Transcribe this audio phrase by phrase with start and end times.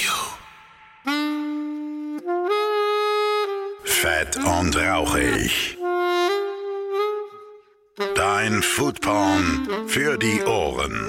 [0.00, 0.10] you.
[3.84, 5.76] Fett und rauchig.
[8.14, 11.08] Dein Foodporn für die Ohren.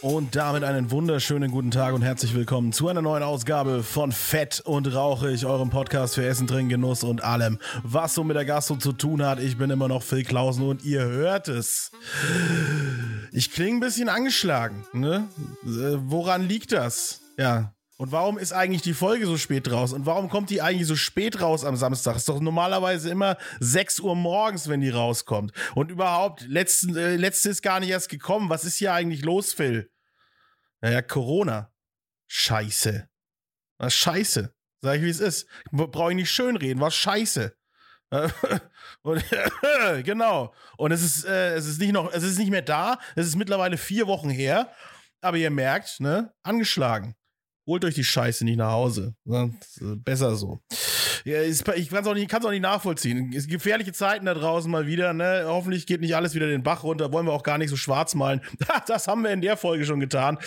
[0.00, 4.60] Und damit einen wunderschönen guten Tag und herzlich willkommen zu einer neuen Ausgabe von Fett
[4.64, 8.76] und Rauchig, eurem Podcast für Essen, Trinken, Genuss und allem, was so mit der Gastro
[8.76, 9.40] zu tun hat.
[9.40, 11.90] Ich bin immer noch Phil Klausen und ihr hört es.
[13.38, 14.84] Ich klinge ein bisschen angeschlagen.
[14.92, 15.28] Ne?
[15.62, 17.20] Äh, woran liegt das?
[17.36, 19.92] Ja, und warum ist eigentlich die Folge so spät raus?
[19.92, 22.16] Und warum kommt die eigentlich so spät raus am Samstag?
[22.16, 25.52] Ist doch normalerweise immer 6 Uhr morgens, wenn die rauskommt.
[25.76, 28.50] Und überhaupt, letzten, äh, letzte ist gar nicht erst gekommen.
[28.50, 29.88] Was ist hier eigentlich los, Phil?
[30.80, 31.72] Naja, Corona.
[32.26, 33.08] Scheiße.
[33.78, 34.52] Was scheiße.
[34.80, 35.46] Sag ich, wie es ist.
[35.70, 36.80] Brauche ich nicht schönreden.
[36.80, 37.56] Was scheiße.
[39.02, 39.24] Und,
[40.04, 40.54] genau.
[40.76, 42.98] Und es ist, äh, es ist nicht noch, es ist nicht mehr da.
[43.16, 44.70] Es ist mittlerweile vier Wochen her.
[45.20, 47.16] Aber ihr merkt, ne, angeschlagen
[47.68, 49.14] holt euch die Scheiße nicht nach Hause.
[50.02, 50.60] Besser so.
[51.24, 53.30] Ja, ich kann es auch, nicht, auch nicht nachvollziehen.
[53.34, 55.12] Es sind gefährliche Zeiten da draußen mal wieder.
[55.12, 55.42] Ne?
[55.44, 57.12] Hoffentlich geht nicht alles wieder den Bach runter.
[57.12, 58.40] Wollen wir auch gar nicht so schwarz malen.
[58.86, 60.38] Das haben wir in der Folge schon getan.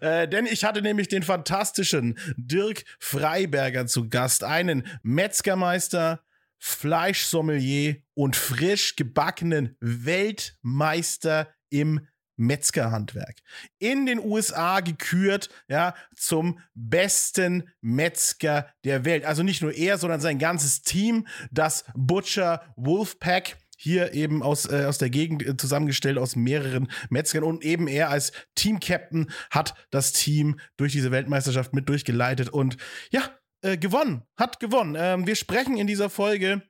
[0.00, 4.42] Äh, denn ich hatte nämlich den fantastischen Dirk Freiberger zu Gast.
[4.42, 6.20] Einen Metzgermeister,
[6.60, 13.36] Fleischsommelier und frisch gebackenen Weltmeister im Metzgerhandwerk.
[13.78, 19.24] In den USA gekürt, ja, zum besten Metzger der Welt.
[19.24, 24.84] Also nicht nur er, sondern sein ganzes Team, das Butcher Wolfpack hier eben aus, äh,
[24.86, 30.12] aus der Gegend äh, zusammengestellt aus mehreren Metzgern und eben er als Team-Captain hat das
[30.12, 32.76] Team durch diese Weltmeisterschaft mit durchgeleitet und
[33.10, 33.22] ja,
[33.62, 34.96] äh, gewonnen, hat gewonnen.
[34.98, 36.62] Ähm, wir sprechen in dieser Folge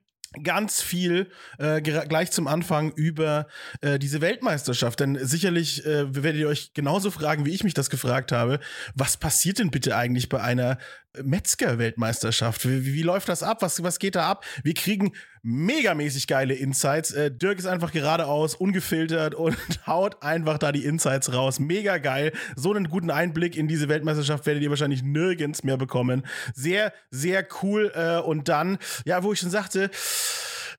[0.43, 3.47] ganz viel äh, gleich zum Anfang über
[3.81, 4.99] äh, diese Weltmeisterschaft.
[4.99, 8.59] Denn sicherlich äh, werdet ihr euch genauso fragen, wie ich mich das gefragt habe.
[8.95, 10.77] Was passiert denn bitte eigentlich bei einer
[11.21, 12.67] Metzger-Weltmeisterschaft?
[12.67, 13.61] Wie, wie, läuft das ab?
[13.61, 14.45] Was, was geht da ab?
[14.63, 15.13] Wir kriegen
[15.43, 17.11] megamäßig geile Insights.
[17.11, 21.59] Äh, Dirk ist einfach geradeaus, ungefiltert und haut einfach da die Insights raus.
[21.59, 22.31] Mega geil.
[22.55, 26.25] So einen guten Einblick in diese Weltmeisterschaft werdet ihr wahrscheinlich nirgends mehr bekommen.
[26.53, 27.91] Sehr, sehr cool.
[27.95, 29.89] Äh, und dann, ja, wo ich schon sagte,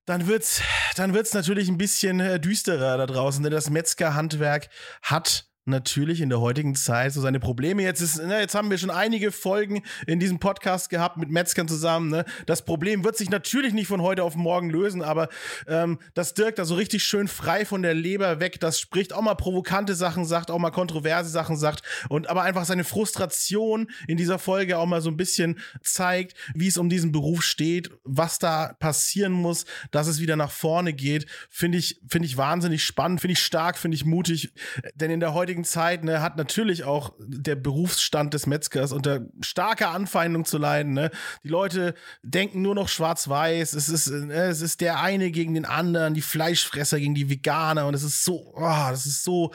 [0.07, 0.63] dann wird's,
[0.97, 4.69] dann wird's natürlich ein bisschen äh, düsterer da draußen, denn das Metzgerhandwerk
[5.03, 7.83] hat natürlich in der heutigen Zeit so seine Probleme.
[7.83, 11.69] Jetzt ist, ne, jetzt haben wir schon einige Folgen in diesem Podcast gehabt mit Metzgern
[11.69, 12.11] zusammen.
[12.11, 12.25] Ne?
[12.47, 15.29] Das Problem wird sich natürlich nicht von heute auf morgen lösen, aber
[15.69, 19.23] ähm, dass Dirk da so richtig schön frei von der Leber weg, das spricht auch
[19.23, 24.17] mal provokante Sachen sagt, auch mal kontroverse Sachen sagt und aber einfach seine Frustration in
[24.17, 28.39] dieser Folge auch mal so ein bisschen zeigt, wie es um diesen Beruf steht, was
[28.39, 33.21] da passieren muss, dass es wieder nach vorne geht, finde ich, finde ich wahnsinnig spannend,
[33.21, 34.53] finde ich stark, finde ich mutig,
[34.95, 39.21] denn in der heutigen heutigen Zeit ne, hat natürlich auch der Berufsstand des Metzgers unter
[39.43, 40.95] starker Anfeindung zu leiden.
[40.95, 41.11] Ne?
[41.45, 43.75] Die Leute denken nur noch schwarz-weiß.
[43.75, 47.87] Es ist, ne, es ist der eine gegen den anderen, die Fleischfresser gegen die Veganer.
[47.87, 49.53] Und es ist so, oh, das ist so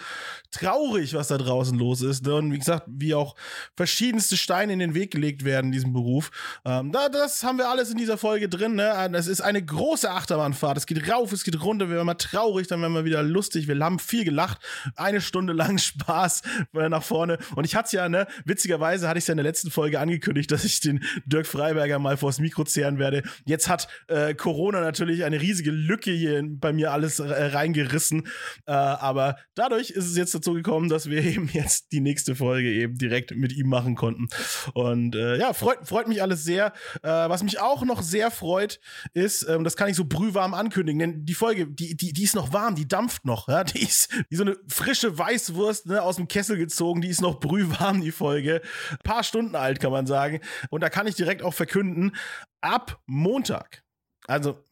[0.52, 2.26] traurig, was da draußen los ist.
[2.26, 2.36] Ne?
[2.36, 3.36] Und wie gesagt, wie auch
[3.76, 6.30] verschiedenste Steine in den Weg gelegt werden in diesem Beruf.
[6.64, 8.76] Ähm, da, das haben wir alles in dieser Folge drin.
[8.76, 9.10] Ne?
[9.14, 10.78] Es ist eine große Achterbahnfahrt.
[10.78, 11.90] Es geht rauf, es geht runter.
[11.90, 13.68] Wir werden mal traurig, dann werden wir wieder lustig.
[13.68, 14.60] Wir haben viel gelacht.
[14.96, 16.42] Eine Stunde lang Spaß
[16.74, 17.38] nach vorne.
[17.56, 20.52] Und ich hatte ja, ne, witzigerweise hatte ich es ja in der letzten Folge angekündigt,
[20.52, 23.24] dass ich den Dirk Freiberger mal vors Mikro zehren werde.
[23.46, 28.28] Jetzt hat äh, Corona natürlich eine riesige Lücke hier bei mir alles äh, reingerissen.
[28.66, 32.72] Äh, aber dadurch ist es jetzt dazu gekommen, dass wir eben jetzt die nächste Folge
[32.72, 34.28] eben direkt mit ihm machen konnten.
[34.74, 36.74] Und äh, ja, freut, freut mich alles sehr.
[37.04, 38.80] Äh, was mich auch noch sehr freut,
[39.14, 42.36] ist, ähm, das kann ich so brühwarm ankündigen, denn die Folge, die, die, die ist
[42.36, 43.48] noch warm, die dampft noch.
[43.48, 43.64] Ja?
[43.64, 47.22] Die ist wie so eine frische Weißwurst Wurst ne, aus dem Kessel gezogen, die ist
[47.22, 48.62] noch brühwarm, die Folge.
[48.92, 50.40] Ein paar Stunden alt, kann man sagen.
[50.70, 52.16] Und da kann ich direkt auch verkünden,
[52.62, 53.84] ab Montag,
[54.28, 54.64] also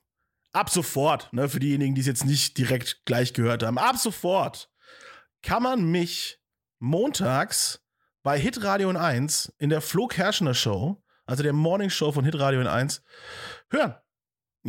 [0.54, 4.70] ab sofort, ne, für diejenigen, die es jetzt nicht direkt gleich gehört haben, ab sofort
[5.42, 6.40] kann man mich
[6.80, 7.82] montags
[8.24, 13.04] bei Hitradio 1 in der Flo Kerschner Show, also der Morning Show von Hitradio 1,
[13.70, 13.96] hören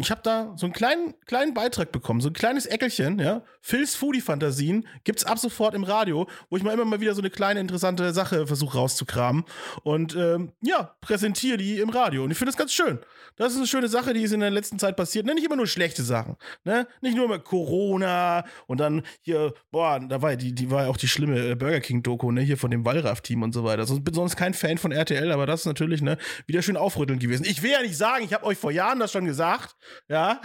[0.03, 3.43] ich habe da so einen kleinen, kleinen Beitrag bekommen, so ein kleines Eckelchen, ja.
[3.63, 7.31] Phil's Foodie-Fantasien gibt's ab sofort im Radio, wo ich mal immer mal wieder so eine
[7.31, 9.45] kleine interessante Sache versuche rauszukramen.
[9.83, 12.25] Und ähm, ja, präsentiere die im Radio.
[12.25, 12.99] Und ich finde das ganz schön.
[13.37, 15.27] Das ist eine schöne Sache, die ist in der letzten Zeit passiert.
[15.27, 16.37] Ne, nicht immer nur schlechte Sachen.
[16.65, 16.87] Ne?
[17.01, 20.97] Nicht nur immer Corona und dann hier, boah, da war die, die war ja auch
[20.97, 23.83] die schlimme äh, Burger King-Doku, ne, hier von dem Wallraff-Team und so weiter.
[23.83, 27.21] Ich bin sonst kein Fan von RTL, aber das ist natürlich, ne, wieder schön aufrüttelnd
[27.21, 27.45] gewesen.
[27.45, 29.77] Ich will ja nicht sagen, ich habe euch vor Jahren das schon gesagt.
[30.09, 30.41] Ja.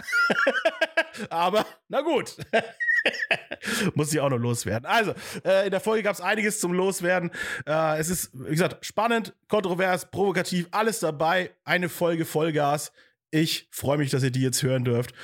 [1.30, 2.36] Aber, na gut.
[3.94, 4.86] Muss ich auch noch loswerden.
[4.86, 7.30] Also, äh, in der Folge gab es einiges zum Loswerden.
[7.66, 11.50] Äh, es ist, wie gesagt, spannend, kontrovers, provokativ, alles dabei.
[11.64, 12.92] Eine Folge Vollgas.
[13.30, 15.14] Ich freue mich, dass ihr die jetzt hören dürft.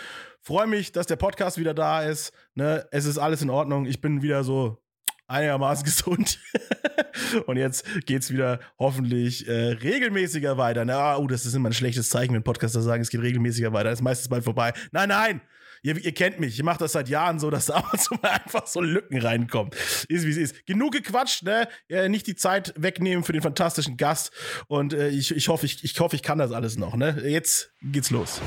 [0.41, 2.33] Freue mich, dass der Podcast wieder da ist.
[2.55, 2.87] Ne?
[2.91, 3.87] Es ist alles in Ordnung.
[3.87, 4.83] Ich bin wieder so
[5.29, 6.39] einigermaßen gesund.
[7.47, 10.85] und jetzt geht's wieder hoffentlich äh, regelmäßiger weiter.
[10.85, 13.91] Na, oh, das ist immer ein schlechtes Zeichen, wenn Podcaster sagen, es geht regelmäßiger weiter.
[13.91, 14.73] Das ist meistens bald vorbei.
[14.91, 15.41] Nein, nein!
[15.83, 17.85] Ihr, ihr kennt mich, ich mache das seit Jahren so, dass da
[18.23, 19.73] einfach so Lücken reinkommen.
[20.09, 20.67] Ist wie es ist.
[20.67, 21.69] Genug gequatscht, ne?
[21.89, 24.33] Äh, nicht die Zeit wegnehmen für den fantastischen Gast.
[24.67, 27.23] Und äh, ich, ich, hoffe, ich, ich hoffe, ich kann das alles noch, ne?
[27.25, 28.41] Jetzt geht's los.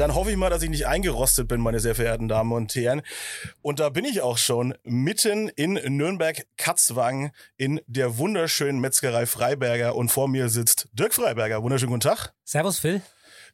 [0.00, 3.02] Dann hoffe ich mal, dass ich nicht eingerostet bin, meine sehr verehrten Damen und Herren.
[3.60, 9.94] Und da bin ich auch schon mitten in Nürnberg-Katzwang in der wunderschönen Metzgerei Freiberger.
[9.94, 11.62] Und vor mir sitzt Dirk Freiberger.
[11.62, 12.32] Wunderschönen guten Tag.
[12.44, 13.02] Servus, Phil.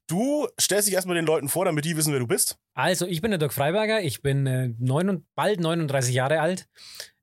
[0.07, 2.59] Du stellst dich erstmal den Leuten vor, damit die wissen, wer du bist.
[2.75, 4.03] Also, ich bin der Dirk Freiberger.
[4.03, 6.69] Ich bin äh, neun bald 39 Jahre alt,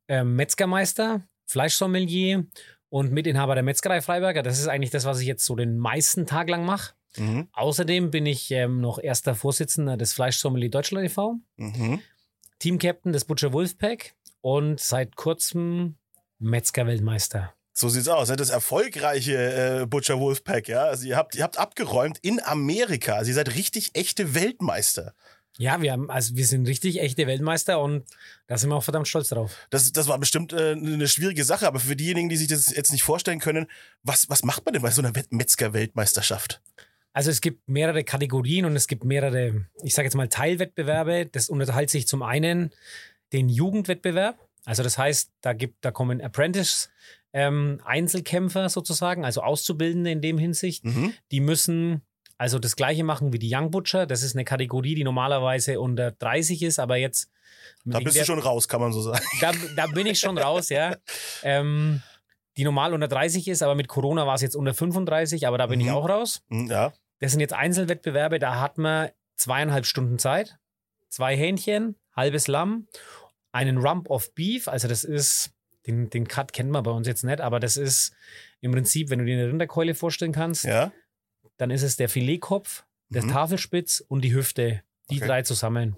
[0.09, 2.45] äh, Metzgermeister, Fleischsommelier
[2.89, 4.43] und Mitinhaber der Metzgerei Freiberger.
[4.43, 6.93] Das ist eigentlich das, was ich jetzt so den meisten Tag lang mache.
[7.17, 7.47] Mhm.
[7.53, 11.99] Außerdem bin ich ähm, noch erster Vorsitzender des Fleischsommelier Deutschland e.V., Mhm.
[12.59, 15.95] Teamcaptain des Butcher Wolfpack und seit kurzem
[16.39, 17.53] Metzger-Weltmeister.
[17.73, 18.29] So sieht's aus.
[18.29, 18.35] ne?
[18.35, 20.83] Das erfolgreiche äh, Butcher Wolfpack, ja.
[20.83, 23.15] Also ihr habt, ihr habt abgeräumt in Amerika.
[23.15, 25.13] Also ihr seid richtig echte Weltmeister.
[25.57, 28.05] Ja, wir haben, also wir sind richtig echte Weltmeister und
[28.47, 29.55] da sind wir auch verdammt stolz drauf.
[29.69, 32.91] Das, das war bestimmt äh, eine schwierige Sache, aber für diejenigen, die sich das jetzt
[32.91, 33.67] nicht vorstellen können,
[34.03, 36.61] was, was macht man denn bei so einer Metzger-Weltmeisterschaft?
[37.13, 41.27] Also es gibt mehrere Kategorien und es gibt mehrere, ich sage jetzt mal Teilwettbewerbe.
[41.27, 42.71] Das unterteilt sich zum einen
[43.31, 44.37] den Jugendwettbewerb.
[44.65, 46.89] Also das heißt, da gibt, da kommen Apprentice
[47.33, 50.85] ähm, Einzelkämpfer sozusagen, also Auszubildende in dem Hinsicht.
[50.85, 51.13] Mhm.
[51.31, 52.01] Die müssen
[52.37, 54.05] also das gleiche machen wie die Young Butcher.
[54.05, 57.29] Das ist eine Kategorie, die normalerweise unter 30 ist, aber jetzt
[57.85, 59.23] Da bist der- du schon raus, kann man so sagen.
[59.39, 60.95] da, da bin ich schon raus, ja.
[61.43, 62.01] Ähm,
[62.57, 65.65] die normal unter 30 ist, aber mit Corona war es jetzt unter 35, aber da
[65.67, 65.93] bin ich Mhm.
[65.93, 66.41] auch raus.
[66.49, 66.93] Hm, Ja.
[67.23, 70.57] Das sind jetzt Einzelwettbewerbe, da hat man zweieinhalb Stunden Zeit,
[71.07, 72.87] zwei Hähnchen, halbes Lamm,
[73.53, 75.53] einen Rump of Beef, also das ist,
[75.87, 78.13] den, den Cut kennt man bei uns jetzt nicht, aber das ist
[78.59, 80.91] im Prinzip, wenn du dir eine Rinderkeule vorstellen kannst, Ja.
[81.55, 83.29] dann ist es der Filetkopf, der Mhm.
[83.31, 84.81] Tafelspitz und die Hüfte.
[85.09, 85.27] Die Okay.
[85.27, 85.95] drei zusammen.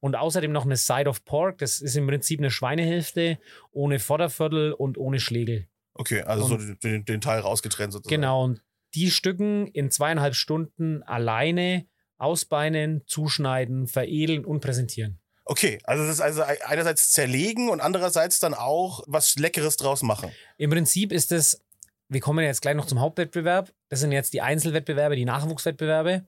[0.00, 1.58] Und außerdem noch eine Side of Pork.
[1.58, 3.38] Das ist im Prinzip eine Schweinehälfte
[3.70, 5.68] ohne Vorderviertel und ohne Schlegel.
[5.92, 8.20] Okay, also so den, den Teil rausgetrennt sozusagen.
[8.22, 8.44] Genau.
[8.44, 8.62] Und
[8.94, 11.86] die Stücken in zweieinhalb Stunden alleine
[12.18, 15.20] ausbeinen, zuschneiden, veredeln und präsentieren.
[15.44, 20.32] Okay, also das ist also einerseits zerlegen und andererseits dann auch was Leckeres draus machen.
[20.56, 21.62] Im Prinzip ist es,
[22.08, 23.72] wir kommen jetzt gleich noch zum Hauptwettbewerb.
[23.88, 26.26] Das sind jetzt die Einzelwettbewerbe, die Nachwuchswettbewerbe.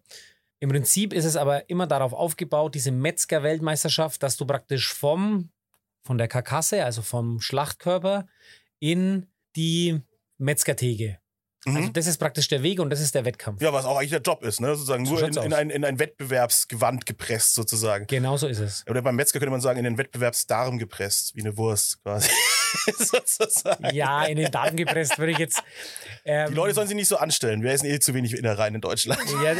[0.60, 5.50] Im Prinzip ist es aber immer darauf aufgebaut, diese Metzger-Weltmeisterschaft, dass du praktisch vom,
[6.02, 8.28] von der Karkasse, also vom Schlachtkörper,
[8.78, 9.26] in
[9.56, 10.00] die
[10.38, 11.18] Metzgertheke.
[11.66, 11.76] Mhm.
[11.76, 13.60] Also das ist praktisch der Weg und das ist der Wettkampf.
[13.60, 14.68] ja, was auch eigentlich der Job ist, ne?
[14.74, 18.06] Sozusagen So nur in, in, ein, in ein Wettbewerbsgewand gepresst, sozusagen.
[18.06, 18.84] Genau so ist es.
[18.88, 22.30] Oder beim Metzger könnte man sagen, in den Wettbewerbsdarm gepresst, wie eine Wurst quasi.
[22.98, 23.94] sozusagen.
[23.94, 25.62] Ja, in den Daten gepresst würde ich jetzt.
[26.24, 27.62] Ähm, Die Leute sollen sich nicht so anstellen.
[27.62, 29.20] Wir essen eh zu wenig Innereien in Deutschland.
[29.44, 29.54] ja,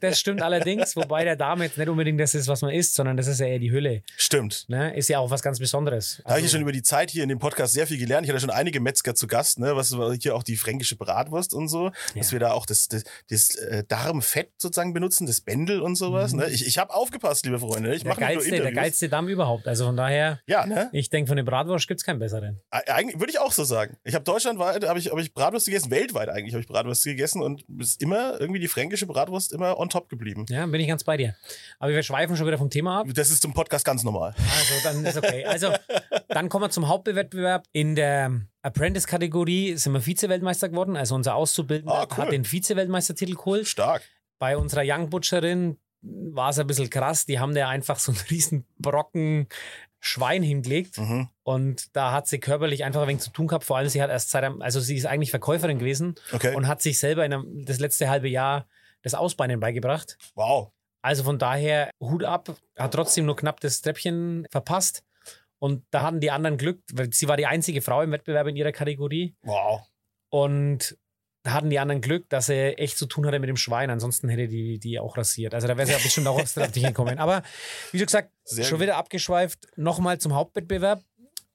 [0.00, 3.16] das- stimmt allerdings, wobei der Darm jetzt nicht unbedingt das ist, was man isst, sondern
[3.16, 4.02] das ist ja eher die Hülle.
[4.16, 4.64] Stimmt.
[4.68, 4.96] Ne?
[4.96, 6.22] Ist ja auch was ganz Besonderes.
[6.24, 7.98] Da habe ich ja Also- schon über die Zeit hier in dem Podcast sehr viel
[7.98, 8.24] gelernt.
[8.26, 9.76] Ich hatte schon einige Metzger zu Gast, ne?
[9.76, 12.32] Was hier auch die fränkische Bratwurst und so, dass Ja.
[12.32, 16.32] wir da auch das, das, das äh, Darmfett sozusagen benutzen, das Bändel und sowas.
[16.32, 16.48] Ne?
[16.48, 17.94] Ich, ich habe aufgepasst, liebe Freunde.
[17.94, 18.08] Ich Mhm.
[18.08, 19.66] der geilste, der geilste Darm überhaupt.
[19.68, 20.88] Also von daher, Ja, ne?
[20.92, 22.60] ich denke, von der Bratwurst gibt es keinen besseren.
[22.70, 23.96] Eig- Eigentlich würde ich auch so sagen.
[24.04, 27.42] Ich habe deutschlandweit habe ich, hab ich Bratwurst gegessen, weltweit eigentlich habe ich Bratwurst gegessen
[27.42, 30.46] und ist immer irgendwie die fränkische Bratwurst immer on top geblieben.
[30.48, 31.34] Ja, bin ich ganz bei dir.
[31.80, 33.06] Aber wir schweifen schon wieder vom Thema ab.
[33.14, 34.34] Das ist zum Podcast ganz normal.
[34.38, 35.44] Also dann ist okay.
[35.44, 35.72] Also
[36.28, 37.64] dann kommen wir zum Hauptwettbewerb.
[37.72, 40.96] In der Apprentice-Kategorie sind wir Vize-Weltmeister geworden.
[40.96, 42.24] Also unser Auszubildender Ah, cool.
[42.24, 43.66] hat den Vize-Weltmeistertitel geholt.
[43.66, 44.02] Stark.
[44.38, 47.26] Bei unserer Young Butcherin war es ein bisschen krass.
[47.26, 49.48] Die haben da einfach so einen riesen Brocken
[50.00, 50.98] Schwein hingelegt.
[50.98, 51.28] Mhm.
[51.44, 53.64] Und da hat sie körperlich einfach ein wenig zu tun gehabt.
[53.64, 56.54] Vor allem, sie hat erst seit einem, also sie ist eigentlich Verkäuferin gewesen Okay.
[56.54, 58.66] und hat sich selber in einem, das letzte halbe Jahr
[59.02, 60.18] das Ausbeinen beigebracht.
[60.34, 60.70] wow.
[61.02, 65.04] Also von daher Hut ab, hat trotzdem nur knapp das Treppchen verpasst.
[65.58, 68.56] Und da hatten die anderen Glück, weil sie war die einzige Frau im Wettbewerb in
[68.56, 69.34] ihrer Kategorie.
[69.42, 69.82] Wow.
[70.30, 70.98] Und
[71.42, 73.90] da hatten die anderen Glück, dass er echt zu tun hatte mit dem Schwein.
[73.90, 75.54] Ansonsten hätte die die auch rasiert.
[75.54, 77.18] Also da wäre sie ja bestimmt auch aufs Treppchen gekommen.
[77.18, 77.42] Aber
[77.92, 78.82] wie schon gesagt, Sehr schon gut.
[78.84, 79.66] wieder abgeschweift.
[79.76, 81.02] Nochmal zum Hauptwettbewerb.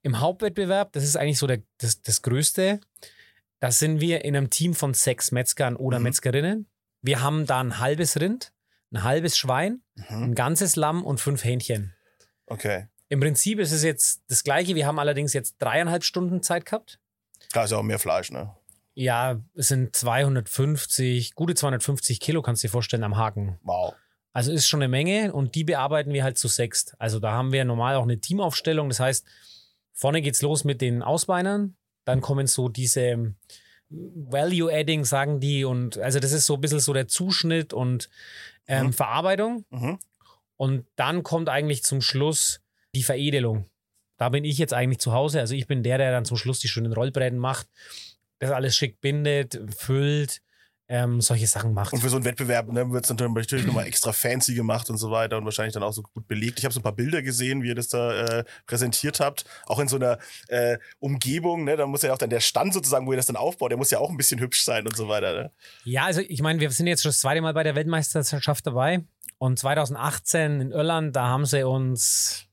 [0.01, 2.79] Im Hauptwettbewerb, das ist eigentlich so der, das, das Größte,
[3.59, 6.03] da sind wir in einem Team von sechs Metzgern oder Mhm.
[6.03, 6.67] Metzgerinnen.
[7.01, 8.53] Wir haben da ein halbes Rind,
[8.93, 10.23] ein halbes Schwein, Mhm.
[10.23, 11.93] ein ganzes Lamm und fünf Hähnchen.
[12.45, 12.87] Okay.
[13.09, 14.75] Im Prinzip ist es jetzt das Gleiche.
[14.75, 16.99] Wir haben allerdings jetzt dreieinhalb Stunden Zeit gehabt.
[17.51, 18.55] Klar ist ja auch mehr Fleisch, ne?
[18.93, 23.57] Ja, es sind 250, gute 250 Kilo, kannst du dir vorstellen, am Haken.
[23.63, 23.93] Wow.
[24.33, 26.95] Also ist schon eine Menge und die bearbeiten wir halt zu sechst.
[26.99, 28.89] Also da haben wir normal auch eine Teamaufstellung.
[28.89, 29.25] Das heißt,
[29.93, 31.75] vorne geht's los mit den Ausbeinern,
[32.05, 33.33] dann kommen so diese
[33.89, 35.65] Value-Adding, sagen die.
[35.65, 38.09] Und also das ist so ein bisschen so der Zuschnitt und
[38.67, 38.93] ähm, Mhm.
[38.93, 39.65] Verarbeitung.
[39.71, 39.99] Mhm.
[40.57, 42.61] Und dann kommt eigentlich zum Schluss
[42.95, 43.65] die Veredelung.
[44.17, 45.39] Da bin ich jetzt eigentlich zu Hause.
[45.39, 47.67] Also ich bin der, der dann zum Schluss die schönen Rollbretten macht,
[48.39, 50.41] das alles schick bindet, füllt,
[50.89, 51.93] ähm, solche Sachen macht.
[51.93, 55.11] Und für so einen Wettbewerb ne, wird es natürlich nochmal extra fancy gemacht und so
[55.11, 56.57] weiter und wahrscheinlich dann auch so gut belegt.
[56.57, 59.45] Ich habe so ein paar Bilder gesehen, wie ihr das da äh, präsentiert habt.
[59.67, 60.17] Auch in so einer
[60.47, 61.77] äh, Umgebung, ne?
[61.77, 63.91] Da muss ja auch dann der Stand sozusagen, wo ihr das dann aufbaut, der muss
[63.91, 65.33] ja auch ein bisschen hübsch sein und so weiter.
[65.33, 65.51] Ne?
[65.83, 69.03] Ja, also ich meine, wir sind jetzt schon das zweite Mal bei der Weltmeisterschaft dabei.
[69.37, 72.48] Und 2018 in Irland, da haben sie uns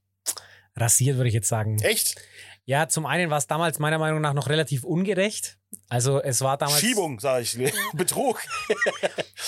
[0.77, 1.79] rasiert, würde ich jetzt sagen.
[1.81, 2.17] Echt?
[2.65, 5.59] Ja, zum einen war es damals meiner Meinung nach noch relativ ungerecht.
[5.89, 6.81] Also es war damals.
[6.81, 7.57] Schiebung, sage ich.
[7.93, 8.41] Betrug.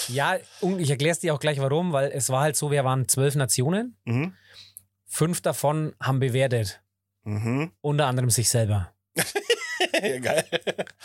[0.06, 2.84] Ja, und ich erkläre es dir auch gleich warum, weil es war halt so, wir
[2.84, 3.96] waren zwölf Nationen.
[4.04, 4.34] Mhm.
[5.06, 6.80] Fünf davon haben bewertet.
[7.24, 7.72] Mhm.
[7.80, 8.92] Unter anderem sich selber.
[10.20, 10.44] Geil.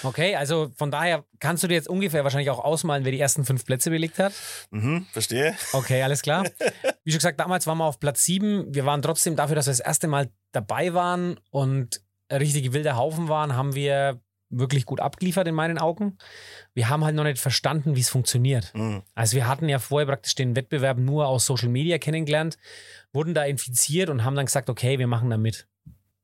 [0.03, 3.45] Okay, also von daher kannst du dir jetzt ungefähr wahrscheinlich auch ausmalen, wer die ersten
[3.45, 4.33] fünf Plätze belegt hat.
[4.71, 5.05] Mhm.
[5.11, 5.55] Verstehe.
[5.73, 6.43] Okay, alles klar.
[7.03, 8.73] Wie schon gesagt, damals waren wir auf Platz sieben.
[8.73, 13.27] Wir waren trotzdem dafür, dass wir das erste Mal dabei waren und richtige wilde Haufen
[13.27, 16.17] waren, haben wir wirklich gut abgeliefert in meinen Augen.
[16.73, 18.71] Wir haben halt noch nicht verstanden, wie es funktioniert.
[18.73, 19.03] Mhm.
[19.15, 22.57] Also wir hatten ja vorher praktisch den Wettbewerb nur aus Social Media kennengelernt,
[23.11, 25.67] wurden da infiziert und haben dann gesagt, okay, wir machen da mit.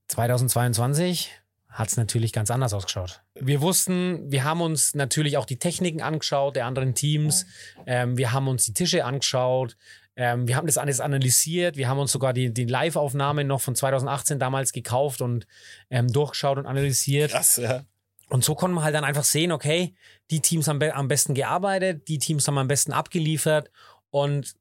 [0.07, 1.31] 2022
[1.69, 3.21] hat es natürlich ganz anders ausgeschaut.
[3.35, 7.45] Wir wussten, wir haben uns natürlich auch die Techniken angeschaut der anderen Teams.
[7.85, 9.77] Ähm, wir haben uns die Tische angeschaut.
[10.15, 11.77] Ähm, wir haben das alles analysiert.
[11.77, 15.45] Wir haben uns sogar die, die Live-Aufnahmen noch von 2018 damals gekauft und
[15.89, 17.31] ähm, durchgeschaut und analysiert.
[17.31, 17.83] Krass, ja.
[18.29, 19.95] Und so konnten wir halt dann einfach sehen, okay,
[20.29, 23.71] die Teams haben be am besten gearbeitet, die Teams haben am besten abgeliefert
[24.11, 24.55] und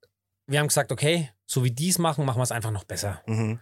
[0.47, 3.23] wir haben gesagt, okay, so wie die es machen, machen wir es einfach noch besser.
[3.27, 3.61] Mhm.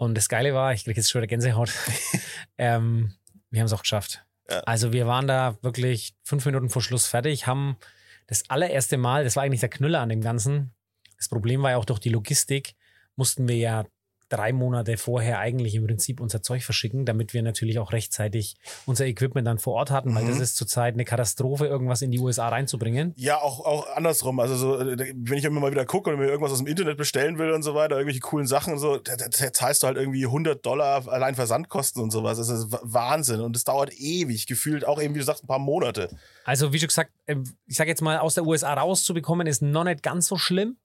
[0.00, 1.74] Und das Geile war, ich kriege jetzt schon wieder Gänsehaut,
[2.58, 3.12] ähm,
[3.50, 4.24] wir haben es auch geschafft.
[4.48, 4.60] Ja.
[4.60, 7.76] Also wir waren da wirklich fünf Minuten vor Schluss fertig, haben
[8.26, 10.72] das allererste Mal, das war eigentlich der Knüller an dem Ganzen.
[11.18, 12.76] Das Problem war ja auch durch die Logistik,
[13.14, 13.84] mussten wir ja
[14.30, 18.56] drei Monate vorher eigentlich im Prinzip unser Zeug verschicken, damit wir natürlich auch rechtzeitig
[18.86, 20.28] unser Equipment dann vor Ort hatten, weil Mhm.
[20.28, 23.12] das ist zurzeit eine Katastrophe, irgendwas in die USA reinzubringen.
[23.16, 24.40] Ja, auch, auch andersrum.
[24.40, 26.96] Also so, äh, wenn ich immer mal wieder gucke und mir irgendwas aus dem Internet
[26.96, 29.96] bestellen will und so weiter, irgendwelche coolen Sachen und so, da, da, zahlst du halt
[29.96, 32.38] irgendwie 100 Dollar allein Versandkosten und sowas.
[32.38, 33.40] Das ist Wahnsinn.
[33.40, 36.08] Und es dauert ewig, gefühlt auch eben, wie du sagst, ein paar Monate.
[36.44, 39.84] Also wie schon gesagt, ähm, ich sage jetzt mal, aus der USA rauszubekommen, ist noch
[39.84, 40.76] nicht ganz so schlimm,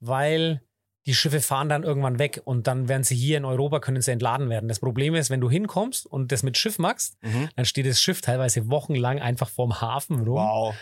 [0.00, 0.60] weil
[1.06, 4.10] die Schiffe fahren dann irgendwann weg und dann werden sie hier in Europa, können sie
[4.10, 4.68] entladen werden.
[4.68, 7.48] Das Problem ist, wenn du hinkommst und das mit Schiff machst, Mhm.
[7.54, 10.74] dann steht das Schiff teilweise wochenlang einfach vorm Hafen rum, Wow.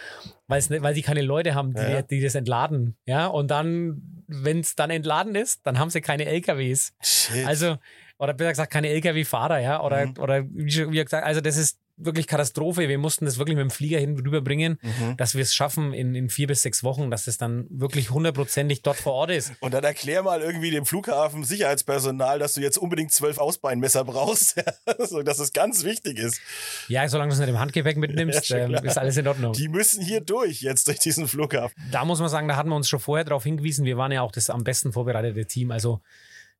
[0.49, 2.97] nicht, weil die keine Leute haben, die, Ja, die das entladen.
[3.07, 6.95] Ja, und dann, wenn es dann entladen ist, dann haben sie keine LKWs.
[7.03, 7.47] Shit.
[7.47, 7.77] Also,
[8.19, 9.83] oder besser gesagt, keine Lkw-Fahrer, ja.
[9.83, 10.15] Oder, Mhm.
[10.19, 10.65] oder wie
[11.03, 12.89] gesagt, also das ist wirklich Katastrophe.
[12.89, 15.17] Wir mussten das wirklich mit dem Flieger hin rüberbringen, Mhm.
[15.17, 18.83] dass wir es schaffen in, in vier bis sechs Wochen, dass es dann wirklich hundertprozentig
[18.83, 19.53] dort vor Ort ist.
[19.61, 24.57] Und dann erklär mal irgendwie dem Flughafen Sicherheitspersonal, dass du jetzt unbedingt zwölf Ausbeinmesser brauchst,
[25.09, 26.41] so, dass es ganz wichtig ist.
[26.89, 28.85] Ja, solange du es nicht im Handgepäck mitnimmst, Ja, klar.
[28.85, 29.53] ist alles in Ordnung.
[29.53, 31.75] Die müssen hier durch, jetzt durch diesen Flughafen.
[31.93, 34.23] da muss man sagen, da hatten wir uns schon vorher darauf hingewiesen, wir waren ja
[34.23, 35.71] auch das am besten vorbereitete Team.
[35.71, 36.01] Also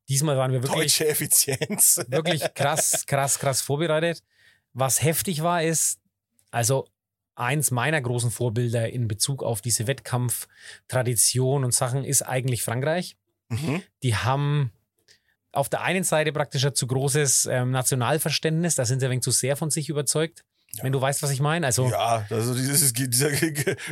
[0.07, 1.99] diesmal waren wir wirklich, Deutsche Effizienz.
[2.07, 4.21] wirklich krass, krass, krass vorbereitet.
[4.75, 5.99] Was heftig war, ist,
[6.51, 6.85] also
[7.35, 13.17] eins meiner großen Vorbilder in Bezug auf diese Wettkampftradition und Sachen ist eigentlich Frankreich.
[13.49, 13.81] Mhm.
[14.03, 14.71] Die haben
[15.51, 19.23] auf der einen Seite praktisch ein zu großes ähm, Nationalverständnis, da sind sie ein wenig
[19.23, 20.43] zu sehr von sich überzeugt.
[20.81, 21.65] Wenn du weißt, was ich meine.
[21.65, 23.29] Also, Ja, also dieses, dieser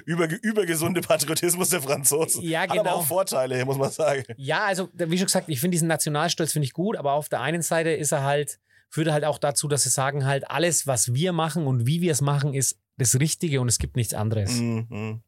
[0.06, 2.44] über, übergesunde Patriotismus der Franzosen.
[2.44, 2.96] Ja, Hat aber genau.
[2.96, 4.24] auch Vorteile, muss man sagen.
[4.36, 7.40] Ja, also wie schon gesagt, ich finde diesen Nationalstolz finde ich gut, aber auf der
[7.40, 8.60] einen Seite ist er halt,
[8.94, 12.12] führt halt auch dazu, dass sie sagen halt, alles, was wir machen und wie wir
[12.12, 14.52] es machen, ist das Richtige und es gibt nichts anderes.
[14.52, 15.24] Mhm.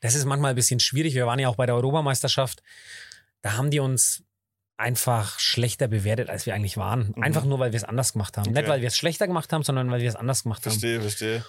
[0.00, 1.14] Das ist manchmal ein bisschen schwierig.
[1.14, 2.60] Wir waren ja auch bei der Europameisterschaft.
[3.40, 4.24] Da haben die uns
[4.76, 7.12] einfach schlechter bewertet, als wir eigentlich waren.
[7.14, 7.22] Mhm.
[7.22, 8.48] Einfach nur, weil wir es anders gemacht haben.
[8.48, 8.58] Okay.
[8.58, 10.72] Nicht, weil wir es schlechter gemacht haben, sondern weil wir es anders gemacht haben.
[10.72, 11.44] Verstehe, verstehe.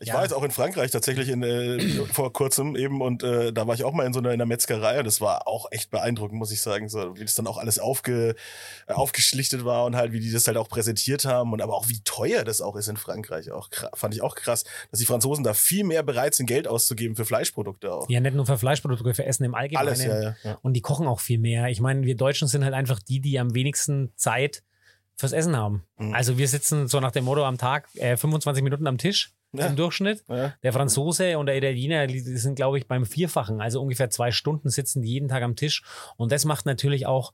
[0.00, 0.14] Ich ja.
[0.14, 1.78] war jetzt auch in Frankreich tatsächlich in, äh,
[2.12, 4.46] vor kurzem eben und äh, da war ich auch mal in so einer, in einer
[4.46, 7.58] Metzgerei und das war auch echt beeindruckend, muss ich sagen, so wie das dann auch
[7.58, 8.34] alles aufge,
[8.86, 11.88] äh, aufgeschlichtet war und halt wie die das halt auch präsentiert haben und aber auch
[11.88, 15.44] wie teuer das auch ist in Frankreich auch fand ich auch krass, dass die Franzosen
[15.44, 18.08] da viel mehr bereit sind Geld auszugeben für Fleischprodukte auch.
[18.08, 19.88] Ja, nicht nur für Fleischprodukte, für Essen im Allgemeinen.
[19.88, 20.58] Alles, ja, ja.
[20.62, 21.68] Und die kochen auch viel mehr.
[21.68, 24.62] Ich meine, wir Deutschen sind halt einfach die, die am wenigsten Zeit
[25.16, 25.84] fürs Essen haben.
[25.98, 26.14] Mhm.
[26.14, 29.66] Also wir sitzen so nach dem Motto am Tag äh, 25 Minuten am Tisch ja.
[29.66, 30.24] im Durchschnitt.
[30.28, 30.54] Ja.
[30.62, 33.60] Der Franzose und der Italiener sind, glaube ich, beim Vierfachen.
[33.60, 35.82] Also ungefähr zwei Stunden sitzen die jeden Tag am Tisch.
[36.16, 37.32] Und das macht natürlich auch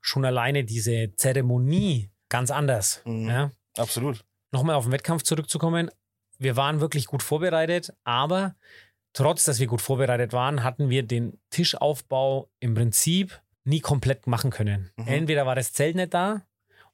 [0.00, 3.02] schon alleine diese Zeremonie ganz anders.
[3.04, 3.28] Mhm.
[3.28, 3.50] Ja?
[3.76, 4.24] Absolut.
[4.52, 5.90] Nochmal auf den Wettkampf zurückzukommen.
[6.38, 8.56] Wir waren wirklich gut vorbereitet, aber
[9.12, 14.50] trotz, dass wir gut vorbereitet waren, hatten wir den Tischaufbau im Prinzip nie komplett machen
[14.50, 14.90] können.
[14.96, 15.06] Mhm.
[15.06, 16.42] Entweder war das Zelt nicht da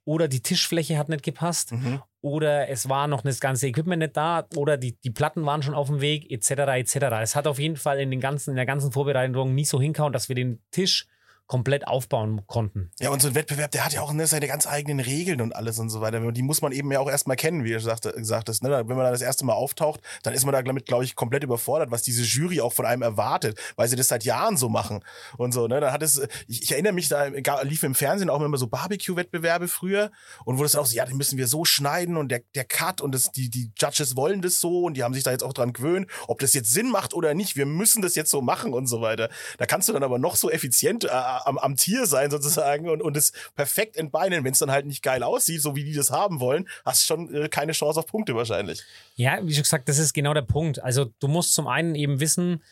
[0.06, 4.16] oder die Tischfläche hat nicht gepasst mhm oder es war noch das ganze Equipment nicht
[4.16, 6.50] da oder die, die Platten waren schon auf dem Weg, etc.
[6.50, 6.96] etc.
[7.22, 10.12] Es hat auf jeden Fall in, den ganzen, in der ganzen Vorbereitung nie so hinkauen,
[10.12, 11.06] dass wir den Tisch
[11.47, 12.91] komplett aufbauen konnten.
[12.99, 15.55] Ja, und so ein Wettbewerb, der hat ja auch ne, seine ganz eigenen Regeln und
[15.55, 16.21] alles und so weiter.
[16.21, 18.62] Und die muss man eben ja auch erstmal kennen, wie du sagte, gesagt hast.
[18.62, 18.71] Ne?
[18.71, 21.45] Wenn man da das erste Mal auftaucht, dann ist man da damit, glaube ich, komplett
[21.45, 25.05] überfordert, was diese Jury auch von einem erwartet, weil sie das seit Jahren so machen
[25.37, 25.69] und so.
[25.69, 25.81] Ne?
[25.81, 27.26] Dann hat es, ich, ich erinnere mich, da
[27.62, 30.11] lief im Fernsehen auch immer so Barbecue-Wettbewerbe früher
[30.45, 33.00] und wo das auch so, ja, den müssen wir so schneiden und der, der Cut
[33.00, 35.53] und das, die, die Judges wollen das so und die haben sich da jetzt auch
[35.53, 37.57] dran gewöhnt, ob das jetzt Sinn macht oder nicht.
[37.57, 39.29] Wir müssen das jetzt so machen und so weiter.
[39.59, 43.02] Da kannst du dann aber noch so effizient äh, am, am Tier sein sozusagen und,
[43.02, 44.45] und es perfekt entbeinen.
[44.45, 47.07] Wenn es dann halt nicht geil aussieht, so wie die das haben wollen, hast du
[47.07, 48.83] schon äh, keine Chance auf Punkte wahrscheinlich.
[49.16, 50.83] Ja, wie schon gesagt, das ist genau der Punkt.
[50.83, 52.62] Also du musst zum einen eben wissen,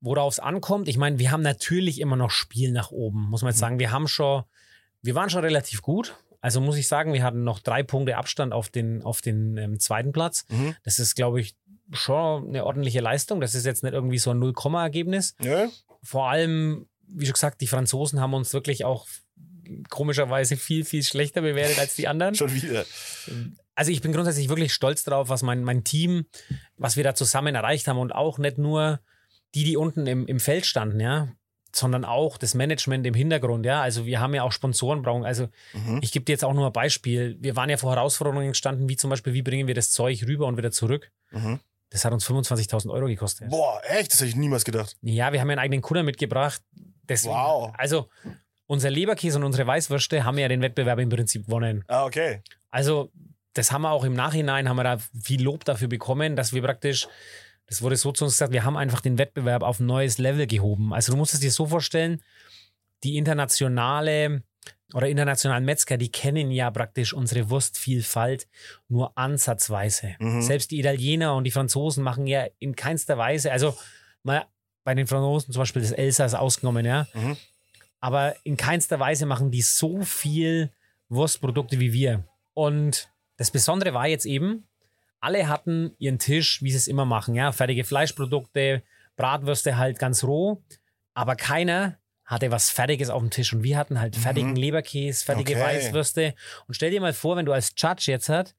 [0.00, 0.88] worauf es ankommt.
[0.88, 3.60] Ich meine, wir haben natürlich immer noch Spiel nach oben, muss man jetzt mhm.
[3.60, 3.78] sagen.
[3.78, 4.44] Wir haben schon,
[5.02, 6.14] wir waren schon relativ gut.
[6.40, 9.80] Also muss ich sagen, wir hatten noch drei Punkte Abstand auf den, auf den ähm,
[9.80, 10.44] zweiten Platz.
[10.50, 10.76] Mhm.
[10.84, 11.56] Das ist, glaube ich,
[11.92, 13.40] schon eine ordentliche Leistung.
[13.40, 15.36] Das ist jetzt nicht irgendwie so ein Null-Komma-Ergebnis.
[15.40, 15.68] Ja.
[16.02, 19.06] Vor allem wie schon gesagt, die Franzosen haben uns wirklich auch
[19.88, 22.34] komischerweise viel, viel schlechter bewertet als die anderen.
[22.34, 22.84] Schon wieder.
[23.74, 26.26] Also ich bin grundsätzlich wirklich stolz drauf, was mein, mein Team,
[26.76, 29.00] was wir da zusammen erreicht haben und auch nicht nur
[29.54, 31.28] die, die unten im, im Feld standen, ja,
[31.74, 33.82] sondern auch das Management im Hintergrund, ja.
[33.82, 35.24] Also wir haben ja auch Sponsoren brauchen.
[35.24, 36.00] Also mhm.
[36.02, 37.36] ich gebe dir jetzt auch nur ein Beispiel.
[37.40, 40.46] Wir waren ja vor Herausforderungen gestanden, wie zum Beispiel, wie bringen wir das Zeug rüber
[40.46, 41.10] und wieder zurück.
[41.30, 41.60] Mhm.
[41.90, 43.50] Das hat uns 25.000 Euro gekostet.
[43.50, 44.12] Boah, echt?
[44.12, 44.96] Das hätte ich niemals gedacht.
[45.02, 46.60] Ja, wir haben ja einen eigenen Kunden mitgebracht.
[47.08, 47.72] Deswegen, wow.
[47.76, 48.08] Also,
[48.66, 51.84] unser Leberkäse und unsere Weißwürste haben ja den Wettbewerb im Prinzip gewonnen.
[51.88, 52.42] Ah, okay.
[52.70, 53.10] Also,
[53.52, 56.62] das haben wir auch im Nachhinein, haben wir da viel Lob dafür bekommen, dass wir
[56.62, 57.06] praktisch,
[57.66, 60.46] das wurde so zu uns gesagt, wir haben einfach den Wettbewerb auf ein neues Level
[60.46, 60.92] gehoben.
[60.92, 62.22] Also, du musst es dir so vorstellen,
[63.04, 64.42] die internationale
[64.94, 68.46] oder internationalen Metzger, die kennen ja praktisch unsere Wurstvielfalt
[68.88, 70.14] nur ansatzweise.
[70.18, 70.40] Mhm.
[70.40, 73.76] Selbst die Italiener und die Franzosen machen ja in keinster Weise, also
[74.22, 74.44] mal
[74.84, 77.06] bei den Franzosen zum Beispiel das Elsass ausgenommen, ja.
[77.14, 77.36] Mhm.
[78.00, 80.70] Aber in keinster Weise machen die so viel
[81.08, 82.24] Wurstprodukte wie wir.
[82.52, 84.68] Und das Besondere war jetzt eben,
[85.20, 87.50] alle hatten ihren Tisch, wie sie es immer machen, ja.
[87.50, 88.82] Fertige Fleischprodukte,
[89.16, 90.62] Bratwürste halt ganz roh,
[91.14, 94.56] aber keiner hatte was Fertiges auf dem Tisch und wir hatten halt fertigen mhm.
[94.56, 95.62] Leberkäse, fertige okay.
[95.62, 96.34] Weißwürste.
[96.66, 98.54] Und stell dir mal vor, wenn du als Judge jetzt hat,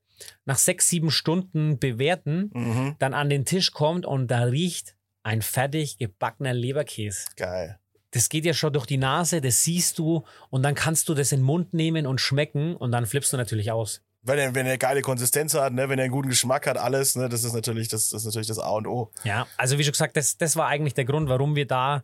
[0.46, 2.96] nach sechs, sieben Stunden bewerten, mhm.
[3.00, 4.95] dann an den Tisch kommt und da riecht
[5.26, 7.26] ein fertig gebackener Leberkäse.
[7.36, 7.80] Geil.
[8.12, 11.32] Das geht ja schon durch die Nase, das siehst du und dann kannst du das
[11.32, 14.02] in den Mund nehmen und schmecken und dann flippst du natürlich aus.
[14.22, 17.16] Wenn er, wenn er geile Konsistenz hat, ne, wenn er einen guten Geschmack hat, alles,
[17.16, 19.12] ne, das ist natürlich das, das ist natürlich das A und O.
[19.24, 22.04] Ja, also wie schon gesagt, das, das war eigentlich der Grund, warum wir da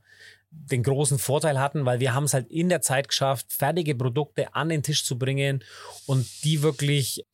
[0.49, 4.53] den großen Vorteil hatten, weil wir haben es halt in der Zeit geschafft, fertige Produkte
[4.53, 5.63] an den Tisch zu bringen
[6.07, 7.25] und die wirklich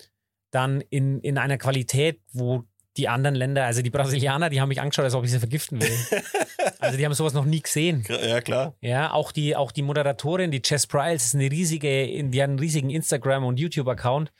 [0.52, 2.66] dann in, in einer Qualität, wo
[2.98, 5.82] die anderen Länder, also die Brasilianer, die haben mich angeschaut, als ob ich sie vergiften
[5.82, 5.98] will.
[6.80, 8.04] also die haben sowas noch nie gesehen.
[8.10, 8.74] Ja, klar.
[8.82, 12.60] Ja, auch die, auch die Moderatorin, die Chess Pryles, ist eine riesige, die hat einen
[12.60, 14.32] riesigen Instagram- und YouTube-Account.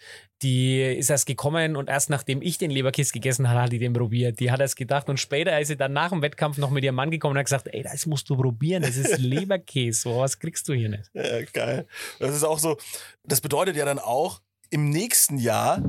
[0.44, 3.94] Die ist erst gekommen und erst nachdem ich den Leberkiss gegessen habe, hat die den
[3.94, 4.40] probiert.
[4.40, 6.96] Die hat es gedacht und später ist sie dann nach dem Wettkampf noch mit ihrem
[6.96, 10.38] Mann gekommen und hat gesagt, ey, das musst du probieren, das ist Leberkäse, so was
[10.38, 11.10] kriegst du hier nicht.
[11.14, 11.88] Ja, geil.
[12.20, 12.78] Das ist auch so,
[13.24, 15.82] das bedeutet ja dann auch, im nächsten Jahr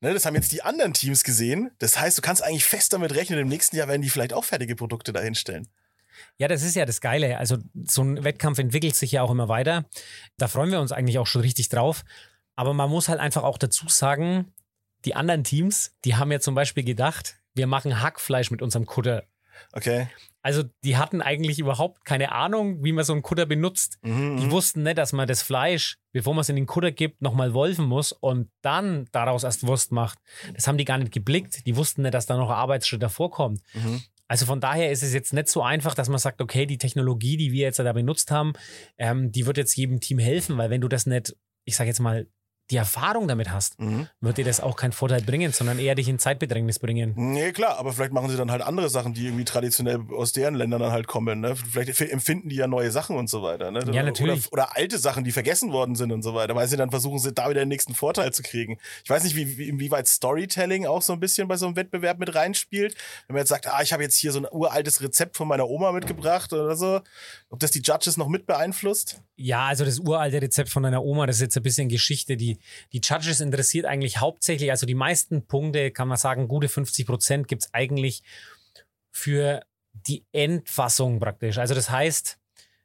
[0.00, 1.70] Ne, das haben jetzt die anderen Teams gesehen.
[1.78, 4.44] Das heißt, du kannst eigentlich fest damit rechnen, im nächsten Jahr werden die vielleicht auch
[4.44, 5.68] fertige Produkte dahinstellen.
[6.38, 7.38] Ja, das ist ja das Geile.
[7.38, 9.84] Also so ein Wettkampf entwickelt sich ja auch immer weiter.
[10.38, 12.04] Da freuen wir uns eigentlich auch schon richtig drauf.
[12.56, 14.52] Aber man muss halt einfach auch dazu sagen,
[15.04, 19.24] die anderen Teams, die haben ja zum Beispiel gedacht, wir machen Hackfleisch mit unserem Kutter.
[19.72, 20.08] Okay.
[20.42, 23.98] Also die hatten eigentlich überhaupt keine Ahnung, wie man so einen Kutter benutzt.
[24.02, 24.50] Mhm, Die mhm.
[24.50, 27.84] wussten nicht, dass man das Fleisch, bevor man es in den Kutter gibt, nochmal wolfen
[27.84, 30.18] muss und dann daraus erst Wurst macht.
[30.54, 31.66] Das haben die gar nicht geblickt.
[31.66, 33.60] Die wussten nicht, dass da noch ein Arbeitsschritt davor kommt.
[33.74, 34.02] Mhm.
[34.28, 37.36] Also von daher ist es jetzt nicht so einfach, dass man sagt, okay, die Technologie,
[37.36, 38.52] die wir jetzt da benutzt haben,
[38.96, 41.98] ähm, die wird jetzt jedem Team helfen, weil wenn du das nicht, ich sage jetzt
[41.98, 42.28] mal,
[42.70, 44.08] die Erfahrung damit hast, Mhm.
[44.20, 47.12] wird dir das auch keinen Vorteil bringen, sondern eher dich in Zeitbedrängnis bringen.
[47.16, 50.54] Nee, klar, aber vielleicht machen sie dann halt andere Sachen, die irgendwie traditionell aus deren
[50.54, 51.40] Ländern dann halt kommen.
[51.40, 51.56] Ne?
[51.56, 53.70] Vielleicht empfinden die ja neue Sachen und so weiter.
[53.70, 53.80] Ne?
[53.92, 54.52] Ja, natürlich.
[54.52, 57.18] Oder, oder alte Sachen, die vergessen worden sind und so weiter, weil sie dann versuchen,
[57.18, 58.78] sie da wieder den nächsten Vorteil zu kriegen.
[59.04, 62.18] Ich weiß nicht, wie, wie, inwieweit Storytelling auch so ein bisschen bei so einem Wettbewerb
[62.18, 62.94] mit reinspielt.
[63.26, 65.68] Wenn man jetzt sagt, ah, ich habe jetzt hier so ein uraltes Rezept von meiner
[65.68, 67.00] Oma mitgebracht oder so,
[67.50, 69.20] ob das die Judges noch mit beeinflusst?
[69.42, 72.36] Ja, also das uralte Rezept von deiner Oma, das ist jetzt ein bisschen Geschichte.
[72.36, 72.58] Die,
[72.92, 77.48] die Judges interessiert eigentlich hauptsächlich, also die meisten Punkte, kann man sagen, gute 50 Prozent
[77.48, 78.22] gibt es eigentlich
[79.10, 81.56] für die Endfassung praktisch.
[81.56, 82.38] Also das heißt,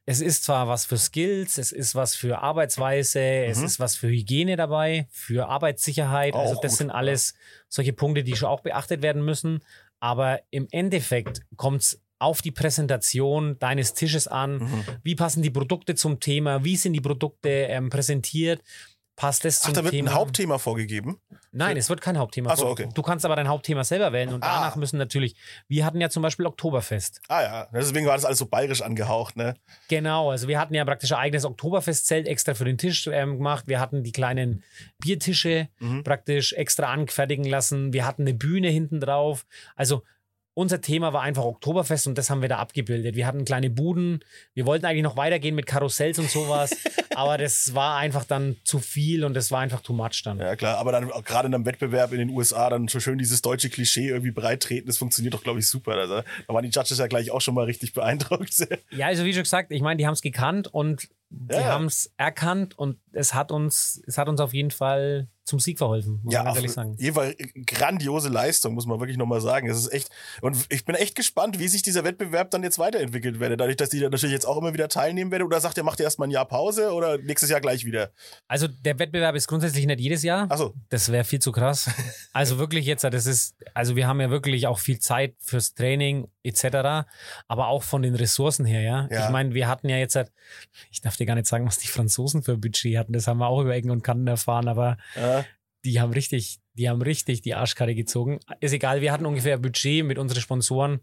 [0.06, 3.64] es ist zwar was für Skills, es ist was für Arbeitsweise, es Mhm.
[3.66, 6.32] ist was für Hygiene dabei, für Arbeitssicherheit.
[6.32, 7.34] Auch also das gut, sind alles
[7.68, 9.60] solche Punkte, die schon auch beachtet werden müssen.
[10.00, 14.58] Aber im Endeffekt kommt es auf die Präsentation deines Tisches an.
[14.58, 14.84] Mhm.
[15.02, 16.64] Wie passen die Produkte zum Thema?
[16.64, 18.62] Wie sind die Produkte ähm, präsentiert?
[19.18, 20.10] Passt das Ach, zum da wird Thema?
[20.10, 21.18] ein Hauptthema vorgegeben.
[21.50, 22.50] Nein, es wird kein Hauptthema.
[22.52, 22.86] Ach so, okay.
[22.92, 24.56] Du kannst aber dein Hauptthema selber wählen und Ah.
[24.56, 25.34] danach müssen natürlich,
[25.68, 27.22] wir hatten ja zum Beispiel Oktoberfest.
[27.28, 29.54] Ah ja, deswegen war das alles so bayerisch angehaucht, ne?
[29.88, 33.64] Genau, also wir hatten ja praktisch ein eigenes Oktoberfestzelt extra für den Tisch ähm, gemacht.
[33.68, 34.62] Wir hatten die kleinen
[34.98, 36.04] Biertische Mhm.
[36.04, 37.94] praktisch extra anfertigen lassen.
[37.94, 39.46] Wir hatten eine Bühne hinten drauf.
[39.76, 40.02] Also
[40.56, 43.14] unser Thema war einfach Oktoberfest und das haben wir da abgebildet.
[43.14, 44.20] Wir hatten kleine Buden.
[44.54, 46.74] Wir wollten eigentlich noch weitergehen mit Karussells und sowas,
[47.14, 50.38] aber das war einfach dann zu viel und das war einfach too much dann.
[50.38, 53.18] Ja, klar, aber dann auch gerade in einem Wettbewerb in den USA dann so schön
[53.18, 55.92] dieses deutsche Klischee irgendwie breit treten, das funktioniert doch, glaube ich, super.
[55.92, 58.66] Also, da waren die Judges ja gleich auch schon mal richtig beeindruckt.
[58.92, 61.64] Ja, also wie schon gesagt, ich meine, die haben es gekannt und die ja.
[61.64, 65.78] haben es erkannt und es hat uns, es hat uns auf jeden Fall zum Sieg
[65.78, 66.96] verholfen, muss ja, man ehrlich sagen.
[66.98, 69.68] jeden Fall grandiose Leistung, muss man wirklich nochmal sagen.
[69.70, 70.10] Es ist echt,
[70.42, 73.56] und ich bin echt gespannt, wie sich dieser Wettbewerb dann jetzt weiterentwickelt werde.
[73.56, 75.44] Dadurch, dass die dann natürlich jetzt auch immer wieder teilnehmen werde.
[75.44, 78.10] Oder sagt ihr, macht ihr erstmal ein Jahr Pause oder nächstes Jahr gleich wieder?
[78.48, 80.50] Also der Wettbewerb ist grundsätzlich nicht jedes Jahr.
[80.50, 81.88] Achso, Das wäre viel zu krass.
[82.32, 86.26] Also wirklich jetzt, das ist, also wir haben ja wirklich auch viel Zeit fürs Training
[86.42, 87.06] etc.,
[87.48, 89.08] aber auch von den Ressourcen her, ja.
[89.10, 89.26] Ja.
[89.26, 90.18] Ich meine, wir hatten ja jetzt,
[90.90, 93.38] ich darf dir gar nicht sagen, was die Franzosen für ein Budget hatten, das haben
[93.38, 95.35] wir auch über Ecken und Kanten erfahren, aber ja,
[95.86, 98.40] die haben richtig, die haben richtig die Arschkarte gezogen.
[98.60, 101.00] Ist egal, wir hatten ungefähr ein Budget mit unseren Sponsoren,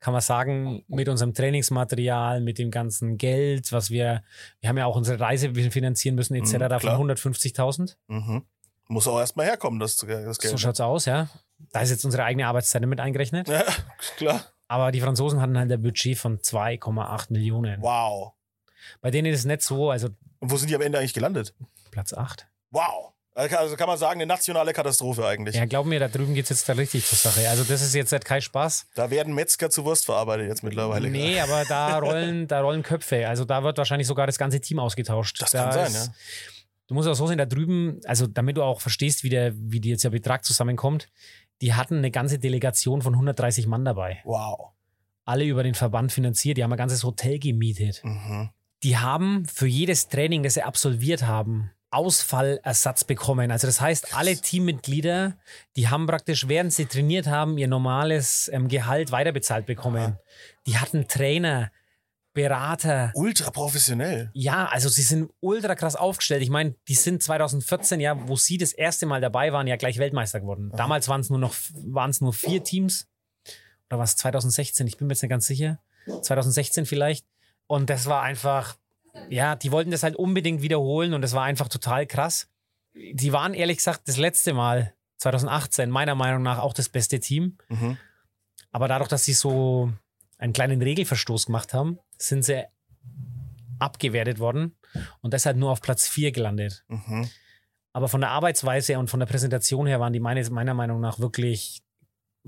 [0.00, 4.22] kann man sagen, mit unserem Trainingsmaterial, mit dem ganzen Geld, was wir,
[4.60, 6.52] wir haben ja auch unsere Reise finanzieren müssen etc.
[6.52, 6.80] Mhm, klar.
[6.80, 7.96] von 150.000.
[8.08, 8.44] mhm.
[8.88, 10.52] muss auch erstmal herkommen, das, das Geld.
[10.52, 11.28] So schaut's aus, ja.
[11.72, 13.48] Da ist jetzt unsere eigene Arbeitszeit mit eingerechnet.
[13.48, 13.64] ja,
[14.16, 14.44] klar.
[14.68, 17.80] Aber die Franzosen hatten halt ein Budget von 2,8 Millionen.
[17.80, 18.34] Wow.
[19.00, 20.08] Bei denen ist es nicht so, also
[20.40, 21.54] Und wo sind die am Ende eigentlich gelandet?
[21.90, 22.46] Platz 8.
[22.70, 23.14] Wow.
[23.38, 25.54] Also kann- Also kann man sagen, eine nationale Katastrophe eigentlich.
[25.54, 27.48] Ja, glaub mir, da drüben geht's jetzt da richtig zur Sache.
[27.48, 28.86] Also das ist jetzt halt kein Spaß.
[28.94, 31.08] Da werden Metzger zu Wurst verarbeitet jetzt mittlerweile.
[31.08, 33.28] Nee, aber da rollen, da rollen Köpfe.
[33.28, 35.40] Also da wird wahrscheinlich sogar das ganze Team ausgetauscht.
[35.40, 36.12] Das da kann sein, ist- ja.
[36.88, 39.78] Du musst auch so sehen, da drüben, also damit du auch verstehst, wie, der, wie
[39.78, 41.08] die jetzt der Betrag zusammenkommt,
[41.60, 44.20] die hatten eine ganze Delegation von 130 Mann dabei.
[44.24, 44.70] Wow.
[45.26, 48.00] Alle über den Verband finanziert, die haben ein ganzes Hotel gemietet.
[48.02, 48.50] Mhm.
[48.82, 53.50] die haben für jedes Training, das sie absolviert haben, Ausfallersatz bekommen.
[53.50, 55.38] Also das heißt, alle Teammitglieder,
[55.76, 60.18] die haben praktisch, während sie trainiert haben, ihr normales ähm, Gehalt weiterbezahlt bekommen.
[60.66, 61.70] Die hatten Trainer,
[62.38, 63.10] Berater.
[63.14, 64.30] Ultra professionell.
[64.32, 66.40] Ja, also sie sind ultra krass aufgestellt.
[66.42, 69.98] Ich meine, die sind 2014, ja, wo sie das erste Mal dabei waren, ja gleich
[69.98, 70.70] Weltmeister geworden.
[70.76, 71.54] Damals waren es nur noch,
[71.86, 73.08] waren es nur vier Teams.
[73.88, 74.86] Oder war es 2016?
[74.86, 75.80] Ich bin mir jetzt nicht ganz sicher.
[76.06, 77.26] 2016 vielleicht.
[77.66, 78.76] Und das war einfach,
[79.28, 82.48] ja, die wollten das halt unbedingt wiederholen und das war einfach total krass.
[82.94, 87.58] Die waren ehrlich gesagt das letzte Mal, 2018, meiner Meinung nach auch das beste Team.
[87.68, 87.96] Mhm.
[88.70, 89.92] Aber dadurch, dass sie so
[90.38, 92.64] einen kleinen Regelverstoß gemacht haben, sind sie
[93.78, 94.76] abgewertet worden
[95.20, 96.84] und deshalb nur auf Platz 4 gelandet.
[96.88, 97.28] Mhm.
[97.92, 101.18] Aber von der Arbeitsweise und von der Präsentation her waren die meine, meiner Meinung nach
[101.18, 101.82] wirklich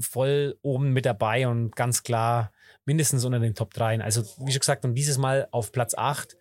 [0.01, 2.53] voll oben mit dabei und ganz klar
[2.85, 4.01] mindestens unter den Top 3.
[4.01, 6.37] Also, wie schon gesagt, und dieses Mal auf Platz 8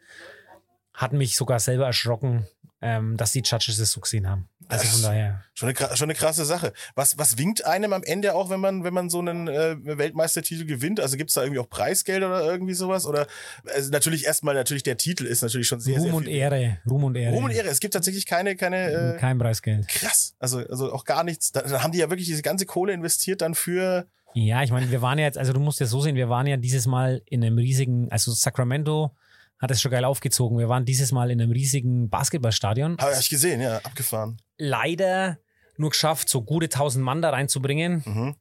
[0.93, 2.47] hat mich sogar selber erschrocken,
[2.81, 4.47] ähm, dass die Judges es so gesehen haben.
[4.69, 5.43] Also von daher.
[5.53, 6.73] Schon eine, schon eine krasse Sache.
[6.95, 10.65] Was, was winkt einem am Ende auch, wenn man, wenn man so einen äh, Weltmeistertitel
[10.65, 10.99] gewinnt?
[10.99, 13.05] Also gibt es da irgendwie auch Preisgeld oder irgendwie sowas?
[13.07, 13.27] Oder
[13.73, 16.27] also natürlich erstmal natürlich der Titel ist natürlich schon sehr, Ruhm sehr und.
[16.27, 16.77] Ehre.
[16.89, 17.33] Ruhm und Ehre.
[17.33, 17.67] Ruhm und Ehre.
[17.67, 19.87] Es gibt tatsächlich keine, keine äh, Kein Preisgeld.
[19.87, 20.35] krass.
[20.39, 21.51] Also, also auch gar nichts.
[21.51, 24.91] Da, da haben die ja wirklich diese ganze Kohle investiert dann für Ja, ich meine,
[24.91, 27.23] wir waren ja jetzt, also du musst ja so sehen, wir waren ja dieses Mal
[27.25, 29.11] in einem riesigen, also Sacramento
[29.59, 30.57] hat es schon geil aufgezogen.
[30.57, 32.97] Wir waren dieses Mal in einem riesigen Basketballstadion.
[32.99, 34.41] Habe ich gesehen, ja, abgefahren.
[34.57, 35.37] Leider
[35.77, 38.03] nur geschafft, so gute 1000 Mann da reinzubringen.
[38.05, 38.35] Mhm.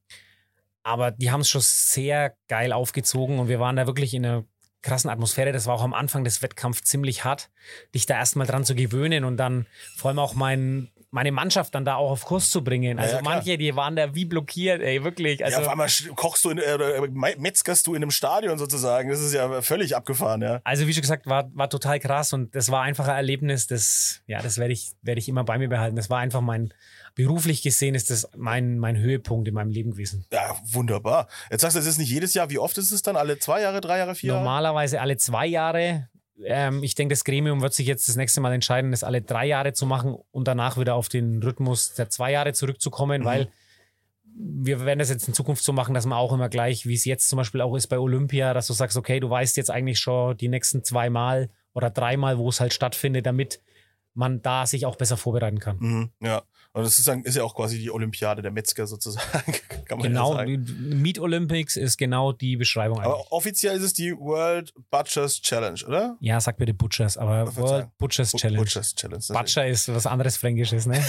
[0.83, 4.45] Aber die haben es schon sehr geil aufgezogen und wir waren da wirklich in einer
[4.83, 5.53] krassen Atmosphäre.
[5.53, 7.51] Das war auch am Anfang des Wettkampfs ziemlich hart,
[7.95, 11.85] dich da erstmal dran zu gewöhnen und dann vor allem auch mein, meine Mannschaft dann
[11.85, 12.99] da auch auf Kurs zu bringen.
[12.99, 15.45] Also ja, manche, die waren da wie blockiert, ey, wirklich.
[15.45, 19.09] Also, ja, auf einmal kochst du in, äh, oder metzgerst du in einem Stadion sozusagen.
[19.09, 20.61] Das ist ja völlig abgefahren, ja.
[20.65, 24.23] also wie schon gesagt, war, war total krass und das war einfach ein Erlebnis, das,
[24.27, 25.97] ja, das werde ich, werde ich immer bei mir behalten.
[25.97, 26.73] Das war einfach mein,
[27.19, 30.25] beruflich gesehen ist das mein, mein Höhepunkt in meinem Leben gewesen.
[30.33, 31.27] Ja, wunderbar.
[31.51, 32.49] Jetzt sagst du, es ist nicht jedes Jahr.
[32.49, 33.17] Wie oft ist es dann?
[33.17, 34.41] Alle zwei Jahre, drei Jahre, vier Jahre?
[34.41, 36.09] Normalerweise alle zwei Jahre.
[36.45, 39.47] Ähm, ich denke, das Gremium wird sich jetzt das nächste Mal entscheiden, das alle drei
[39.47, 43.27] Jahre zu machen und danach wieder auf den Rhythmus der zwei Jahre zurückzukommen, Mhm.
[43.27, 43.49] weil
[44.41, 47.05] wir werden das jetzt in Zukunft so machen, dass man auch immer gleich, wie es
[47.05, 49.99] jetzt zum Beispiel auch ist bei Olympia, dass du sagst, okay, du weißt jetzt eigentlich
[49.99, 53.61] schon die nächsten zweimal oder dreimal, wo es halt stattfindet, damit
[54.15, 55.77] man da sich auch besser vorbereiten kann.
[55.81, 56.43] Mhm, ja.
[56.79, 59.53] Und das ist, ist ja auch quasi die Olympiade der Metzger sozusagen.
[59.89, 63.11] Genau, ja Meat Olympics ist genau die Beschreibung eigentlich.
[63.15, 66.17] Aber offiziell ist es die World Butchers Challenge, oder?
[66.21, 67.57] ja, sag bitte Butchers, aber.
[67.57, 68.59] World Butchers Bu- Challenge.
[68.61, 69.25] Butchers Challenge.
[69.31, 71.03] Butcher ist was anderes Fränkisches, ne?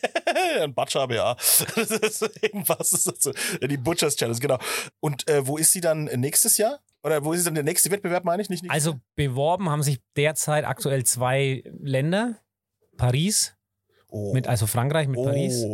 [0.60, 1.34] Ein Butcher, aber ja.
[1.76, 3.32] Das ist ist so.
[3.66, 4.58] Die Butchers Challenge, genau.
[5.00, 6.80] Und äh, wo ist sie dann nächstes Jahr?
[7.02, 8.50] Oder wo ist dann der nächste Wettbewerb, meine ich?
[8.50, 12.40] Nicht Also beworben haben sich derzeit aktuell zwei Länder.
[12.98, 13.55] Paris,
[14.08, 14.32] Oh.
[14.32, 15.24] mit, also Frankreich mit oh.
[15.24, 15.64] Paris.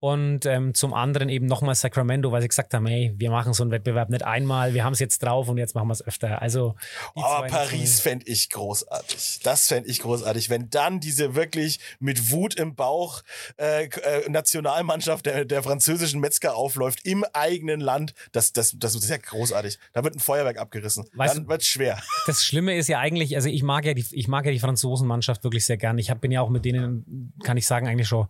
[0.00, 3.64] Und ähm, zum anderen eben nochmal Sacramento, weil sie gesagt haben, hey, wir machen so
[3.64, 6.40] einen Wettbewerb nicht einmal, wir haben es jetzt drauf und jetzt machen wir es öfter.
[6.40, 6.76] Also
[7.16, 9.40] die Aber Paris fände ich großartig.
[9.42, 10.50] Das fände ich großartig.
[10.50, 13.22] Wenn dann diese wirklich mit Wut im Bauch
[13.56, 19.10] äh, äh, Nationalmannschaft der, der französischen Metzger aufläuft im eigenen Land, das, das, das ist
[19.10, 19.80] ja großartig.
[19.94, 21.06] Da wird ein Feuerwerk abgerissen.
[21.14, 22.00] Weißt dann wird schwer.
[22.26, 25.44] Das Schlimme ist ja eigentlich, also ich mag ja die, ich mag ja die Franzosenmannschaft
[25.44, 25.96] wirklich sehr gern.
[25.96, 28.28] Ich hab, bin ja auch mit denen, kann ich sagen, eigentlich schon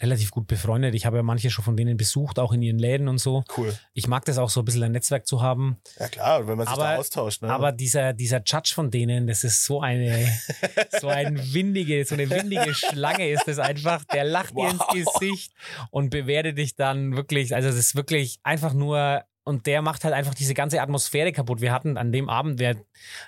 [0.00, 0.94] relativ gut befreundet.
[0.94, 3.44] Ich habe ja manche schon von denen besucht, auch in ihren Läden und so.
[3.56, 3.76] Cool.
[3.94, 5.76] Ich mag das auch so ein bisschen ein Netzwerk zu haben.
[5.98, 7.42] Ja klar, wenn man sich da Aber- austauscht.
[7.42, 7.50] Ne?
[7.50, 10.26] Aber dieser, dieser Judge von denen, das ist so eine,
[11.00, 14.04] so ein windige, so eine windige Schlange ist das einfach.
[14.06, 14.92] Der lacht dir ins Wow.
[15.20, 15.52] Gesicht
[15.90, 17.54] und bewertet dich dann wirklich.
[17.54, 21.60] Also, das ist wirklich einfach nur, und der macht halt einfach diese ganze Atmosphäre kaputt.
[21.60, 22.76] Wir hatten an dem Abend, wir,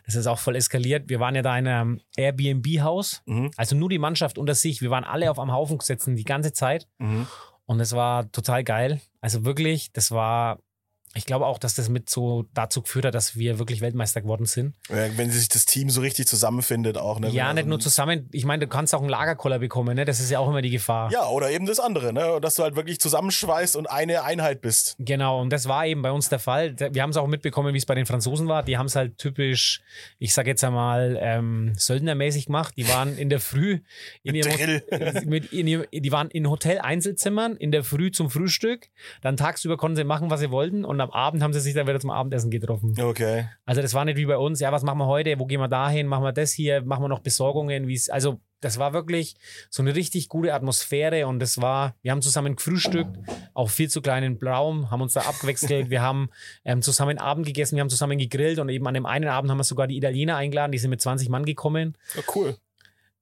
[0.07, 3.51] das ist auch voll eskaliert, wir waren ja da in einem Airbnb-Haus, Mhm.
[3.57, 4.81] also nur die Mannschaft unter sich.
[4.83, 6.87] Wir waren alle auf einem Haufen gesetzt die ganze Zeit.
[6.99, 7.27] Mhm.
[7.67, 9.01] Und es war total geil.
[9.21, 10.59] Also wirklich, das war,
[11.17, 14.47] ich glaube auch, dass das mit so dazu geführt hat, dass wir wirklich Weltmeister geworden
[14.47, 14.75] sind.
[14.89, 17.21] Ja, wenn sich das Team so richtig zusammenfindet auch.
[17.21, 17.29] Ne?
[17.29, 18.29] ja, Wenn nicht also- nur zusammen.
[18.33, 20.05] Ich meine, du kannst auch einen Lagerkoller bekommen, ne?
[20.05, 21.13] Das ist ja auch immer die Gefahr.
[21.13, 22.41] Ja, oder eben das andere, ne?
[22.41, 24.97] Dass du halt wirklich zusammenschweißt und eine Einheit bist.
[24.99, 26.75] Genau, und das war eben bei uns der Fall.
[26.79, 28.65] Wir haben es auch mitbekommen, wie es bei den Franzosen war.
[28.65, 29.83] Die haben es halt typisch,
[30.19, 32.75] ich sag jetzt einmal, ähm, söldnermäßig gemacht.
[32.77, 33.81] Die waren in der Früh
[34.25, 34.83] in ihrem Drill.
[35.27, 38.89] mit in ihrem, die waren in Hotel-Einzelzimmern in der Früh zum Frühstück.
[39.23, 40.85] Dann tagsüber konnten sie machen, was sie wollten.
[40.85, 42.95] Und am Abend haben sie sich dann wieder zum Abendessen getroffen.
[43.01, 43.49] Okay.
[43.65, 45.69] Also das war nicht wie bei uns, ja, was machen wir heute, wo gehen wir
[45.69, 49.35] dahin, machen wir das hier, machen wir noch Besorgungen, wie es, also das war wirklich
[49.69, 53.19] so eine richtig gute Atmosphäre und das war, wir haben zusammen gefrühstückt,
[53.53, 56.31] auch viel zu kleinen Raum, haben uns da abgewechselt, wir haben
[56.65, 59.59] ähm, zusammen Abend gegessen, wir haben zusammen gegrillt und eben an dem einen Abend haben
[59.59, 62.57] wir sogar die Italiener eingeladen, die sind mit 20 Mann gekommen, Ja, cool.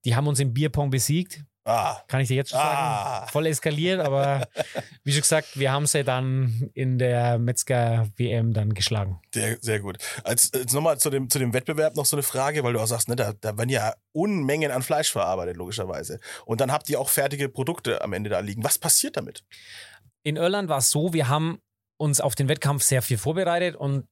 [0.04, 2.02] die haben uns im Bierpong besiegt, Ah.
[2.08, 3.26] kann ich dir jetzt schon sagen, Ah.
[3.28, 4.48] voll eskaliert, aber
[5.04, 9.20] wie schon gesagt, wir haben sie dann in der Metzger-WM dann geschlagen.
[9.34, 9.98] Sehr, sehr gut.
[10.24, 12.86] Als, jetzt nochmal zu dem, zu dem Wettbewerb noch so eine Frage, weil du auch
[12.86, 16.18] sagst, ne, da, da werden ja Unmengen an Fleisch verarbeitet, logischerweise.
[16.46, 18.64] Und dann habt ihr auch fertige Produkte am Ende da liegen.
[18.64, 19.44] Was passiert damit?
[20.24, 21.58] in Irland war es so, wir haben
[21.96, 24.06] uns auf den Wettkampf sehr viel vorbereitet und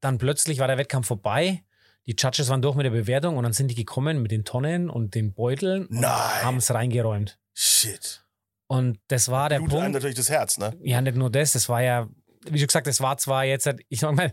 [0.00, 1.62] dann plötzlich war der Wettkampf vorbei.
[2.06, 4.90] Die Judges waren durch mit der Bewertung und dann sind die gekommen mit den Tonnen
[4.90, 6.42] und den Beuteln und Nein.
[6.42, 7.38] haben es reingeräumt.
[7.54, 8.24] Shit.
[8.66, 9.92] Und das war der einem Punkt.
[9.92, 10.76] natürlich das Herz, ne?
[10.82, 12.08] Ja, nicht nur das, das war ja,
[12.48, 14.32] wie schon gesagt, das war zwar jetzt, ich sag mal,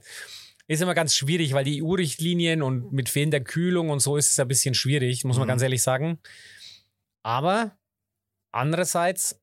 [0.67, 4.39] ist immer ganz schwierig, weil die EU-Richtlinien und mit fehlender Kühlung und so ist es
[4.39, 5.49] ein bisschen schwierig, muss man Mhm.
[5.49, 6.19] ganz ehrlich sagen.
[7.23, 7.77] Aber
[8.51, 9.39] andererseits,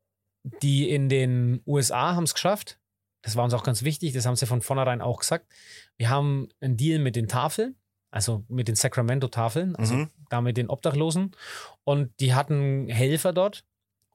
[0.62, 2.78] die in den USA haben es geschafft.
[3.22, 5.46] Das war uns auch ganz wichtig, das haben sie von vornherein auch gesagt.
[5.96, 7.76] Wir haben einen Deal mit den Tafeln,
[8.18, 10.11] also mit den Sacramento-Tafeln, also Mhm.
[10.28, 11.31] da mit den Obdachlosen.
[11.85, 13.62] Und die hatten Helfer dort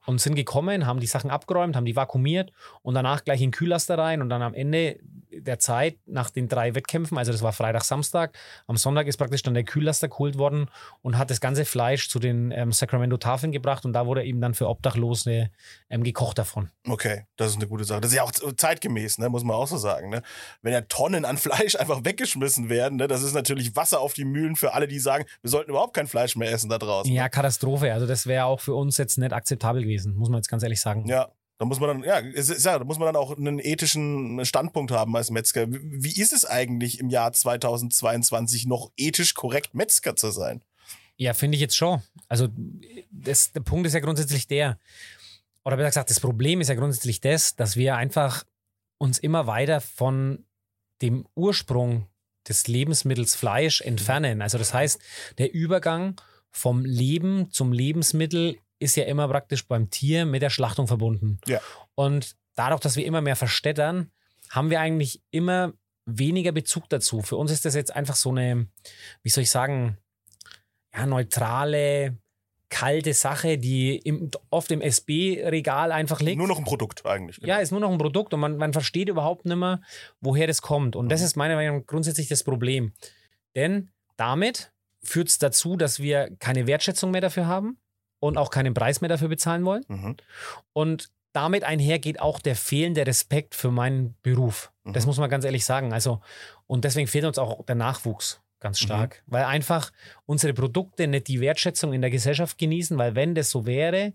[0.04, 3.52] und sind gekommen, haben die Sachen abgeräumt, haben die vakuumiert und danach gleich in den
[3.52, 4.98] Kühllaster rein und dann am Ende
[5.40, 9.42] der Zeit nach den drei Wettkämpfen, also das war Freitag, Samstag, am Sonntag ist praktisch
[9.42, 10.70] dann der Kühllaster geholt worden
[11.02, 14.54] und hat das ganze Fleisch zu den ähm, Sacramento-Tafeln gebracht und da wurde eben dann
[14.54, 15.50] für Obdachlose
[15.90, 16.70] ähm, gekocht davon.
[16.88, 18.00] Okay, das ist eine gute Sache.
[18.00, 19.28] Das ist ja auch zeitgemäß, ne?
[19.28, 20.10] muss man auch so sagen.
[20.10, 20.22] Ne?
[20.62, 23.08] Wenn ja Tonnen an Fleisch einfach weggeschmissen werden, ne?
[23.08, 26.06] das ist natürlich Wasser auf die Mühlen für alle, die sagen, wir sollten überhaupt kein
[26.06, 27.12] Fleisch mehr essen da draußen.
[27.12, 27.92] Ja, Katastrophe.
[27.92, 30.80] Also das wäre auch für uns jetzt nicht akzeptabel gewesen, muss man jetzt ganz ehrlich
[30.80, 31.06] sagen.
[31.06, 34.90] Ja, da muss man dann, ja, ja, da muss man dann auch einen ethischen Standpunkt
[34.90, 35.70] haben als Metzger.
[35.70, 40.62] Wie wie ist es eigentlich im Jahr 2022 noch ethisch korrekt Metzger zu sein?
[41.16, 42.02] Ja, finde ich jetzt schon.
[42.28, 42.48] Also
[43.10, 44.78] das, der Punkt ist ja grundsätzlich der,
[45.64, 48.44] oder besser gesagt, das Problem ist ja grundsätzlich das, dass wir einfach
[48.98, 50.44] uns immer weiter von
[51.02, 52.08] dem Ursprung
[52.48, 54.42] des Lebensmittels Fleisch entfernen.
[54.42, 55.00] Also das heißt,
[55.38, 56.16] der Übergang
[56.50, 61.38] vom Leben zum Lebensmittel ist ja immer praktisch beim Tier mit der Schlachtung verbunden.
[61.46, 61.60] Ja.
[61.94, 64.10] Und dadurch, dass wir immer mehr verstädtern,
[64.50, 65.72] haben wir eigentlich immer
[66.06, 67.22] weniger Bezug dazu.
[67.22, 68.66] Für uns ist das jetzt einfach so eine,
[69.22, 69.96] wie soll ich sagen,
[70.94, 72.18] ja, neutrale,
[72.68, 76.38] kalte Sache, die im, oft im SB-Regal einfach liegt.
[76.38, 77.38] Nur noch ein Produkt eigentlich.
[77.38, 79.80] Ja, ist nur noch ein Produkt und man, man versteht überhaupt nicht mehr,
[80.20, 80.96] woher das kommt.
[80.96, 81.26] Und das Mhm.
[81.26, 82.92] ist meiner Meinung nach grundsätzlich das Problem.
[83.54, 87.78] Denn damit führt es dazu, dass wir keine Wertschätzung mehr dafür haben
[88.26, 89.84] und auch keinen Preis mehr dafür bezahlen wollen.
[89.88, 90.16] Mhm.
[90.72, 94.72] Und damit einher geht auch der fehlende Respekt für meinen Beruf.
[94.84, 95.08] Das Mhm.
[95.08, 95.92] muss man ganz ehrlich sagen.
[95.92, 96.20] Also,
[96.66, 98.84] und deswegen fehlt uns auch der Nachwuchs ganz Mhm.
[98.86, 99.90] stark, weil einfach
[100.26, 104.12] unsere Produkte nicht die Wertschätzung in der Gesellschaft genießen, weil wenn das so wäre,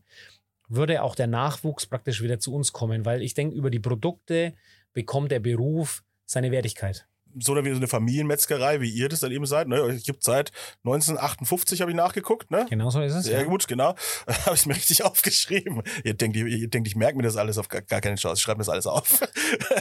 [0.68, 4.54] würde auch der Nachwuchs praktisch wieder zu uns kommen, weil ich denke, über die Produkte
[4.94, 7.08] bekommt der Beruf seine Wertigkeit.
[7.42, 9.68] So eine, wie so eine Familienmetzgerei, wie ihr das dann eben seid.
[9.68, 9.78] Ne?
[9.78, 10.52] Es gibt seit
[10.84, 12.52] 1958, habe ich nachgeguckt.
[12.52, 12.66] Ne?
[12.70, 13.26] Genau so ist es.
[13.26, 13.46] Sehr ja.
[13.46, 13.96] gut, genau.
[14.46, 15.82] habe ich mir richtig aufgeschrieben.
[16.04, 18.40] Ihr denkt, ihr, ihr denkt ich merke mir das alles auf gar, gar keine Chance.
[18.40, 19.20] Ich schreibe mir das alles auf.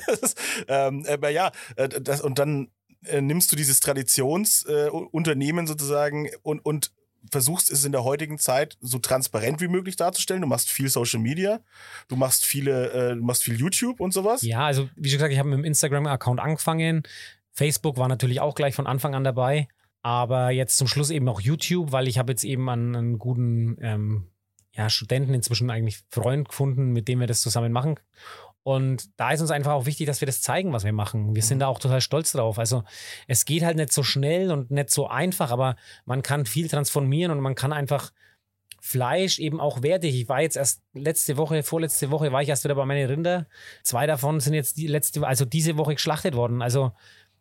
[0.07, 0.35] das,
[0.69, 2.69] ähm, aber ja, äh, das, und dann
[3.07, 6.93] äh, nimmst du dieses Traditionsunternehmen äh, sozusagen und, und
[7.31, 10.43] versuchst es in der heutigen Zeit so transparent wie möglich darzustellen.
[10.43, 11.61] Du machst viel Social Media,
[12.09, 14.43] du machst viele, äh, du machst viel YouTube und sowas.
[14.43, 17.03] Ja, also wie schon gesagt, ich habe mit dem Instagram-Account angefangen.
[17.59, 19.67] Facebook war natürlich auch gleich von Anfang an dabei.
[20.01, 23.77] Aber jetzt zum Schluss eben auch YouTube, weil ich habe jetzt eben einen, einen guten
[23.81, 24.31] ähm,
[24.73, 27.99] ja, Studenten, inzwischen eigentlich Freund gefunden, mit dem wir das zusammen machen.
[28.63, 31.35] Und da ist uns einfach auch wichtig, dass wir das zeigen, was wir machen.
[31.35, 32.61] Wir sind da auch total stolz drauf.
[32.61, 32.85] Also
[33.27, 37.33] es geht halt nicht so schnell und nicht so einfach, aber man kann viel transformieren
[37.33, 38.13] und man kann einfach
[38.81, 40.15] Fleisch eben auch wertig.
[40.15, 43.49] Ich war jetzt erst letzte Woche, vorletzte Woche war ich erst wieder bei meinen Rinder.
[43.83, 46.63] Zwei davon sind jetzt die letzte, also diese Woche geschlachtet worden.
[46.63, 46.93] Also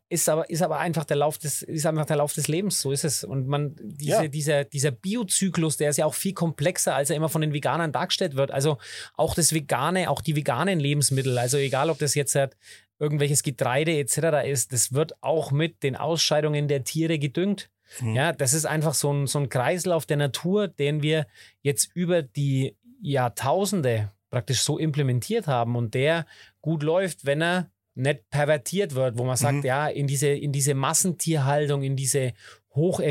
[0.10, 2.80] ist aber, ist aber einfach der Lauf des, ist einfach der Lauf des Lebens.
[2.82, 3.24] So ist es.
[3.24, 4.28] Und man, diese, Ja.
[4.28, 7.92] dieser, dieser Biozyklus, der ist ja auch viel komplexer, als er immer von den Veganern
[7.92, 8.52] dargestellt wird.
[8.52, 8.78] Also
[9.16, 12.56] auch das Vegane, auch die veganen Lebensmittel, also egal ob das jetzt halt
[13.00, 14.48] irgendwelches Getreide etc.
[14.48, 17.70] ist, das wird auch mit den Ausscheidungen der Tiere gedüngt.
[18.00, 18.16] Mhm.
[18.16, 21.28] Ja, das ist einfach so ein, so ein Kreislauf der Natur, den wir
[21.62, 26.26] jetzt über die Jahrtausende praktisch so implementiert haben und der
[26.62, 29.66] gut läuft, wenn er nicht pervertiert wird, wo man sagt, Mhm.
[29.66, 32.34] ja, in diese, in diese Massentierhaltung, in diese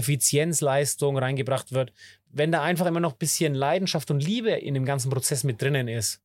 [0.06, 1.92] Hocheffizienzleistung reingebracht wird,
[2.30, 5.60] wenn da einfach immer noch ein bisschen Leidenschaft und Liebe in dem ganzen Prozess mit
[5.60, 6.20] drinnen ist,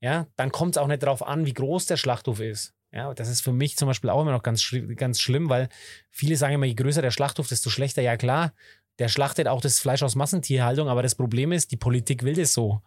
[0.00, 2.72] ja, dann kommt es auch nicht darauf an, wie groß der Schlachthof ist.
[2.92, 5.68] Ja, das ist für mich zum Beispiel auch immer noch ganz, ganz schlimm, weil
[6.10, 8.00] viele sagen immer, je größer der Schlachthof, desto schlechter.
[8.00, 8.54] Ja, klar,
[8.98, 12.52] der schlachtet auch das Fleisch aus Massentierhaltung, aber das Problem ist, die Politik will das
[12.54, 12.80] so.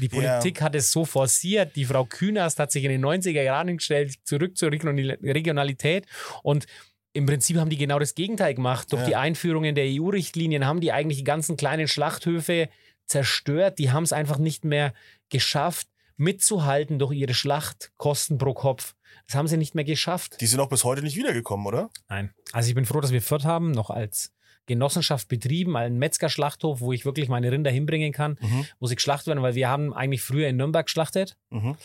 [0.00, 0.38] Die Ja.
[0.38, 1.74] Politik hat es so forciert.
[1.76, 6.06] Die Frau Künast hat sich in den 90er Jahren gestellt, zurück zur Regionali- Regionalität
[6.42, 6.66] und
[7.14, 8.92] im Prinzip haben die genau das Gegenteil gemacht.
[8.92, 9.08] Durch Ja.
[9.08, 12.68] die Einführungen der EU-Richtlinien haben die eigentlich die ganzen kleinen Schlachthöfe
[13.06, 13.78] zerstört.
[13.80, 14.92] Die haben es einfach nicht mehr
[15.30, 18.94] geschafft, mitzuhalten durch ihre Schlachtkosten pro Kopf.
[19.26, 20.40] Das haben sie nicht mehr geschafft.
[20.40, 21.90] Die sind auch bis heute nicht wiedergekommen, oder?
[22.08, 22.32] Nein.
[22.52, 24.32] Also ich bin froh, dass wir Fürth haben, noch als
[24.68, 28.64] Genossenschaft betrieben, einen Metzgerschlachthof, wo ich wirklich meine Rinder hinbringen kann, Mhm.
[28.78, 31.76] wo sie geschlachtet werden, weil wir haben eigentlich früher in Nürnberg geschlachtet, Mhm.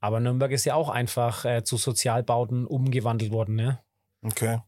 [0.00, 3.54] aber Nürnberg ist ja auch einfach äh, zu Sozialbauten umgewandelt worden.
[3.54, 3.78] Ne?
[4.22, 4.58] Okay.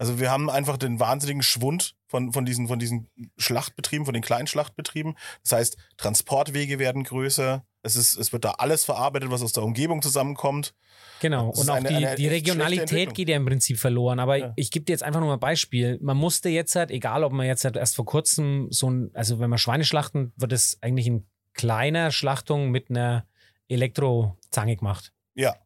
[0.00, 4.22] Also wir haben einfach den wahnsinnigen Schwund von, von, diesen, von diesen Schlachtbetrieben, von den
[4.22, 5.14] kleinen Schlachtbetrieben.
[5.42, 7.66] Das heißt, Transportwege werden größer.
[7.82, 10.72] Es, ist, es wird da alles verarbeitet, was aus der Umgebung zusammenkommt.
[11.20, 11.50] Genau.
[11.50, 14.20] Das Und auch eine- die, eine die Regionalität geht ja im Prinzip verloren.
[14.20, 14.52] Aber Ja.
[14.56, 15.98] ich gebe dir jetzt einfach nur mal ein Beispiel.
[16.00, 19.38] Man musste jetzt halt, egal ob man jetzt halt erst vor kurzem so ein, also
[19.38, 23.26] wenn man Schweine schlachten, wird es eigentlich in kleiner Schlachtung mit einer
[23.68, 25.12] Elektrozange gemacht.
[25.34, 25.56] Ja,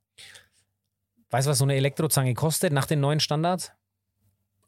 [1.31, 3.73] Weißt du, was so eine Elektrozange kostet nach den neuen Standards?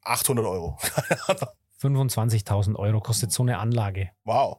[0.06, 0.78] 800 Euro.
[1.80, 4.10] 25.000 Euro kostet so eine Anlage.
[4.24, 4.58] Wow.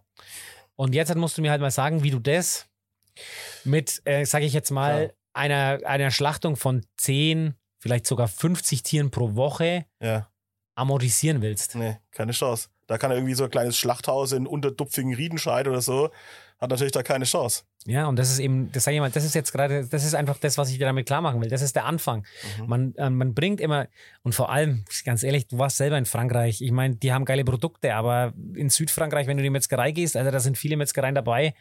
[0.76, 2.68] Und jetzt musst du mir halt mal sagen, wie du das
[3.64, 5.18] mit, äh, sage ich jetzt mal, Klar.
[5.34, 10.30] einer, einer Schlachtung von 10, vielleicht sogar 50 Tieren pro Woche Ja,
[10.76, 11.74] amortisieren willst.
[11.76, 12.70] nee, keine Chance.
[12.86, 16.10] Da kann irgendwie so ein kleines Schlachthaus in unterdupfigen Riedenscheid oder so,
[16.60, 17.64] hat natürlich da keine Chance.
[17.86, 20.16] Ja, und das ist eben, das sage ich mal, das ist jetzt gerade, das ist
[20.16, 21.50] einfach das, was ich dir damit klar machen will.
[21.50, 22.26] Das ist der Anfang.
[22.60, 22.68] Mhm.
[22.68, 23.88] Man, äh, man bringt immer,
[24.24, 26.62] und vor allem, ganz ehrlich, du warst selber in Frankreich.
[26.62, 30.18] Ich meine, die haben geile Produkte, aber in Südfrankreich, wenn du in die Metzgerei gehst,
[30.18, 31.54] also da sind viele Metzgereien dabei,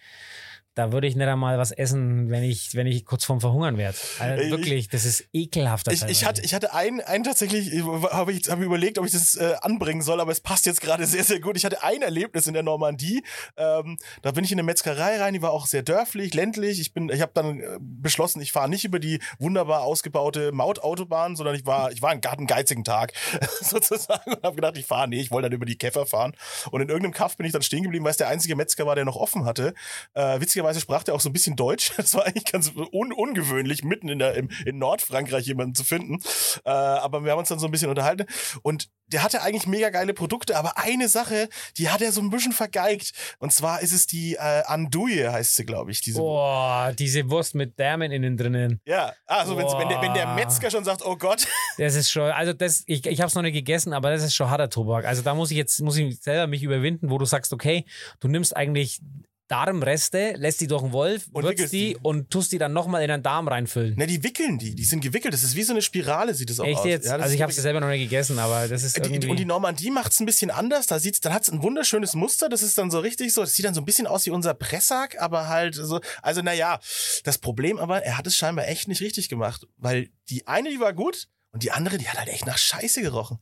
[0.76, 3.96] da würde ich nicht einmal was essen, wenn ich, wenn ich kurz vorm Verhungern werde.
[4.20, 5.90] Also Ich- wirklich, das ist ekelhaft.
[5.90, 9.36] Ich, ich, hatte, ich hatte einen, einen tatsächlich, habe ich hab überlegt, ob ich das
[9.36, 11.56] äh, anbringen soll, aber es passt jetzt gerade sehr, sehr gut.
[11.56, 13.24] Ich hatte ein Erlebnis in der Normandie.
[13.56, 16.78] Ähm, da bin ich in eine Metzgerei rein, die war auch sehr dörflich, ländlich.
[16.78, 21.36] Ich bin, ich habe dann äh, beschlossen, ich fahre nicht über die wunderbar ausgebaute Mautautobahn,
[21.36, 23.14] sondern ich war, ich war einen garten geizigen Tag
[23.62, 26.34] sozusagen und habe gedacht, ich fahre, nee, ich wollte dann über die Käfer fahren.
[26.70, 28.94] Und in irgendeinem Kaff bin ich dann stehen geblieben, weil es der einzige Metzger war,
[28.94, 29.72] der noch offen hatte.
[30.14, 31.92] Äh, witzigerweise sprach der auch so ein bisschen Deutsch.
[32.06, 36.20] Das war eigentlich ganz un ungewöhnlich, mitten in, der, im, in Nordfrankreich jemanden zu finden.
[36.64, 38.26] Äh, aber wir haben uns dann so ein bisschen unterhalten.
[38.62, 41.48] Und der hatte eigentlich mega geile Produkte, aber eine Sache,
[41.78, 43.12] die hat er so ein bisschen vergeigt.
[43.38, 46.00] Und zwar ist es die äh, Andouille, heißt sie, glaube ich.
[46.00, 48.80] Diese Boah, diese Wurst mit Därmen innen drinnen.
[48.84, 50.26] ja, also wenn's, wenn, der, wenn der.
[50.34, 51.46] Metzger schon sagt, oh Gott,
[51.78, 54.34] Das ist schon, also das, ich, ich habe es noch nicht gegessen, aber das ist
[54.34, 55.04] schon harter Tobak.
[55.04, 57.84] Also da muss ich jetzt, muss ich selber mich überwinden, wo du sagst, okay,
[58.20, 59.00] du nimmst eigentlich
[59.48, 61.96] Darmreste, lässt die durch den Wolf, Und würzt die, die.
[62.02, 63.96] und tust die dann nochmal in deinen Darm reinfüllen.
[63.96, 65.32] ne, die wickeln die, die sind gewickelt.
[65.34, 66.86] Das ist wie so eine Spirale, sieht das auch Echt aus.
[66.86, 67.06] jetzt?
[67.06, 69.28] Ja, also ich habe es selber noch nicht gegessen, aber das ist Die, irgendwie...
[69.28, 70.86] und die Normandie macht es ein bisschen anders.
[70.86, 72.48] Da sieht's, dann hat es ein wunderschönes Muster.
[72.48, 73.40] Das ist dann so richtig so.
[73.42, 76.00] Das sieht dann so ein bisschen aus wie unser Pressack, aber halt so.
[76.22, 76.80] Also, naja,
[77.24, 79.66] das Problem aber, er hat es scheinbar echt nicht richtig gemacht.
[79.76, 83.00] Weil die eine, die war gut und die andere, die hat halt echt nach Scheiße
[83.02, 83.38] gerochen.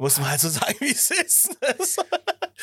[0.00, 1.50] Muss man halt so sagen, wie es ist.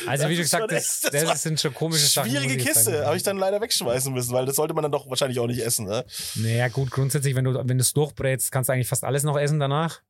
[0.07, 2.31] also wie du gesagt hast, das, das sind schon komische Sachen.
[2.31, 3.05] Schwierige Kiste.
[3.05, 5.59] Habe ich dann leider wegschmeißen müssen, weil das sollte man dann doch wahrscheinlich auch nicht
[5.59, 5.85] essen.
[5.85, 6.03] Ne?
[6.33, 10.01] Naja, gut, grundsätzlich, wenn du es durchbrätst, kannst du eigentlich fast alles noch essen danach.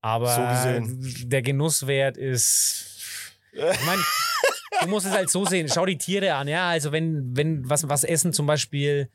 [0.00, 0.26] Aber
[0.82, 0.98] So
[1.28, 2.98] der Genusswert ist.
[3.52, 4.02] Ich meine,
[4.82, 5.68] du musst es halt so sehen.
[5.72, 6.68] Schau die Tiere an, ja.
[6.68, 9.08] Also wenn, wenn was, was essen zum Beispiel,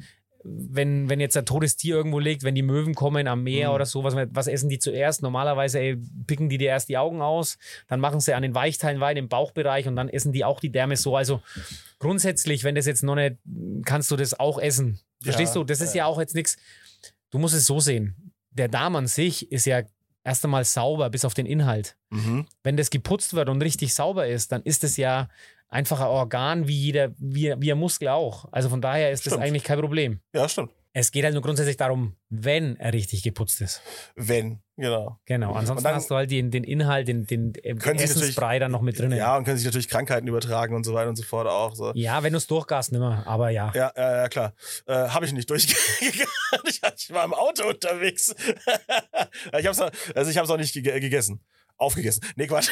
[0.43, 3.75] wenn, wenn jetzt ein totes Tier irgendwo liegt, wenn die Möwen kommen am Meer Mhm.
[3.75, 5.21] oder so, was, was essen die zuerst?
[5.21, 8.99] Normalerweise ey, picken die dir erst die Augen aus, dann machen sie an den Weichteilen
[8.99, 11.15] weiter im Bauchbereich und dann essen die auch die Därme so.
[11.15, 11.41] Also
[11.99, 13.37] grundsätzlich, wenn das jetzt noch nicht,
[13.85, 14.99] kannst du das auch essen.
[15.21, 15.65] Verstehst Ja, du?
[15.65, 15.99] Das ist ja.
[15.99, 16.57] ja auch jetzt nichts.
[17.29, 18.33] Du musst es so sehen.
[18.51, 19.81] Der Darm an sich ist ja
[20.23, 21.95] erst einmal sauber bis auf den Inhalt.
[22.09, 22.45] Mhm.
[22.63, 25.29] Wenn das geputzt wird und richtig sauber ist, dann ist es ja
[25.71, 28.45] einfach ein Organ wie jeder, wie, wie ein Muskel auch.
[28.51, 29.43] Also von daher ist das Stimmt.
[29.45, 30.19] eigentlich kein Problem.
[30.35, 30.71] Ja, stimmt.
[30.93, 33.81] Es geht halt nur grundsätzlich darum, wenn er richtig geputzt ist.
[34.15, 35.17] Wenn, genau.
[35.23, 35.53] Genau.
[35.53, 38.73] Ansonsten dann- hast du halt den, den Inhalt, den, den, den Können Sie Essensbrei dann
[38.73, 39.13] noch mit drin.
[39.13, 41.75] Ja, und können sich natürlich Krankheiten übertragen und so weiter und so fort auch.
[41.75, 41.93] So.
[41.95, 43.23] ja wenn du es durchgast, nimmer.
[43.25, 43.71] Aber ja.
[43.73, 44.53] Ja, ja, klar.
[44.85, 46.27] Äh, habe ich nicht durchgegangen.
[46.65, 46.81] ich,
[47.13, 48.35] war im Auto unterwegs.
[49.57, 51.41] ich hab's, also ich habe es auch nicht gege gegessen.
[51.81, 52.23] Aufgegessen.
[52.35, 52.69] Nee, Quatsch.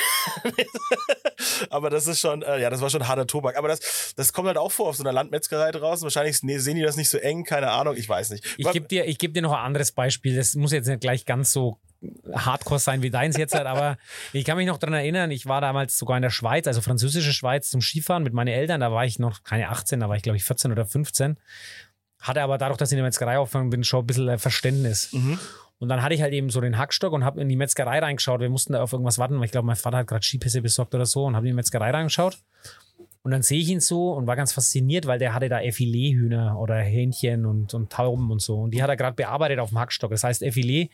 [1.70, 3.58] Aber das ist schon, äh, ja, das war schon harter Tobak.
[3.58, 6.04] Aber das, das kommt halt auch vor auf so einer Landmetzgerei draußen.
[6.04, 8.46] Wahrscheinlich nee, sehen die das nicht so eng, keine Ahnung, ich weiß nicht.
[8.58, 10.36] Ich gebe dir, ich geb dir noch ein anderes Beispiel.
[10.36, 11.80] Das muss jetzt nicht gleich ganz so
[12.34, 13.98] hardcore sein wie deins jetzt, halt, aber
[14.34, 17.34] ich kann mich noch daran erinnern, ich war damals sogar in der Schweiz, also französische
[17.34, 18.80] Schweiz zum Skifahren mit meinen Eltern.
[18.80, 21.38] Da war ich noch keine 18, da war ich glaube ich 14 oder 15.
[22.20, 25.14] Hatte aber dadurch, dass ich in der Metzgerei aufgefangen bin, schon ein bisschen äh, Verständnis.
[25.14, 25.40] Mhm.
[25.80, 28.42] Und dann hatte ich halt eben so den Hackstock und habe in die Metzgerei reingeschaut.
[28.42, 30.94] Wir mussten da auf irgendwas warten, weil ich glaube, mein Vater hat gerade Skipässe besorgt
[30.94, 32.38] oder so und habe in die Metzgerei reingeschaut.
[33.22, 36.58] Und dann sehe ich ihn so und war ganz fasziniert, weil der hatte da Effilet-Hühner
[36.58, 38.62] oder Hähnchen und, und Tauben und so.
[38.62, 40.12] Und die hat er gerade bearbeitet auf dem Hackstock.
[40.12, 40.90] Das heißt, Effilet,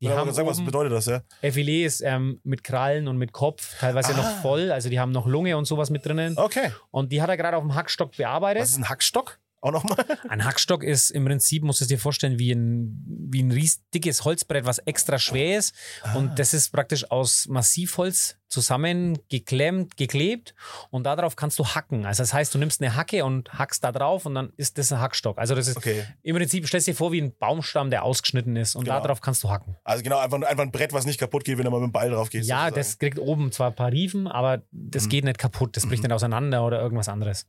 [0.00, 1.22] die Ja, haben sag, was bedeutet das, ja?
[1.42, 4.16] Effilet ist ähm, mit Krallen und mit Kopf, teilweise Ah.
[4.18, 4.70] noch voll.
[4.70, 6.38] Also die haben noch Lunge und sowas mit drinnen.
[6.38, 6.70] Okay.
[6.92, 8.62] Und die hat er gerade auf dem Hackstock bearbeitet.
[8.62, 9.38] Was ist ein Hackstock?
[9.64, 10.04] Auch nochmal?
[10.28, 13.80] Ein Hackstock ist im Prinzip, musst du es dir vorstellen, wie ein, wie ein ries
[13.94, 15.74] dickes Holzbrett, was extra schwer ist.
[16.02, 16.16] Ah.
[16.16, 20.54] Und das ist praktisch aus Massivholz zusammengeklemmt, geklebt
[20.90, 22.06] und darauf kannst du hacken.
[22.06, 24.92] Also das heißt, du nimmst eine Hacke und hackst da drauf und dann ist das
[24.92, 25.38] ein Hackstock.
[25.38, 26.04] Also das ist Okay.
[26.22, 29.00] im Prinzip, stellst dir vor, wie ein Baumstamm, der ausgeschnitten ist und Genau.
[29.00, 29.76] darauf kannst du hacken.
[29.84, 31.92] Also genau, einfach, einfach ein Brett, was nicht kaputt geht, wenn du mal mit dem
[31.92, 32.48] Ball drauf gehst.
[32.48, 32.74] Ja, sozusagen.
[32.76, 35.08] das kriegt oben zwar ein paar Riefen, aber das Mhm.
[35.10, 35.76] geht nicht kaputt.
[35.76, 36.08] Das bricht Mhm.
[36.08, 37.46] nicht auseinander oder irgendwas anderes.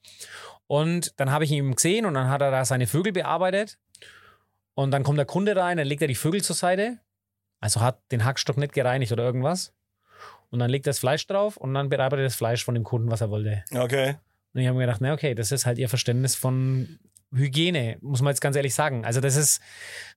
[0.67, 3.77] Und dann habe ich ihn gesehen und dann hat er da seine Vögel bearbeitet.
[4.73, 6.97] Und dann kommt der Kunde rein, dann legt er die Vögel zur Seite.
[7.61, 9.73] Also hat den Hackstock nicht gereinigt oder irgendwas.
[10.49, 12.83] Und dann legt er das Fleisch drauf und dann bearbeitet er das Fleisch von dem
[12.83, 13.63] Kunden, was er wollte.
[13.71, 14.15] Okay.
[14.53, 16.99] Und ich habe mir gedacht, na okay, das ist halt ihr Verständnis von
[17.33, 19.05] Hygiene, muss man jetzt ganz ehrlich sagen.
[19.05, 19.61] Also das ist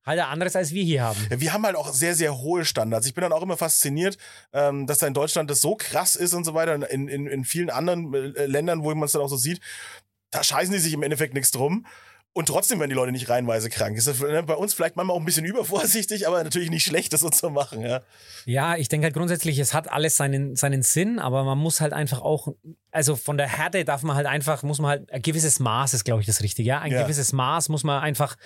[0.05, 1.19] halt ein anderes, als wir hier haben.
[1.31, 3.07] Ja, wir haben halt auch sehr, sehr hohe Standards.
[3.07, 4.17] Ich bin dann auch immer fasziniert,
[4.53, 6.89] ähm, dass da in Deutschland das so krass ist und so weiter.
[6.91, 9.61] In, in, in vielen anderen äh, Ländern, wo man es dann auch so sieht,
[10.31, 11.87] da scheißen die sich im Endeffekt nichts drum.
[12.39, 13.97] Und trotzdem werden die Leute nicht reihenweise krank.
[13.97, 17.19] Ist das bei uns vielleicht manchmal auch ein bisschen übervorsichtig, aber natürlich nicht schlecht, das
[17.23, 17.81] so zu machen.
[17.81, 18.03] Ja,
[18.45, 21.93] Ja, ich denke halt grundsätzlich, es hat alles seinen, seinen Sinn, aber man muss halt
[21.93, 22.55] einfach auch,
[22.93, 26.05] also von der Härte darf man halt einfach, muss man halt, ein gewisses Maß ist,
[26.05, 26.69] glaube ich, das Richtige.
[26.69, 26.79] Ja?
[26.79, 27.03] Ein Ja.
[27.03, 28.37] gewisses Maß muss man einfach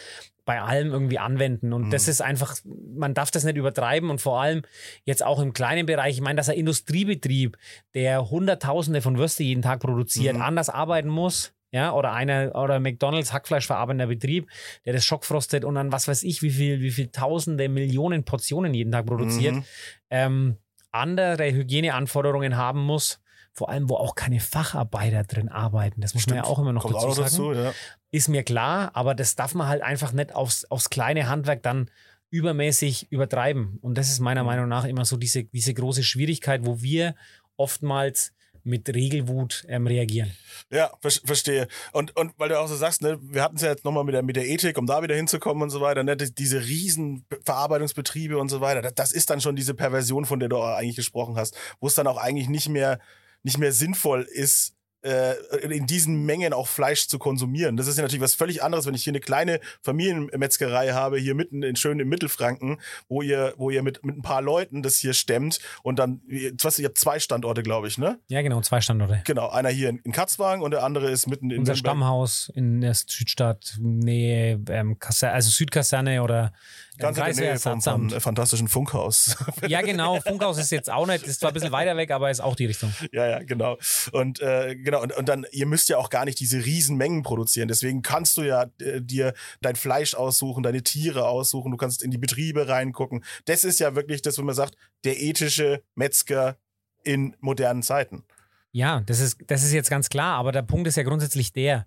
[0.46, 1.74] bei allem irgendwie anwenden.
[1.74, 4.62] Und das ist einfach, man darf das nicht übertreiben und vor allem
[5.04, 7.58] jetzt auch im kleinen Bereich, ich meine, dass ein Industriebetrieb,
[7.92, 11.52] der Hunderttausende von Würste jeden Tag produziert, anders arbeiten muss.
[11.74, 14.46] Ja, oder einer, oder McDonalds Hackfleischverarbeitender Betrieb,
[14.84, 18.74] der das schockfrostet und dann was weiß ich, wie viel, wie viel tausende Millionen Portionen
[18.74, 19.64] jeden Tag produziert Mhm.
[20.10, 20.56] ähm,
[20.90, 23.20] andere Hygieneanforderungen haben muss,
[23.54, 26.02] vor allem wo auch keine Facharbeiter drin arbeiten.
[26.02, 27.24] Das muss man ja auch immer noch Kommt dazu sagen.
[27.24, 27.72] dazu, ja.
[28.10, 31.88] Ist mir klar, aber das darf man halt einfach nicht aufs, aufs kleine Handwerk dann
[32.28, 33.78] übermäßig übertreiben.
[33.80, 34.24] Und das ist Mhm.
[34.24, 37.14] meiner Meinung nach immer so diese, diese große Schwierigkeit, wo wir
[37.56, 38.31] oftmals
[38.64, 40.30] mit Regelwut ähm, reagieren.
[40.70, 41.68] Ja, ver verstehe.
[41.92, 44.14] Und, und weil du auch so sagst, ne, wir hatten es ja jetzt nochmal mit
[44.14, 47.24] der, mit der Ethik, um da wieder hinzukommen und so weiter, ne, die- diese riesen
[47.44, 50.96] Verarbeitungsbetriebe und so weiter, das, das ist dann schon diese Perversion, von der du eigentlich
[50.96, 52.98] gesprochen hast, wo es dann auch eigentlich nicht mehr,
[53.42, 57.76] nicht mehr sinnvoll ist, in diesen Mengen auch Fleisch zu konsumieren.
[57.76, 61.34] Das ist ja natürlich was völlig anderes, wenn ich hier eine kleine Familienmetzgerei habe, hier
[61.34, 64.96] mitten in schön im Mittelfranken, wo ihr, wo ihr mit, mit ein paar Leuten das
[64.96, 68.20] hier stemmt und dann, du, ihr habt zwei Standorte, glaube ich, ne?
[68.28, 69.22] Ja, genau, zwei Standorte.
[69.24, 71.74] Genau, einer hier in, in Katzwagen und der andere ist mitten in Unser.
[71.74, 76.52] Stammhaus in der Südstadt, Nähe, ähm, Kaser also Südkaserne oder
[76.98, 79.36] Ganz in der Nähe vom, vom fantastischen Funkhaus.
[79.66, 80.20] Ja, genau.
[80.20, 82.66] Funkhaus ist jetzt auch nicht, ist zwar ein bisschen weiter weg, aber ist auch die
[82.66, 82.92] Richtung.
[83.12, 83.78] ja, ja, genau.
[84.12, 87.22] Und äh, genau, und, und dann, ihr müsst ja auch gar nicht diese riesen Mengen
[87.22, 87.68] produzieren.
[87.68, 92.10] Deswegen kannst du ja äh, dir dein Fleisch aussuchen, deine Tiere aussuchen, du kannst in
[92.10, 93.24] die Betriebe reingucken.
[93.44, 96.56] Das ist ja wirklich das, wo man sagt, der ethische Metzger
[97.04, 98.24] in modernen Zeiten.
[98.72, 101.86] Ja, das ist, das ist jetzt ganz klar, aber der Punkt ist ja grundsätzlich der,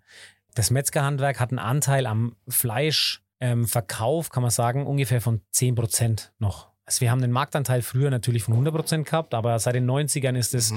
[0.53, 6.29] das Metzgerhandwerk hat einen Anteil am Fleischverkauf, ähm, Verkauf, kann man sagen, ungefähr von 10%
[6.39, 6.69] noch.
[6.87, 10.53] Also wir haben den Marktanteil früher natürlich von 100% gehabt, aber seit den 90ern ist
[10.53, 10.71] es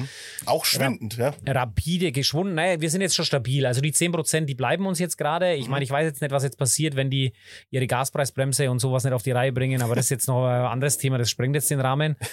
[0.47, 1.35] Auch schwindend, ja.
[1.47, 2.55] rapide geschwunden.
[2.55, 3.67] Naja, wir sind jetzt schon stabil.
[3.67, 5.55] Also die 10%, die bleiben uns jetzt gerade.
[5.55, 7.35] Ich meine, ich weiß jetzt nicht, was jetzt passiert, wenn die
[7.69, 10.63] ihre Gaspreisbremse und sowas nicht auf die Reihe bringen, aber das ist jetzt noch ein
[10.63, 12.17] anderes Thema, das sprengt jetzt den Rahmen.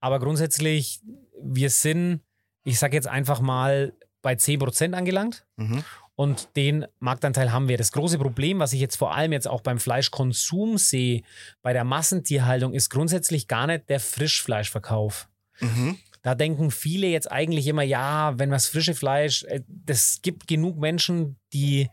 [0.00, 1.00] Aber grundsätzlich,
[1.42, 2.22] wir sind,
[2.64, 3.92] ich sage jetzt einfach mal,
[4.22, 5.46] bei 10% angelangt.
[5.56, 5.84] Mhm.
[6.20, 7.78] Und den Marktanteil haben wir.
[7.78, 11.22] Das große Problem, was ich jetzt vor allem jetzt auch beim Fleischkonsum sehe,
[11.62, 15.30] bei der Massentierhaltung, ist grundsätzlich gar nicht der Frischfleischverkauf.
[15.60, 15.96] Mhm.
[16.20, 20.76] Da denken viele jetzt eigentlich immer, ja, wenn was frische Fleisch, äh, das gibt genug
[20.76, 21.88] Menschen, die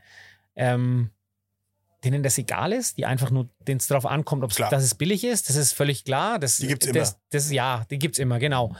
[0.57, 1.11] ähm,
[2.03, 5.23] denen das egal ist, die einfach nur, denen es darauf ankommt, ob dass es billig
[5.23, 5.47] ist.
[5.47, 6.37] Das ist völlig klar.
[6.37, 7.19] Das, Die gibt's das, immer.
[7.29, 8.75] Das, ja, die gibt es immer, genau.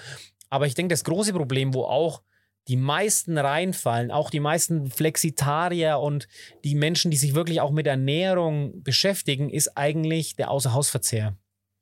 [0.50, 2.22] Aber ich denke, das große Problem, wo auch
[2.68, 6.28] die meisten reinfallen, auch die meisten Flexitarier und
[6.64, 11.38] die Menschen, die sich wirklich auch mit Ernährung beschäftigen, ist eigentlich der Außerhausverzehr.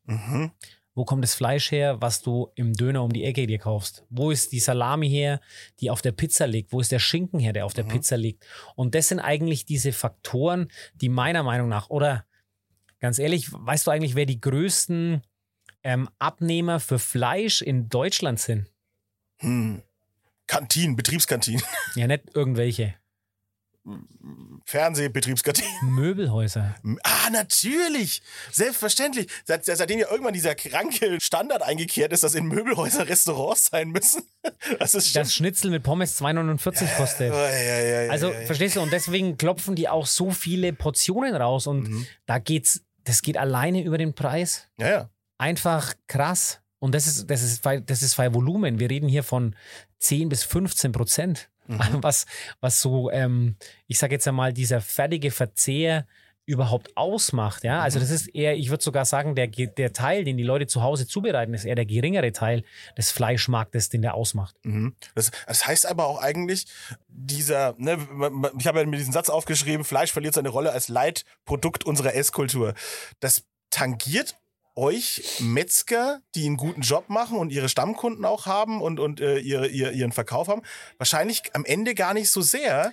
[0.05, 0.51] Mhm.
[0.93, 4.05] Wo kommt das Fleisch her, was du im Döner um die Ecke dir kaufst?
[4.09, 5.41] Wo ist die Salami her,
[5.81, 6.71] die auf der Pizza liegt?
[6.71, 7.89] Wo ist der Schinken her, der auf der Mhm.
[7.89, 8.45] Pizza liegt?
[8.75, 12.25] Und das sind eigentlich diese Faktoren, die meiner Meinung nach, oder
[12.99, 15.21] ganz ehrlich, weißt du eigentlich, wer die größten
[15.83, 18.71] ähm, Abnehmer für Fleisch in Deutschland sind?
[19.39, 19.81] Hm.
[20.47, 21.63] Kantinen, Betriebskantinen,
[21.95, 22.95] Ja, nicht irgendwelche.
[24.65, 25.69] Fernsehbetriebskantinen.
[25.93, 26.75] Möbelhäuser.
[27.03, 28.21] Ah, natürlich.
[28.51, 29.27] Selbstverständlich.
[29.45, 34.23] Seit, seitdem ja irgendwann dieser kranke Standard eingekehrt ist, dass in Möbelhäusern Restaurants sein müssen.
[34.79, 35.21] Das ist schon.
[35.21, 37.33] Das Schnitzel mit Pommes 2,49 kostet.
[37.33, 38.81] Ja, ja, ja, Also, verstehst du?
[38.81, 41.65] Und deswegen klopfen die auch so viele Portionen raus.
[41.67, 42.07] Und Mhm.
[42.27, 44.67] da geht's, das geht alleine über den Preis.
[44.79, 45.09] Ja, ja.
[45.39, 46.59] Einfach krass.
[46.79, 48.79] Und das ist, das ist, das ist bei Volumen.
[48.79, 49.55] Wir reden hier von
[50.05, 51.49] 10 bis 15 Prozent.
[51.67, 51.79] Mhm.
[52.01, 52.25] Was,
[52.61, 53.55] was so, ähm,
[53.87, 56.05] ich sage jetzt einmal, dieser fertige Verzehr
[56.47, 57.63] überhaupt ausmacht.
[57.63, 57.81] Ja, Mhm.
[57.85, 60.83] also das ist eher, ich würde sogar sagen, der, der Teil, den die Leute zu
[60.83, 62.63] Hause zubereiten, ist eher der geringere Teil
[62.95, 64.55] des Fleischmarktes, den der ausmacht.
[64.61, 64.95] Mhm.
[65.15, 66.67] Das, das heißt aber auch eigentlich,
[67.07, 67.97] dieser, ne,
[68.59, 72.75] ich habe ja mir diesen Satz aufgeschrieben, Fleisch verliert seine Rolle als Leitprodukt unserer Esskultur.
[73.21, 74.35] Das tangiert
[74.75, 79.37] euch Metzger, die einen guten Job machen und ihre Stammkunden auch haben und, und äh,
[79.39, 80.61] ihre, ihr, ihren Verkauf haben,
[80.97, 82.91] wahrscheinlich am Ende gar nicht so sehr.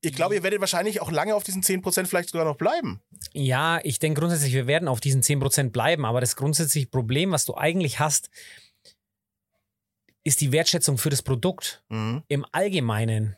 [0.00, 3.00] Ich glaube, ihr werdet wahrscheinlich auch lange auf diesen 10% vielleicht sogar noch bleiben.
[3.32, 7.44] Ja, ich denke grundsätzlich, wir werden auf diesen 10% bleiben, aber das grundsätzliche Problem, was
[7.44, 8.30] du eigentlich hast,
[10.24, 12.22] ist die Wertschätzung für das Produkt Mhm.
[12.28, 13.36] im Allgemeinen.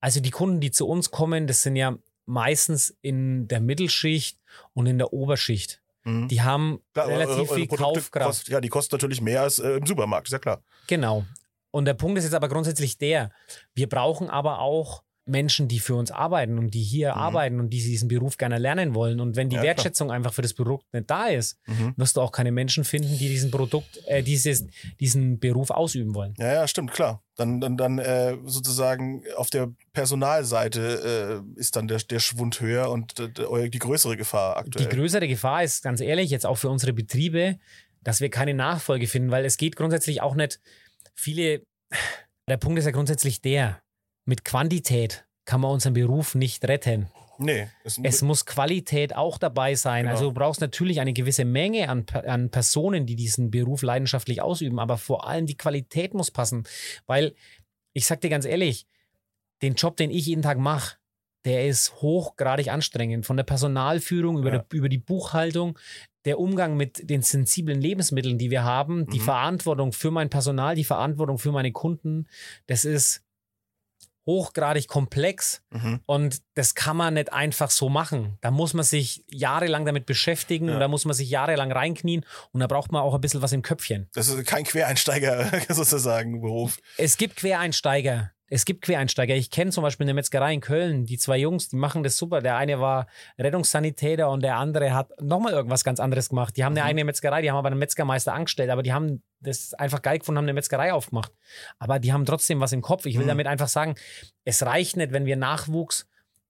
[0.00, 1.96] Also die Kunden, die zu uns kommen, das sind ja
[2.26, 4.38] meistens in der Mittelschicht
[4.74, 5.80] und in der Oberschicht.
[6.04, 6.28] Mhm.
[6.28, 8.26] Die haben Klar, relativ eure- eure viel Produkte Kaufkraft.
[8.28, 10.62] Kost, ja, die kosten natürlich mehr als äh, im Supermarkt, ist ja klar.
[10.86, 11.24] Genau.
[11.70, 13.30] Und der Punkt ist jetzt aber grundsätzlich der,
[13.74, 17.18] wir brauchen aber auch Menschen, die für uns arbeiten und die hier Mhm.
[17.20, 19.20] arbeiten und die diesen Beruf gerne lernen wollen.
[19.20, 19.76] Und wenn die Ja, klar.
[19.76, 21.94] Wertschätzung einfach für das Produkt nicht da ist, Mhm.
[21.96, 24.66] wirst du auch keine Menschen finden, die diesen Produkt, äh, dieses,
[25.00, 26.34] diesen Beruf ausüben wollen.
[26.38, 27.22] Ja, ja, stimmt, klar.
[27.36, 32.90] Dann, dann, dann äh, sozusagen auf der Personalseite äh, ist dann der, der Schwund höher
[32.90, 34.88] und äh, die größere Gefahr aktuell.
[34.88, 37.58] Die größere Gefahr ist, ganz ehrlich, jetzt auch für unsere Betriebe,
[38.02, 40.60] dass wir keine Nachfolge finden, weil es geht grundsätzlich auch nicht
[41.14, 41.62] viele.
[42.48, 43.80] Der Punkt ist ja grundsätzlich der,
[44.26, 47.08] mit Quantität kann man unseren Beruf nicht retten.
[47.38, 50.02] Nee, es, Es muss Qualität auch dabei sein.
[50.04, 50.12] Genau.
[50.14, 54.78] Also du brauchst natürlich eine gewisse Menge an, an Personen, die diesen Beruf leidenschaftlich ausüben,
[54.78, 56.64] aber vor allem die Qualität muss passen.
[57.06, 57.34] Weil,
[57.92, 58.86] ich sag dir ganz ehrlich,
[59.62, 60.96] den Job, den ich jeden Tag mache,
[61.44, 63.26] der ist hochgradig anstrengend.
[63.26, 64.58] Von der Personalführung über, Ja.
[64.58, 65.78] der, über die Buchhaltung,
[66.24, 69.24] der Umgang mit den sensiblen Lebensmitteln, die wir haben, die Mhm.
[69.24, 72.26] Verantwortung für mein Personal, die Verantwortung für meine Kunden,
[72.66, 73.23] das ist
[74.26, 75.62] hochgradig komplex.
[75.70, 76.00] mhm.
[76.06, 78.38] Und das kann man nicht einfach so machen.
[78.40, 80.74] Da muss man sich jahrelang damit beschäftigen Ja.
[80.74, 83.52] und da muss man sich jahrelang reinknien und da braucht man auch ein bisschen was
[83.52, 84.08] im Köpfchen.
[84.14, 86.78] Das ist kein Quereinsteiger sozusagen Beruf.
[86.96, 88.30] Es gibt Quereinsteiger.
[88.48, 89.34] Es gibt Quereinsteiger.
[89.34, 91.06] Ich kenne zum Beispiel eine Metzgerei in Köln.
[91.06, 92.40] Die zwei Jungs, die machen das super.
[92.42, 93.06] Der eine war
[93.38, 96.56] Rettungssanitäter und der andere hat nochmal irgendwas ganz anderes gemacht.
[96.56, 96.86] Die haben eine Mhm.
[96.88, 100.38] eigene Metzgerei, die haben aber einen Metzgermeister angestellt, aber die haben das einfach geil gefunden,
[100.38, 101.32] haben eine Metzgerei aufgemacht.
[101.78, 103.06] Aber die haben trotzdem was im Kopf.
[103.06, 103.28] Ich will Mhm.
[103.28, 103.94] damit einfach sagen,
[104.44, 106.06] es reicht nicht, wenn wir Nachwuchs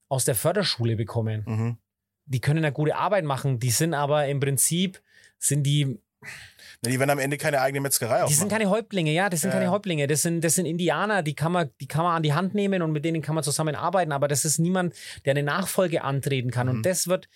[0.09, 1.43] aus der Förderschule bekommen.
[1.47, 1.79] Mhm.
[2.27, 5.03] die können eine gute Arbeit machen, die sind aber im Prinzip,
[5.39, 6.01] sind die,
[6.83, 8.37] Die werden am Ende keine eigene Metzgerei die aufmachen.
[8.39, 9.71] sind keine Häuptlinge, ja, das sind keine.
[9.71, 12.55] Häuptlinge, das sind, das sind Indianer, die kann, man, die kann man an die Hand
[12.55, 14.95] nehmen und mit denen kann man zusammenarbeiten, aber das ist niemand,
[15.25, 16.77] der eine Nachfolge antreten kann Mhm.
[16.77, 17.29] und das wird,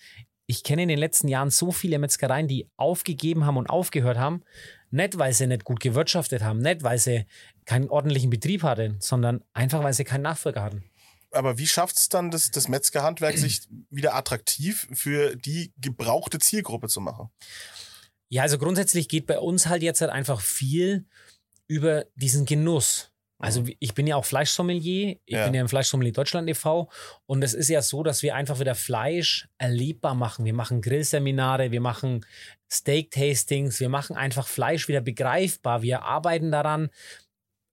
[0.45, 4.43] ich kenne in den letzten Jahren so viele Metzgereien, die aufgegeben haben und aufgehört haben,
[4.91, 7.25] nicht weil sie nicht gut gewirtschaftet haben, nicht weil sie
[7.65, 10.83] keinen ordentlichen Betrieb hatten, sondern einfach weil sie keinen Nachfolger hatten.
[11.31, 13.61] Aber wie schafft es dann das, das Metzgerhandwerk, sich
[13.91, 17.29] wieder attraktiv für die gebrauchte Zielgruppe zu machen?
[18.29, 21.05] Ja, also grundsätzlich geht bei uns halt jetzt halt einfach viel
[21.67, 23.11] über diesen Genuss.
[23.41, 25.45] Also wie- ich bin ja auch Fleischsommelier, ich Ja.
[25.45, 26.89] bin ja im Fleischsommelier Deutschland e.V.
[27.25, 30.43] und es ist ja so, dass wir einfach wieder Fleisch erlebbar machen.
[30.45, 32.25] Wir machen Grillseminare, wir machen
[32.69, 35.81] Steak-Tastings, wir machen einfach Fleisch wieder begreifbar.
[35.81, 36.89] Wir arbeiten daran,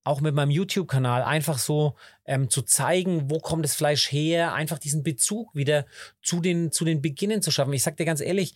[0.05, 1.97] auch mit meinem YouTube-Kanal, einfach so
[2.27, 5.85] ähm, zu zeigen, wo kommt das Fleisch her, einfach diesen Bezug wieder
[6.23, 7.73] zu den, zu den Beginnen zu schaffen.
[7.73, 8.55] Ich sag dir ganz ehrlich,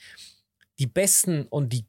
[0.78, 1.86] die besten und die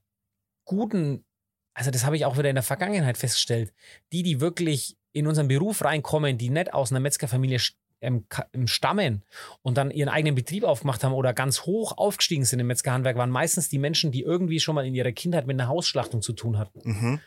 [0.66, 1.26] guten,
[1.74, 3.74] also das habe ich auch wieder in der Vergangenheit festgestellt,
[4.12, 7.60] die, die wirklich in unseren Beruf reinkommen, die nicht aus einer Metzgerfamilie
[8.02, 9.24] ähm, ähm, stammen
[9.62, 13.30] und dann ihren eigenen Betrieb aufgemacht haben oder ganz hoch aufgestiegen sind im Metzgerhandwerk, waren
[13.30, 16.58] meistens die Menschen, die irgendwie schon mal in ihrer Kindheit mit einer Hausschlachtung zu tun
[16.58, 17.20] hatten Mhm.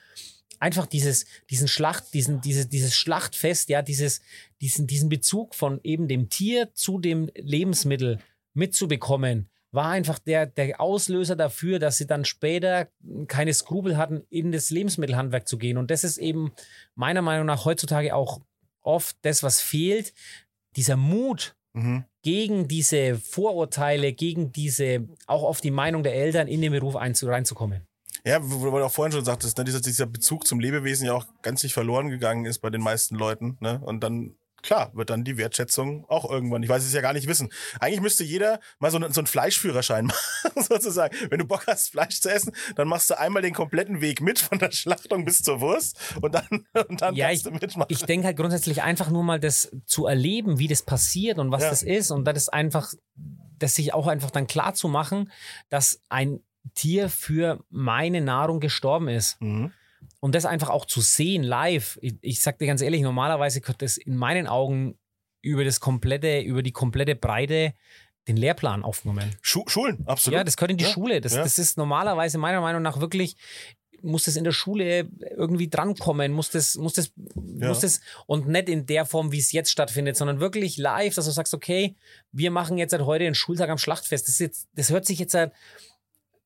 [0.58, 4.20] einfach dieses, diesen Schlacht, diesen, diese, dieses Schlachtfest, ja, dieses,
[4.60, 8.18] diesen, diesen Bezug von eben dem Tier zu dem Lebensmittel
[8.54, 12.88] mitzubekommen, war einfach der, der Auslöser dafür, dass sie dann später
[13.26, 15.76] keine Skrupel hatten, in das Lebensmittelhandwerk zu gehen.
[15.76, 16.52] Und das ist eben
[16.94, 18.40] meiner Meinung nach heutzutage auch
[18.82, 20.14] oft das, was fehlt,
[20.76, 22.04] dieser Mut, Mhm.
[22.22, 27.26] gegen diese Vorurteile, gegen diese, auch auf die Meinung der Eltern in den Beruf einzu,
[27.26, 27.82] reinzukommen.
[28.24, 31.14] Ja, wo wo du auch vorhin schon sagtest, ne, dieser, dieser Bezug zum Lebewesen ja
[31.14, 33.56] auch ganz nicht verloren gegangen ist bei den meisten Leuten.
[33.60, 33.80] Ne?
[33.84, 37.28] Und dann, klar, wird dann die Wertschätzung auch irgendwann, ich weiß es ja gar nicht
[37.28, 37.50] wissen.
[37.80, 40.06] Eigentlich müsste jeder mal so, einen- so einen Fleischführerschein
[40.44, 41.14] machen, sozusagen.
[41.30, 44.38] Wenn du Bock hast, Fleisch zu essen, dann machst du einmal den kompletten Weg mit,
[44.38, 46.46] von der Schlachtung bis zur Wurst und dann,
[46.88, 47.86] und dann Ja, kannst du mitmachen.
[47.88, 51.62] ich denke halt grundsätzlich einfach nur mal das zu erleben, wie das passiert und was
[51.62, 51.70] Ja.
[51.70, 52.92] das ist und das ist einfach,
[53.58, 55.30] das sich auch einfach dann klar zu machen,
[55.68, 56.40] dass ein
[56.74, 59.40] Tier für meine Nahrung gestorben ist.
[59.40, 59.72] mhm.
[60.24, 61.98] Und das einfach auch zu sehen live.
[62.00, 64.98] Ich, ich sag dir ganz ehrlich, normalerweise könnte das in meinen Augen
[65.42, 67.74] über das komplette, über die komplette Breite
[68.26, 69.36] den Lehrplan aufgenommen.
[69.42, 70.38] Schu Schulen, absolut.
[70.38, 71.20] Ja, das gehört in die Ja, Schule.
[71.20, 71.42] Das, ja.
[71.42, 73.36] das ist normalerweise meiner Meinung nach wirklich,
[74.00, 77.68] muss das in der Schule irgendwie drankommen, muss das, muss das, Ja.
[77.68, 81.26] muss das, und nicht in der Form, wie es jetzt stattfindet, sondern wirklich live, dass
[81.26, 81.96] du sagst, okay,
[82.32, 84.26] wir machen jetzt halt heute einen Schultag am Schlachtfest.
[84.26, 85.52] Das, jetzt, das hört sich jetzt halt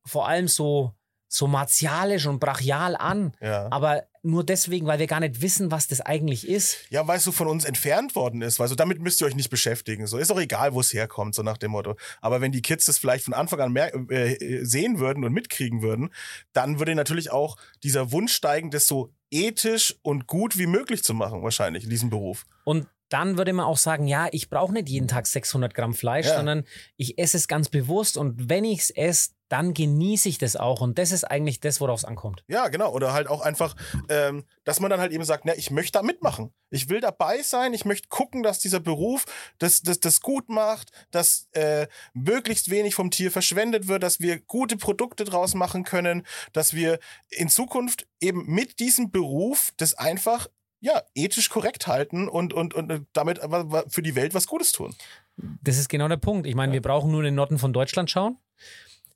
[0.05, 0.95] vor allem so,
[1.29, 3.33] so martialisch und brachial an.
[3.41, 3.69] ja.
[3.71, 6.79] Aber nur deswegen, weil wir gar nicht wissen, was das eigentlich ist.
[6.91, 8.59] Ja, weil es so von uns entfernt worden ist.
[8.59, 10.07] Weil so damit müsst ihr euch nicht beschäftigen.
[10.07, 11.97] So ist auch egal, wo es herkommt, so nach dem Motto.
[12.21, 15.83] Aber wenn die Kids das vielleicht von Anfang an mer äh, sehen würden und mitkriegen
[15.83, 16.11] würden,
[16.53, 21.15] dann würde natürlich auch dieser Wunsch steigen, das so ethisch und gut wie möglich zu
[21.15, 22.45] machen, wahrscheinlich in diesem Beruf.
[22.65, 26.27] Und dann würde man auch sagen, ja, ich brauche nicht jeden Tag 600 Gramm Fleisch,
[26.27, 26.37] Ja.
[26.37, 26.65] sondern
[26.97, 30.81] ich esse es ganz bewusst und wenn ich es esse, dann genieße ich das auch.
[30.81, 32.45] Und das ist eigentlich das, worauf es ankommt.
[32.49, 32.93] Ja, genau.
[32.93, 33.75] Oder halt auch einfach,
[34.09, 36.53] ähm, dass man dann halt eben sagt, na, ich möchte da mitmachen.
[36.71, 37.73] Ich will dabei sein.
[37.75, 39.25] Ich möchte gucken, dass dieser Beruf
[39.59, 44.39] das, das, das gut macht, dass äh, möglichst wenig vom Tier verschwendet wird, dass wir
[44.41, 46.99] gute Produkte draus machen können, dass wir
[47.31, 50.49] in Zukunft eben mit diesem Beruf das einfach
[50.81, 53.41] ja, ethisch korrekt halten und, und, und damit
[53.89, 54.95] für die Welt was Gutes tun.
[55.37, 56.47] Das ist genau der Punkt.
[56.47, 58.39] Ich meine, wir brauchen nur den Norden von Deutschland schauen.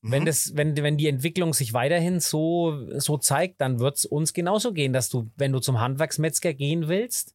[0.03, 0.27] Wenn, Mhm.
[0.27, 4.73] das, wenn, wenn die Entwicklung sich weiterhin so, so zeigt, dann wird es uns genauso
[4.73, 7.35] gehen, dass du, wenn du zum Handwerksmetzger gehen willst,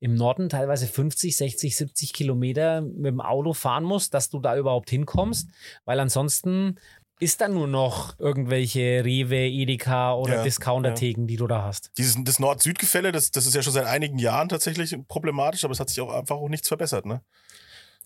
[0.00, 4.56] im Norden teilweise 50, 60, 70 Kilometer mit dem Auto fahren musst, dass du da
[4.56, 5.48] überhaupt hinkommst,
[5.84, 6.76] weil ansonsten
[7.18, 11.90] ist dann nur noch irgendwelche Rewe, Edeka oder Ja, Discounter-Theken, die du da hast.
[11.96, 15.80] Dieses, das Nord-Süd-Gefälle, das, das ist ja schon seit einigen Jahren tatsächlich problematisch, aber es
[15.80, 17.22] hat sich auch einfach auch nichts verbessert, ne?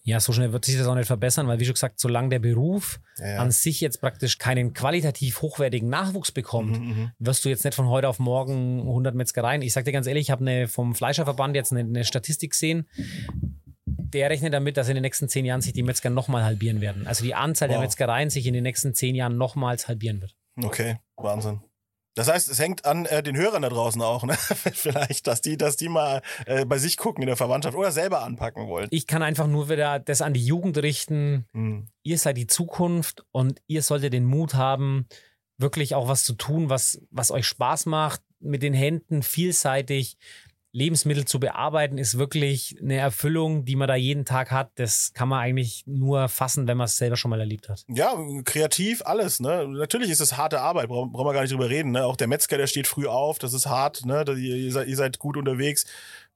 [0.03, 2.39] Ja, so schnell wird sich das auch nicht verbessern, weil wie schon gesagt, solange der
[2.39, 7.11] Beruf Ja, an sich jetzt praktisch keinen qualitativ hochwertigen Nachwuchs bekommt, Mhm, mhm.
[7.19, 9.61] wirst du jetzt nicht von heute auf morgen 100 Metzgereien.
[9.63, 12.89] Ich sag dir ganz ehrlich, ich habe eine, vom Fleischerverband jetzt eine, eine Statistik gesehen.
[13.87, 17.07] Der rechnet damit, dass in den nächsten zehn Jahren sich die Metzger nochmal halbieren werden.
[17.07, 17.85] Also die Anzahl der Wow.
[17.85, 20.35] Metzgereien sich in den nächsten zehn Jahren nochmals halbieren wird.
[20.63, 21.61] Okay, Wahnsinn.
[22.15, 24.35] Das heißt, es hängt an äh, den Hörern da draußen auch, ne?
[24.73, 28.23] Vielleicht, dass die, dass die mal äh, bei sich gucken in der Verwandtschaft oder selber
[28.23, 28.89] anpacken wollen.
[28.91, 31.47] Ich kann einfach nur wieder das an die Jugend richten.
[31.53, 31.89] Hm.
[32.03, 35.07] Ihr seid die Zukunft und ihr solltet den Mut haben,
[35.57, 40.17] wirklich auch was zu tun, was, was euch Spaß macht, mit den Händen vielseitig.
[40.73, 44.71] Lebensmittel zu bearbeiten ist wirklich eine Erfüllung, die man da jeden Tag hat.
[44.77, 47.85] Das kann man eigentlich nur fassen, wenn man es selber schon mal erlebt hat.
[47.89, 48.15] Ja,
[48.45, 49.67] kreativ, alles, ne?
[49.67, 52.05] Natürlich ist es harte Arbeit, brauchen brauchen wir gar nicht drüber reden, ne?
[52.05, 54.25] Auch der Metzger, der steht früh auf, das ist hart, ne?
[54.39, 55.87] Ihr, seid, ihr seid gut unterwegs.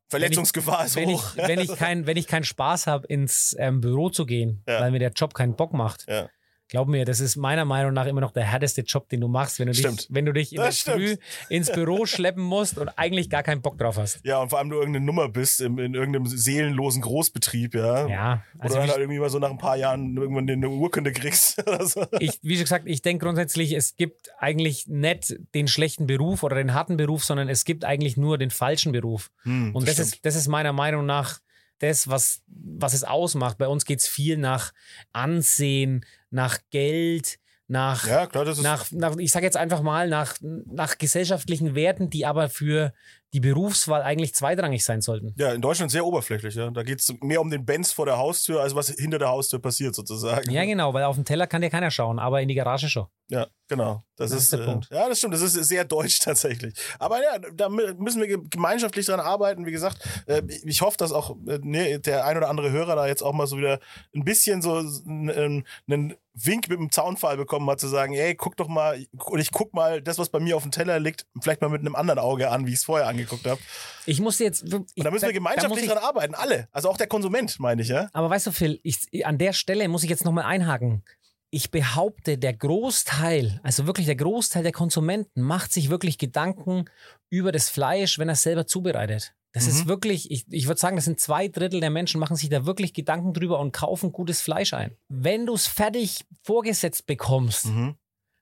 [0.09, 1.37] Verletzungsgefahr ist Wenn ich, hoch.
[1.37, 4.81] wenn ich, kein, wenn ich keinen Spaß habe, ins ähm, Büro zu gehen, Ja.
[4.81, 6.29] weil mir der Job keinen Bock macht, Ja.
[6.69, 9.59] Glaub mir, das ist meiner Meinung nach immer noch der härteste Job, den du machst,
[9.59, 10.07] wenn du dich, Stimmt.
[10.11, 11.17] wenn du dich in Das der Früh
[11.49, 14.21] ins Büro schleppen musst und eigentlich gar keinen Bock drauf hast.
[14.25, 18.09] Ja, und vor allem du irgendeine Nummer bist im, in irgendeinem seelenlosen Großbetrieb, ja.
[18.09, 20.69] Ja, also oder dann wie, halt irgendwie mal so nach ein paar Jahren irgendwann eine
[20.69, 21.59] Urkunde kriegst.
[21.69, 22.07] oder so.
[22.19, 26.57] ich, wie schon gesagt, ich denke grundsätzlich, es gibt eigentlich nicht den schlechten Beruf oder
[26.57, 29.31] den harten Beruf, sondern es gibt eigentlich nur den falschen Beruf.
[29.43, 30.09] Hm, Und das, stimmt.
[30.15, 31.41] ist, das ist meiner Meinung nach
[31.79, 33.59] das, was, was es ausmacht.
[33.59, 34.73] Bei uns geht es viel nach
[35.13, 36.05] Ansehen,
[36.35, 38.65] nach Geld, nach, Ja, klar, das ist.
[38.65, 42.93] nach, nach ich sage jetzt einfach mal, nach, nach gesellschaftlichen Werten, die aber für
[43.35, 45.35] die Berufswahl eigentlich zweitrangig sein sollten.
[45.37, 46.71] ja, in Deutschland sehr oberflächlich, ja.
[46.71, 49.59] Da geht es mehr um den Benz vor der Haustür, als was hinter der Haustür
[49.59, 50.51] passiert, sozusagen.
[50.51, 53.07] Ja, genau, weil auf den Teller kann dir keiner schauen, aber in die Garage schon.
[53.29, 54.05] Ja, genau.
[54.17, 54.89] Das, Das ist, ist der äh, Punkt.
[54.91, 55.35] Ja, das stimmt.
[55.35, 56.75] Das ist sehr deutsch tatsächlich.
[56.99, 59.65] Aber ja, da mü- müssen wir ge- gemeinschaftlich dran arbeiten.
[59.67, 63.07] Wie gesagt, äh, ich hoffe, dass auch äh, ne, der ein oder andere Hörer da
[63.07, 63.81] jetzt auch mal so wieder
[64.15, 68.57] ein bisschen so einen, einen Wink mit dem Zaunpfahl bekommen hat, zu sagen, ey, guck
[68.59, 71.63] doch mal, und ich guck mal das, was bei mir auf dem Teller liegt, vielleicht
[71.63, 73.61] mal mit einem anderen Auge an, wie ich es vorher angeguckt habe.
[74.07, 74.65] Ich muss jetzt.
[74.65, 76.69] Ich, Und da müssen wir gemeinschaftlich ich, dran arbeiten, alle.
[76.73, 78.09] Also auch der Konsument, meine ich, ja.
[78.13, 81.03] Aber weißt du, Phil, ich, an der Stelle muss ich jetzt nochmal einhaken.
[81.51, 86.87] Ich behaupte, der Großteil, also wirklich der Großteil der Konsumenten macht sich wirklich Gedanken
[87.31, 89.35] über das Fleisch, wenn er es selber zubereitet.
[89.53, 89.89] Das ist Mhm.
[89.89, 92.93] wirklich, ich, ich würde sagen, das sind zwei Drittel der Menschen machen sich da wirklich
[92.93, 94.97] Gedanken drüber und kaufen gutes Fleisch ein.
[95.09, 97.95] Wenn du es fertig vorgesetzt bekommst, Mhm.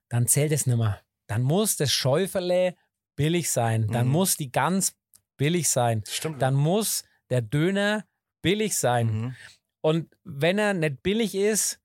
[0.09, 0.99] dann zählt es nimmer.
[1.27, 2.75] Dann muss das Schäuferle
[3.15, 3.87] billig sein.
[3.87, 4.11] Dann Mhm.
[4.13, 4.95] muss die Gans
[5.37, 6.03] billig sein.
[6.07, 6.41] Stimmt.
[6.41, 8.05] Dann muss der Döner
[8.41, 9.07] billig sein.
[9.07, 9.35] mhm.
[9.81, 11.79] Und wenn er nicht billig ist,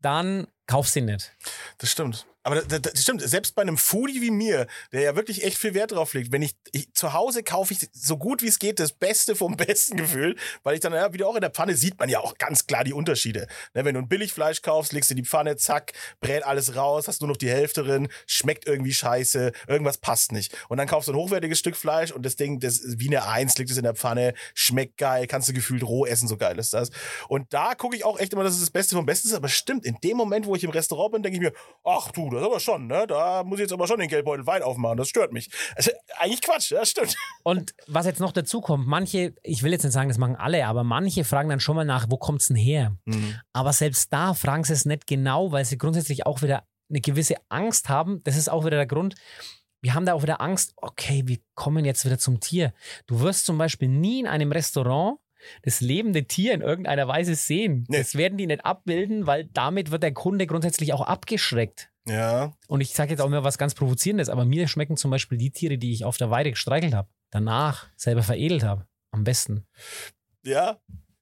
[0.00, 1.36] dann kaufst du ihn nicht.
[1.78, 2.26] Das stimmt.
[2.46, 5.74] Aber das, das stimmt, selbst bei einem Foodie wie mir, der ja wirklich echt viel
[5.74, 8.78] Wert drauf legt, wenn ich, ich zu Hause kaufe ich so gut wie es geht
[8.78, 11.98] das Beste vom besten Gefühl, weil ich dann, ja, wieder auch in der Pfanne sieht
[11.98, 13.48] man ja auch ganz klar die Unterschiede.
[13.74, 17.20] Ne, wenn du ein Billigfleisch kaufst, legst du die Pfanne, zack, brät alles raus, hast
[17.20, 20.56] nur noch die Hälfte drin, schmeckt irgendwie scheiße, irgendwas passt nicht.
[20.68, 23.58] Und dann kaufst du ein hochwertiges Stück Fleisch und das Ding, das wie eine Eins,
[23.58, 26.74] liegt es in der Pfanne, schmeckt geil, kannst du gefühlt roh essen, so geil ist
[26.74, 26.90] das.
[27.26, 29.48] Und da gucke ich auch echt immer, dass es das Beste vom Besten ist, aber
[29.48, 32.44] stimmt, in dem Moment, wo ich im Restaurant bin, denke ich mir, ach du, das
[32.44, 33.06] aber schon, ne?
[33.06, 34.96] Da muss ich jetzt aber schon den Geldbeutel weit aufmachen.
[34.96, 35.50] Das stört mich.
[35.74, 37.16] Also, eigentlich Quatsch, ja, stimmt.
[37.42, 40.66] Und was jetzt noch dazu kommt, manche, ich will jetzt nicht sagen, das machen alle,
[40.66, 42.96] aber manche fragen dann schon mal nach, wo kommt es denn her?
[43.52, 47.36] Aber selbst da fragen sie es nicht genau, weil sie grundsätzlich auch wieder eine gewisse
[47.48, 48.22] Angst haben.
[48.24, 49.14] Das ist auch wieder der Grund.
[49.82, 52.72] Wir haben da auch wieder Angst, okay, wir kommen jetzt wieder zum Tier.
[53.06, 55.18] Du wirst zum Beispiel nie in einem Restaurant
[55.62, 57.84] das lebende Tier in irgendeiner Weise sehen.
[57.88, 57.98] Nee.
[57.98, 61.90] Das werden die nicht abbilden, weil damit wird der Kunde grundsätzlich auch abgeschreckt.
[62.08, 62.54] Ja.
[62.68, 65.50] Und ich sage jetzt auch mal was ganz Provozierendes, aber mir schmecken zum Beispiel die
[65.50, 69.66] Tiere, die ich auf der Weide gestreichelt habe, danach selber veredelt habe, am besten.
[70.44, 70.78] Ja.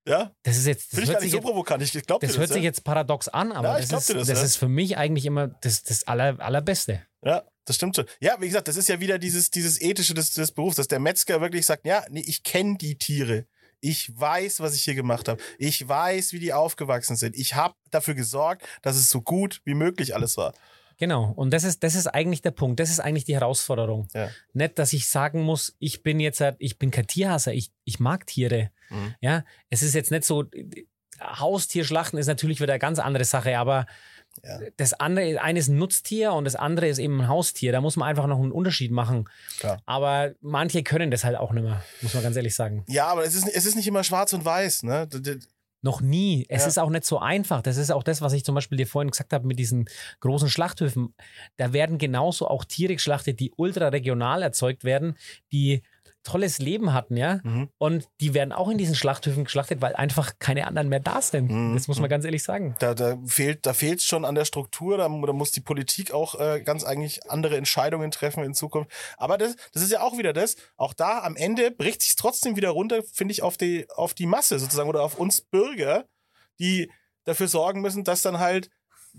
[0.06, 1.82] Ja, Das ist jetzt, das finde ich gar nicht so jetzt, provokant.
[1.82, 2.54] Ich, glaube das dir hört das.
[2.54, 2.68] sich ja.
[2.68, 4.44] jetzt paradox an, aber Ja, das, glaub ist, das, das ja.
[4.44, 7.00] ist für mich eigentlich immer das, das aller, allerbeste.
[7.24, 8.04] Ja, das stimmt schon.
[8.20, 10.98] Ja, wie gesagt, das ist ja wieder dieses, dieses ethische des, des Berufs, dass der
[10.98, 13.46] Metzger wirklich sagt, ja, nee, ich kenne die Tiere.
[13.84, 15.42] Ich weiß, was ich hier gemacht habe.
[15.58, 17.36] Ich weiß, wie die aufgewachsen sind.
[17.36, 20.54] Ich habe dafür gesorgt, dass es so gut wie möglich alles war.
[20.96, 21.32] Genau.
[21.36, 22.80] Und das ist, das ist eigentlich der Punkt.
[22.80, 24.08] Das ist eigentlich die Herausforderung.
[24.14, 24.30] Ja.
[24.54, 28.00] Nicht, dass ich sagen muss, ich bin jetzt, halt- ich bin kein Tierhasser, ich, ich
[28.00, 28.70] mag Tiere.
[28.90, 29.14] Mhm.
[29.20, 30.44] Ja, es ist jetzt nicht so,
[31.20, 33.86] Haustierschlachten ist natürlich wieder eine ganz andere Sache, aber
[34.42, 34.58] Ja.
[34.76, 37.72] das andere, eine ist ein Nutztier und das andere ist eben ein Haustier.
[37.72, 39.28] Da muss man einfach noch einen Unterschied machen.
[39.60, 39.80] Klar.
[39.86, 42.84] Aber manche können das halt auch nicht mehr, muss man ganz ehrlich sagen.
[42.88, 44.82] Ja, aber es ist, es ist nicht immer schwarz und weiß.
[44.82, 45.08] Ne?
[45.82, 46.46] Noch nie.
[46.48, 46.68] Es Ja.
[46.68, 47.60] ist auch nicht so einfach.
[47.62, 49.84] Das ist auch das, was ich zum Beispiel dir vorhin gesagt habe mit diesen
[50.20, 51.14] großen Schlachthöfen.
[51.58, 55.16] Da werden genauso auch Tiere geschlachtet, die ultra regional erzeugt werden,
[55.52, 55.82] die
[56.24, 57.40] tolles Leben hatten, ja.
[57.42, 57.68] Mhm.
[57.78, 61.50] Und die werden auch in diesen Schlachthöfen geschlachtet, weil einfach keine anderen mehr da sind.
[61.50, 61.74] Mhm.
[61.74, 62.74] Das muss man ganz ehrlich sagen.
[62.80, 66.40] Da, da fehlt da fehlt's schon an der Struktur, da, da muss die Politik auch
[66.40, 68.90] äh, ganz eigentlich andere Entscheidungen treffen in Zukunft.
[69.16, 72.56] Aber das, das ist ja auch wieder das, auch da am Ende bricht sich trotzdem
[72.56, 76.06] wieder runter, finde ich, auf die, auf die Masse sozusagen oder auf uns Bürger,
[76.58, 76.90] die
[77.24, 78.70] dafür sorgen müssen, dass dann halt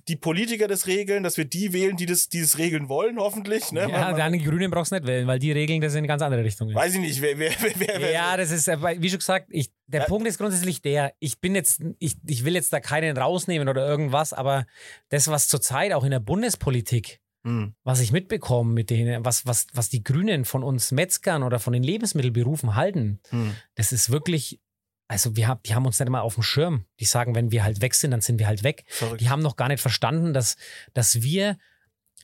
[0.07, 3.71] die Politiker das regeln, dass wir die wählen, die das, die das regeln wollen, hoffentlich.
[3.71, 3.87] Ne?
[3.89, 6.43] Ja, die Grünen brauchst du nicht wählen, weil die regeln das in eine ganz andere
[6.43, 6.73] Richtung.
[6.73, 9.71] Weiß ich nicht, wer, wer, wer, wer, Ja, das ist, äh, wie schon gesagt, ich,
[9.87, 10.07] der Ja.
[10.07, 13.87] Punkt ist grundsätzlich der, ich bin jetzt, ich, ich will jetzt da keinen rausnehmen oder
[13.87, 14.65] irgendwas, aber
[15.09, 17.75] das, was zurzeit auch in der Bundespolitik, Hm.
[17.83, 21.73] was ich mitbekomme mit denen, was, was, was die Grünen von uns Metzgern oder von
[21.73, 23.55] den Lebensmittelberufen halten, Hm.
[23.75, 24.59] das ist wirklich,
[25.07, 26.85] also wir haben, die haben uns nicht mal auf dem Schirm.
[26.99, 28.85] Die sagen, wenn wir halt weg sind, dann sind wir halt weg.
[28.87, 29.21] Verrückt.
[29.21, 30.57] Die haben noch gar nicht verstanden, dass,
[30.93, 31.57] dass wir,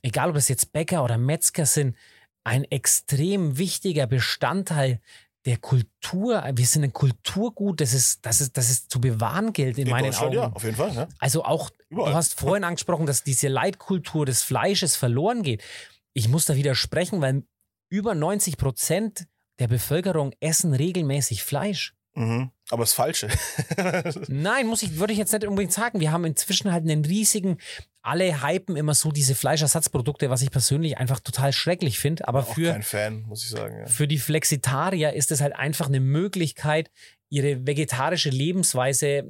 [0.01, 1.95] egal ob es jetzt Bäcker oder Metzger sind,
[2.43, 4.99] ein extrem wichtiger Bestandteil
[5.45, 9.77] der Kultur, wir sind ein Kulturgut, das ist, das ist, das ist zu bewahren gilt
[9.77, 10.33] in, in meinen Augen.
[10.33, 10.93] ja, auf jeden Fall.
[10.93, 11.07] Ne?
[11.19, 12.11] Also auch, Überall.
[12.11, 15.63] du hast vorhin angesprochen, dass diese Leitkultur des Fleisches verloren geht.
[16.13, 17.43] Ich muss da widersprechen, weil
[17.89, 19.27] über 90 Prozent
[19.59, 21.95] der Bevölkerung essen regelmäßig Fleisch.
[22.13, 22.51] Mhm.
[22.71, 23.27] Aber das Falsche.
[24.27, 25.99] Nein, muss ich, würde ich jetzt nicht unbedingt sagen.
[25.99, 27.57] Wir haben inzwischen halt einen riesigen,
[28.01, 32.27] alle hypen immer so diese Fleischersatzprodukte, was ich persönlich einfach total schrecklich finde.
[32.27, 33.77] Aber Auch für, kein Fan, muss ich sagen.
[33.77, 33.85] Ja.
[33.85, 36.89] für die Flexitarier ist es halt einfach eine Möglichkeit,
[37.29, 39.25] ihre vegetarische Lebensweise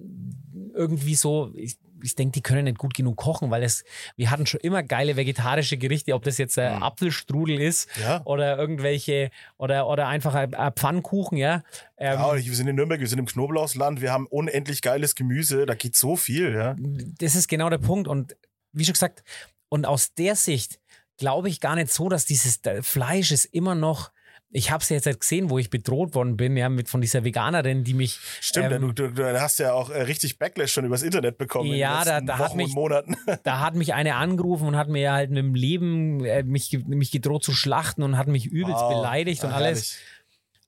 [0.73, 3.83] irgendwie so, ich, ich denke, die können nicht gut genug kochen, weil es,
[4.15, 6.83] wir hatten schon immer geile vegetarische Gerichte, ob das jetzt ein Mhm.
[6.83, 8.21] Apfelstrudel ist Ja.
[8.25, 11.63] oder irgendwelche, oder, oder einfach ein, ein Pfannkuchen, ja.
[11.97, 15.65] Ähm, Ja, wir sind in Nürnberg, wir sind im Knoblauchsland, wir haben unendlich geiles Gemüse,
[15.65, 16.75] da geht so viel, ja.
[17.19, 18.07] das ist genau der Punkt.
[18.07, 18.35] Und
[18.73, 19.23] wie schon gesagt,
[19.69, 20.79] und aus der Sicht
[21.17, 24.11] glaube ich gar nicht so, dass dieses Fleisch ist immer noch.
[24.53, 26.99] Ich habe es ja jetzt halt gesehen, wo ich bedroht worden bin, ja, mit von
[26.99, 28.19] dieser Veganerin, die mich.
[28.41, 31.99] Stimmt, ähm, du, du, hast ja auch äh, richtig Backlash schon übers Internet bekommen Ja,
[31.99, 33.15] in den da- letzten da hat Wochen mich- und Monaten.
[33.43, 37.11] da hat mich eine angerufen und hat mir halt mit dem Leben äh, mich, mich
[37.11, 38.89] gedroht zu schlachten und hat mich übelst Wow.
[38.89, 39.93] beleidigt und Ah, alles.
[39.93, 39.97] herrlich.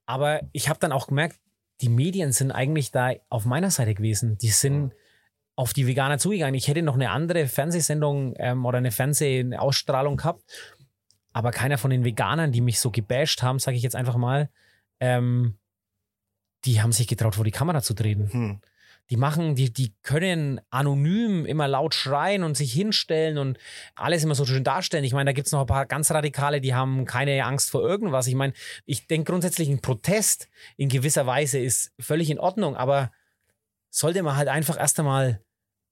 [0.06, 1.38] Aber ich habe dann auch gemerkt,
[1.82, 4.38] die Medien sind eigentlich da auf meiner Seite gewesen.
[4.38, 4.94] Die sind
[5.56, 6.56] auf die Veganer zugegangen.
[6.56, 10.44] Ich hätte noch eine andere Fernsehsendung ähm, oder eine Fernsehausstrahlung gehabt,
[11.34, 14.50] aber keiner von den Veganern, die mich so gebasht haben, sage ich jetzt einfach mal,
[15.00, 15.58] ähm,
[16.66, 18.32] die haben sich getraut, vor die Kamera zu treten.
[18.32, 18.62] Hm.
[19.10, 23.58] Die machen, die, die können anonym immer laut schreien und sich hinstellen und
[23.96, 25.04] alles immer so schön darstellen.
[25.04, 27.82] Ich meine, da gibt es noch ein paar ganz Radikale, die haben keine Angst vor
[27.82, 28.28] irgendwas.
[28.28, 28.54] Ich meine,
[28.86, 33.12] ich denke grundsätzlich, ein Protest in gewisser Weise ist völlig in Ordnung, aber
[33.90, 35.42] sollte man halt einfach erst einmal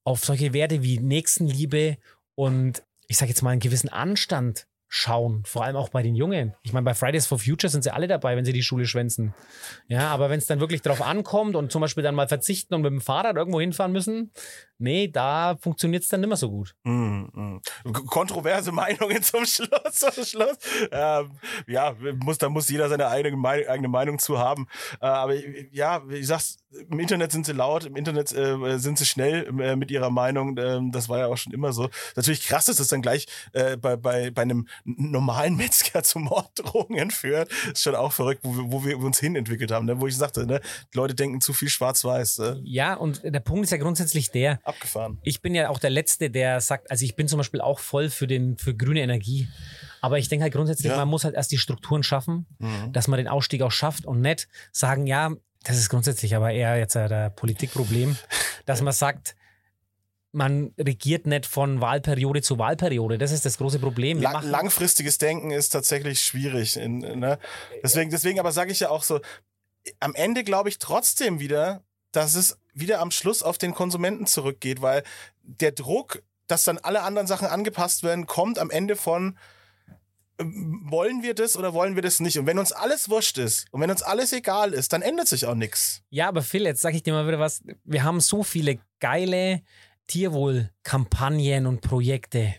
[0.05, 1.97] auf solche Werte wie Nächstenliebe
[2.35, 6.53] und ich sage jetzt mal einen gewissen Anstand schauen, vor allem auch bei den Jungen.
[6.63, 9.33] Ich meine, bei Fridays for Future sind sie alle dabei, wenn sie die Schule schwänzen.
[9.87, 12.81] Ja, aber wenn es dann wirklich drauf ankommt und zum Beispiel dann mal verzichten und
[12.81, 14.31] mit dem Fahrrad irgendwo hinfahren müssen,
[14.81, 16.75] nee, da funktioniert es dann nicht mehr so gut.
[16.83, 17.61] Hm.
[17.85, 19.69] K- Kontroverse Meinungen zum Schluss.
[19.93, 20.57] Zum Schluss.
[20.91, 21.31] Ähm,
[21.67, 24.67] ja, muss, da muss jeder seine eigene, Meinung- eigene Meinung zu haben.
[25.01, 25.35] Äh, aber
[25.71, 26.57] ja, ich sag's,
[26.89, 30.57] im Internet sind sie laut, im Internet äh, sind sie schnell äh, mit ihrer Meinung.
[30.57, 31.89] Ähm, das war ja auch schon immer so.
[32.15, 37.11] Natürlich krass, dass es dann gleich äh, bei, bei, bei einem normalen Metzger zu Morddrohungen
[37.11, 37.51] führt.
[37.73, 39.85] Ist schon auch verrückt, wo, wir- wo wir uns hin entwickelt haben.
[39.85, 39.99] Ne?
[39.99, 40.61] Wo ich sagte, ne?
[40.93, 42.39] Leute denken zu viel schwarz-weiß.
[42.39, 42.61] Ne?
[42.63, 45.19] Ja, und der Punkt ist ja grundsätzlich der, Abgefahren.
[45.23, 48.09] ich bin ja auch der Letzte, der sagt, also ich bin zum Beispiel auch voll
[48.09, 49.47] für, den, für grüne Energie.
[50.01, 50.97] Aber ich denke halt grundsätzlich, Ja.
[50.97, 52.91] man muss halt erst die Strukturen schaffen, Mhm.
[52.93, 55.31] dass man den Ausstieg auch schafft und nicht sagen, ja,
[55.63, 58.17] das ist grundsätzlich aber eher jetzt äh, der Politikproblem,
[58.65, 59.35] dass man sagt,
[60.33, 63.17] man regiert nicht von Wahlperiode zu Wahlperiode.
[63.17, 64.21] Das ist das große Problem.
[64.21, 66.77] Lang, langfristiges Denken ist tatsächlich schwierig.
[66.77, 67.37] Ne?
[67.83, 69.19] deswegen, deswegen aber sage ich ja auch so,
[69.99, 74.81] am Ende glaube ich trotzdem wieder, dass es wieder am Schluss auf den Konsumenten zurückgeht,
[74.81, 75.03] weil
[75.43, 79.37] der Druck, dass dann alle anderen Sachen angepasst werden, kommt am Ende von
[80.39, 82.37] ähm, wollen wir das oder wollen wir das nicht?
[82.39, 85.45] Und wenn uns alles wurscht ist und wenn uns alles egal ist, dann ändert sich
[85.45, 86.01] auch nichts.
[86.09, 87.63] Ja, aber Phil, jetzt sag ich dir mal wieder was.
[87.83, 89.61] Wir haben so viele geile
[90.07, 92.55] Tierwohlkampagnen und Projekte.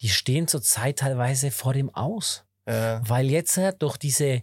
[0.00, 2.44] Die stehen zurzeit teilweise vor dem Aus.
[2.66, 4.42] Äh, Weil jetzt äh, durch diese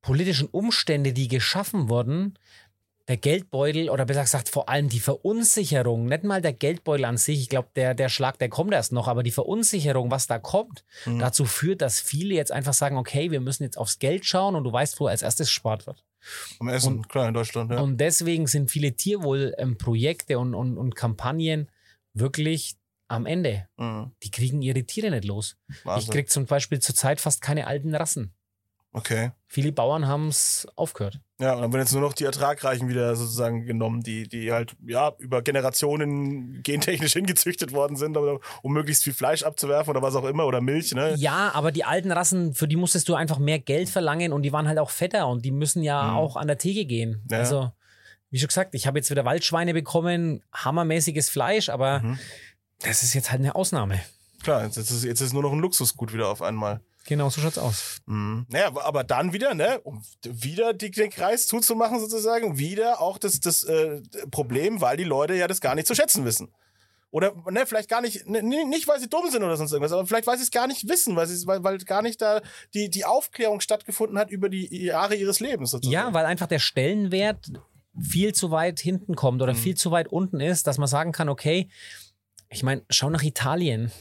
[0.00, 2.38] politischen Umstände, die geschaffen wurden,
[3.08, 7.40] der Geldbeutel oder besser gesagt vor allem die Verunsicherung, nicht mal der Geldbeutel an sich,
[7.40, 10.84] ich glaube, der, der Schlag, der kommt erst noch, aber die Verunsicherung, was da kommt,
[11.04, 11.18] Mhm.
[11.18, 14.64] dazu führt, dass viele jetzt einfach sagen, okay, wir müssen jetzt aufs Geld schauen und
[14.64, 16.04] du weißt, wo als erstes gespart wird.
[16.60, 17.80] am Essen, klar, in Deutschland, ja.
[17.80, 21.68] Und deswegen sind viele Tierwohlprojekte und, und, und Kampagnen
[22.14, 22.76] wirklich
[23.08, 23.66] am Ende.
[23.76, 24.12] Mhm.
[24.22, 25.56] Die kriegen ihre Tiere nicht los.
[25.68, 26.12] Ich Wahnsinn.
[26.12, 28.32] krieg zum Beispiel zurzeit fast keine alten Rassen.
[28.94, 29.30] Okay.
[29.48, 31.18] Viele Bauern haben es aufgehört.
[31.40, 34.74] Ja, und dann werden jetzt nur noch die Ertragreichen wieder sozusagen genommen, die, die halt,
[34.86, 40.24] ja, über Generationen gentechnisch hingezüchtet worden sind, um möglichst viel Fleisch abzuwerfen oder was auch
[40.24, 41.14] immer oder Milch, ne?
[41.16, 44.52] Ja, aber die alten Rassen, für die musstest du einfach mehr Geld verlangen und die
[44.52, 46.16] waren halt auch fetter und die müssen ja Mhm.
[46.18, 47.22] auch an der Theke gehen.
[47.30, 47.38] Ja.
[47.38, 47.72] Also,
[48.30, 52.18] wie schon gesagt, ich habe jetzt wieder Waldschweine bekommen, hammermäßiges Fleisch, aber Mhm.
[52.82, 54.00] das ist jetzt halt eine Ausnahme.
[54.42, 56.80] Klar, jetzt ist, jetzt ist nur noch ein Luxusgut wieder auf einmal.
[57.12, 57.98] Genau, so schaut's aus.
[58.06, 58.46] Mhm.
[58.48, 63.38] Naja, aber dann wieder, ne, um wieder die, den Kreis zuzumachen sozusagen, wieder auch das,
[63.38, 64.00] das äh,
[64.30, 66.54] Problem, weil die Leute ja das gar nicht zu schätzen wissen.
[67.10, 70.06] Oder ne, vielleicht gar nicht, ne, nicht weil sie dumm sind oder sonst irgendwas, aber
[70.06, 72.40] vielleicht weil sie es gar nicht wissen, weil, weil, weil gar nicht da
[72.72, 75.92] die, die Aufklärung stattgefunden hat über die Jahre ihres Lebens sozusagen.
[75.92, 77.52] Ja, weil einfach der Stellenwert
[78.00, 79.42] viel zu weit hinten kommt Mhm.
[79.42, 81.68] oder viel zu weit unten ist, dass man sagen kann, okay,
[82.48, 83.92] ich meine, schau nach Italien.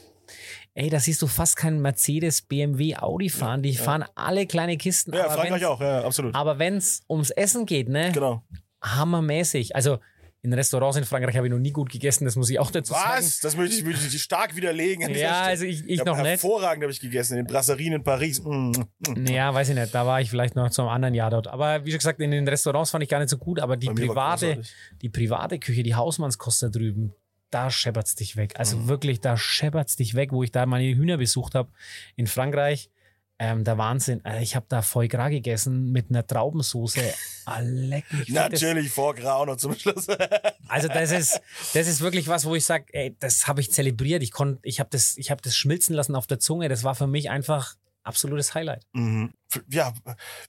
[0.73, 3.61] Ey, da siehst du fast keinen Mercedes, BMW, Audi fahren.
[3.61, 5.13] Die fahren alle kleine Kisten.
[5.13, 6.33] ja aber Frankreich auch, ja, absolut.
[6.33, 8.41] Aber wenn es ums Essen geht, ne, genau.
[8.81, 9.75] hammermäßig.
[9.75, 9.99] Also
[10.43, 12.93] in Restaurants in Frankreich habe ich noch nie gut gegessen, das muss ich auch dazu
[12.93, 13.19] sagen.
[13.19, 13.39] Was?
[13.41, 15.13] Das möchte ich, möchte ich stark widerlegen.
[15.13, 16.25] Ja, also ich, ich hab noch nicht.
[16.25, 18.41] Hervorragend habe ich gegessen, in den Brasserien in Paris.
[18.41, 19.25] Mm, mm.
[19.27, 19.93] Ja, weiß ich nicht.
[19.93, 21.47] Da war ich vielleicht noch zu einem anderen Jahr dort.
[21.47, 23.59] Aber wie schon gesagt, in den Restaurants fand ich gar nicht so gut.
[23.59, 24.63] Aber die private,
[25.01, 27.13] die private Küche, die Hausmannskost da drüben,
[27.51, 28.53] da scheppert's dich weg.
[28.57, 28.87] Also Mhm.
[28.87, 31.69] wirklich, da scheppert's dich weg, wo ich da meine Hühner besucht habe
[32.15, 32.89] in Frankreich.
[33.43, 34.23] Ähm, der Wahnsinn.
[34.23, 37.01] Äh, Ich habe da Foie Gras gegessen mit einer Traubensoße.
[37.45, 38.19] Ah, leck fett.
[38.29, 40.05] Das- Natürlich vor Grau noch zum Schluss.
[40.67, 41.41] Also das ist,
[41.73, 44.23] das ist wirklich was, wo ich sage, ey, das habe ich zelebriert.
[44.23, 44.31] Ich
[44.61, 46.69] ich habe das, ich habe das schmilzen lassen auf der Zunge.
[46.69, 48.85] Das war für mich einfach absolutes Highlight.
[48.93, 49.33] Mhm.
[49.69, 49.93] Ja,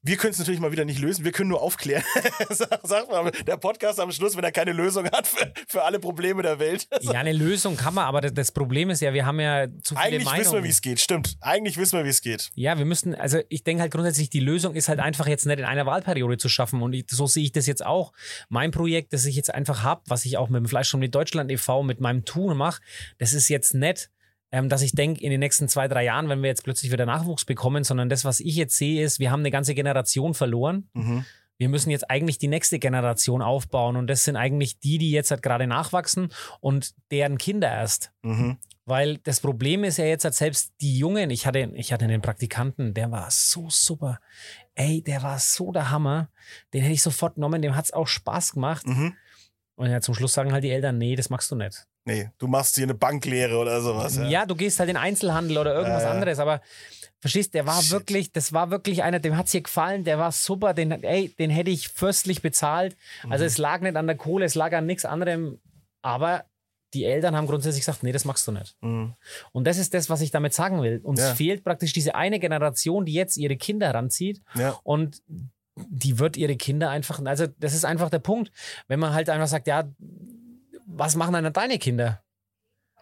[0.03, 2.05] wir können es natürlich mal wieder nicht lösen, wir können nur aufklären.
[2.51, 6.43] Sag, mal, der Podcast am Schluss, wenn er keine Lösung hat für, für alle Probleme
[6.43, 6.87] der Welt.
[7.03, 10.01] Ja, eine Lösung kann man, aber das, Problem ist ja, wir haben ja zu viele
[10.01, 10.41] Eigentlich Meinungen.
[10.41, 11.37] wissen wir, wie es geht, stimmt.
[11.41, 12.51] Eigentlich wissen wir, wie es geht.
[12.55, 15.59] Ja, wir müssen, also ich denke halt grundsätzlich, die Lösung ist halt einfach jetzt nicht
[15.59, 16.81] in einer Wahlperiode zu schaffen.
[16.81, 18.13] Und ich, so sehe ich das jetzt auch.
[18.49, 21.51] Mein Projekt, das ich jetzt einfach habe, was ich auch mit dem Fleisch mit Deutschland
[21.51, 21.83] e.V.
[21.83, 22.81] mit meinem Tun mache,
[23.19, 24.11] das ist jetzt nicht,
[24.53, 27.07] ähm, dass ich denke, in den nächsten zwei, drei Jahren, wenn wir jetzt plötzlich wieder
[27.07, 30.89] Nachwuchs bekommen, sondern das, was ich jetzt sehe, ist, wir haben eine ganze Generation verloren.
[30.93, 31.25] Mhm.
[31.57, 33.97] Wir müssen jetzt eigentlich die nächste Generation aufbauen.
[33.97, 38.13] Und das sind eigentlich die, die jetzt halt gerade nachwachsen und deren Kinder erst.
[38.23, 38.59] Mhm.
[38.85, 42.21] Weil das Problem ist ja jetzt, dass selbst die Jungen, ich hatte, ich hatte einen
[42.21, 44.21] Praktikanten, der war so super.
[44.75, 46.31] Ey, der war so der Hammer.
[46.75, 48.87] Den hätte ich sofort genommen, dem hat es auch Spaß gemacht.
[48.87, 49.15] Mhm.
[49.77, 51.87] Und ja, zum Schluss sagen halt die Eltern, nee, das machst du nicht.
[52.05, 54.17] Nee, du machst hier eine Banklehre oder sowas.
[54.17, 54.47] Ja, Ja.
[54.47, 56.11] du gehst halt in Einzelhandel oder irgendwas ja.
[56.11, 56.61] anderes, aber
[57.21, 57.93] verstehst, der war Shit.
[57.93, 61.51] wirklich, das war wirklich einer, dem hat's hier gefallen, der war super, den, ey, den
[61.51, 62.97] hätte ich fürstlich bezahlt.
[63.25, 63.33] Mhm.
[63.33, 65.61] Also es lag nicht an der Kohle, es lag an nichts anderem,
[66.03, 66.45] aber
[66.95, 68.77] die Eltern haben grundsätzlich gesagt, nee, das machst du nicht.
[68.83, 69.15] Mhm.
[69.53, 71.01] Und das ist das, was ich damit sagen will.
[71.05, 71.35] Uns Ja.
[71.37, 74.77] fehlt praktisch diese eine Generation, die jetzt ihre Kinder heranzieht ja.
[74.83, 75.23] und
[75.77, 78.51] die wird ihre Kinder einfach, also das ist einfach der Punkt.
[78.89, 79.85] Wenn man halt einfach sagt, ja,
[80.95, 82.23] was machen dann deine Kinder?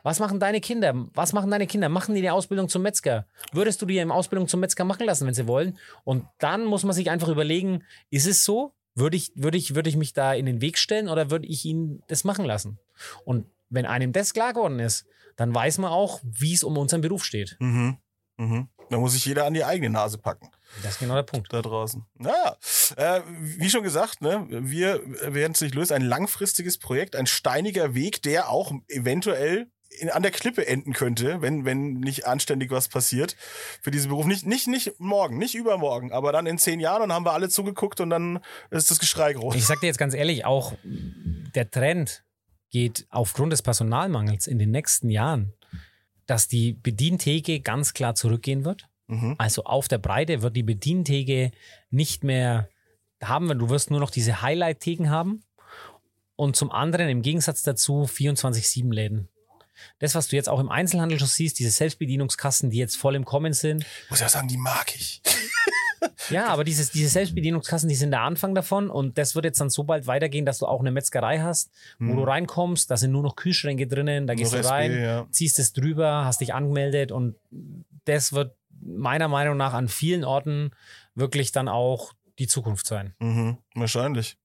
[0.03, 0.95] Was machen deine Kinder?
[1.13, 1.89] Was machen deine Kinder?
[1.89, 3.27] Machen die eine Ausbildung zum Metzger?
[3.53, 5.79] Würdest du die eine Ausbildung zum Metzger machen lassen, wenn sie wollen?
[6.05, 8.73] Und dann muss man sich einfach überlegen, ist es so?
[8.95, 11.65] Würde ich, würde ich, würde ich mich da in den Weg stellen oder würde ich
[11.65, 12.79] ihnen das machen lassen?
[13.25, 17.01] Und wenn einem das klar geworden ist, dann weiß man auch, wie es um unseren
[17.03, 17.57] Beruf steht.
[17.61, 17.99] Mhm.
[18.37, 18.69] Mhm.
[18.89, 20.51] Da muss sich jeder an die eigene Nase packen.
[20.83, 21.53] Das ist genau der Punkt.
[21.53, 22.05] da draußen.
[22.15, 22.57] Naja,
[22.97, 25.95] äh, wie schon gesagt, ne, wir werden es nicht lösen.
[25.95, 31.43] Ein langfristiges Projekt, ein steiniger Weg, der auch eventuell in, an der Klippe enden könnte,
[31.43, 33.37] wenn, wenn nicht anständig was passiert
[33.83, 34.27] für diesen Beruf.
[34.27, 37.49] Nicht, nicht, nicht morgen, nicht übermorgen, aber dann in zehn Jahren und haben wir alle
[37.49, 38.41] zugeguckt und dann
[38.71, 39.55] ist das Geschrei groß.
[39.57, 42.25] Ich sag dir jetzt ganz ehrlich, auch der Trend
[42.71, 45.53] geht aufgrund des Personalmangels in den nächsten Jahren,
[46.27, 48.90] dass die Bedientheke ganz klar zurückgehen wird.
[49.11, 49.35] Mhm.
[49.39, 51.51] Also auf der Breite wird die Bedientheke
[51.91, 52.69] nicht mehr
[53.23, 55.43] haben, weil du wirst nur noch diese Highlight-Theken haben.
[56.37, 59.29] und zum anderen im Gegensatz dazu 24-7 Läden.
[59.99, 63.27] Das, was du jetzt auch im Einzelhandel schon siehst, diese Selbstbedienungskassen, die jetzt voll im
[63.27, 63.85] Kommen sind.
[64.05, 65.21] Ich muss ja sagen, die mag ich.
[66.31, 69.69] Ja, aber dieses, diese Selbstbedienungskassen, die sind der Anfang davon und das wird jetzt dann
[69.69, 73.23] so bald weitergehen, dass du auch eine Metzgerei hast, wo du reinkommst, da sind nur
[73.23, 75.27] noch Kühlschränke drinnen, da gehst Noch du rein, SB, ja.
[75.31, 77.35] ziehst es drüber, hast dich angemeldet und
[78.05, 80.71] das wird meiner Meinung nach an vielen Orten
[81.15, 83.15] wirklich dann auch die Zukunft sein.
[83.19, 84.37] Mhm, wahrscheinlich.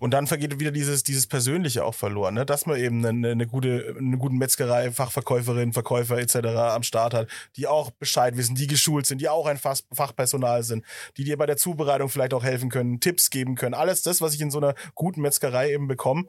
[0.00, 2.46] Und dann vergeht wieder dieses, dieses Persönliche auch verloren, ne?
[2.46, 6.36] dass man eben eine, eine gute, eine gute Metzgerei, Fachverkäuferin, Verkäufer etc.
[6.46, 10.62] am Start hat, die auch Bescheid wissen, die geschult sind, die auch ein Fach, Fachpersonal
[10.62, 10.84] sind,
[11.16, 13.74] die dir bei der Zubereitung vielleicht auch helfen können, Tipps geben können.
[13.74, 16.24] Alles das, was ich in so einer guten Metzgerei eben bekomme.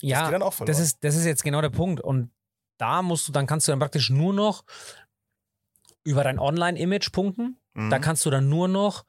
[0.00, 0.76] Ja, geht dann auch verloren.
[0.76, 2.00] das ist, das ist jetzt genau der Punkt.
[2.00, 2.30] Und
[2.76, 4.64] da musst du, dann kannst du dann praktisch nur noch
[6.04, 7.58] über dein Online-Image punkten.
[7.74, 7.90] Mhm.
[7.90, 9.04] Da kannst du dann nur noch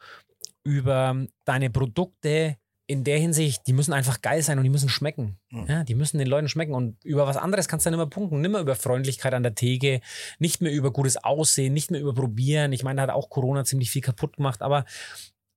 [0.63, 5.39] über deine Produkte in der Hinsicht, die müssen einfach geil sein und die müssen schmecken.
[5.49, 5.65] Mhm.
[5.67, 6.73] Ja, die müssen den Leuten schmecken.
[6.75, 8.41] Und über was anderes kannst du dann immer punkten.
[8.41, 10.01] Nicht mehr über Freundlichkeit an der Theke,
[10.37, 12.73] nicht mehr über gutes Aussehen, nicht mehr über Probieren.
[12.73, 14.85] Ich meine, da hat auch Corona ziemlich viel kaputt gemacht, aber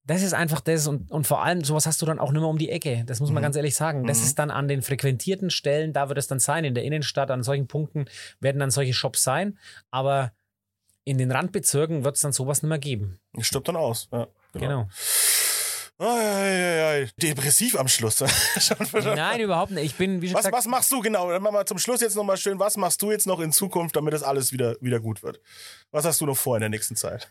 [0.04, 2.48] das ist einfach das und, und vor allem, sowas hast du dann auch nicht mehr
[2.48, 3.04] um die Ecke.
[3.04, 3.44] Das muss man Mhm.
[3.44, 4.06] ganz ehrlich sagen.
[4.06, 4.24] Das Mhm.
[4.24, 6.64] ist dann an den frequentierten Stellen, da wird es dann sein.
[6.64, 8.06] In der Innenstadt, an solchen Punkten
[8.40, 9.58] werden dann solche Shops sein.
[9.90, 10.32] Aber
[11.08, 13.18] in den Randbezirken wird es dann sowas nicht mehr geben.
[13.40, 14.08] Stirbt dann aus.
[14.12, 14.88] Ja, Genau.
[16.00, 17.10] Ai, ai, ai, ai.
[17.20, 18.20] Depressiv am Schluss.
[18.92, 19.84] Nein, überhaupt nicht.
[19.84, 21.28] Ich bin, wie schon was, gesagt, was machst du genau?
[21.28, 23.96] Dann machen wir zum Schluss jetzt nochmal schön, was machst du jetzt noch in Zukunft,
[23.96, 25.40] damit das alles wieder, wieder gut wird?
[25.90, 27.28] Was hast du noch vor in der nächsten Zeit?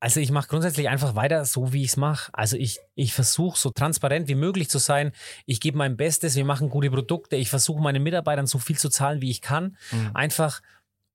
[0.00, 2.32] Also ich mache grundsätzlich einfach weiter so, wie ich es mache.
[2.34, 5.12] Also ich, ich versuche so transparent wie möglich zu sein.
[5.46, 7.36] Ich gebe mein Bestes, wir machen gute Produkte.
[7.36, 9.76] Ich versuche meinen Mitarbeitern so viel zu zahlen, wie ich kann.
[9.92, 10.10] Mhm.
[10.14, 10.60] Einfach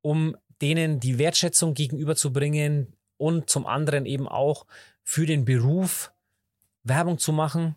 [0.01, 4.65] um denen die Wertschätzung gegenüberzubringen und zum anderen eben auch
[5.03, 6.11] für den Beruf
[6.83, 7.75] Werbung zu machen.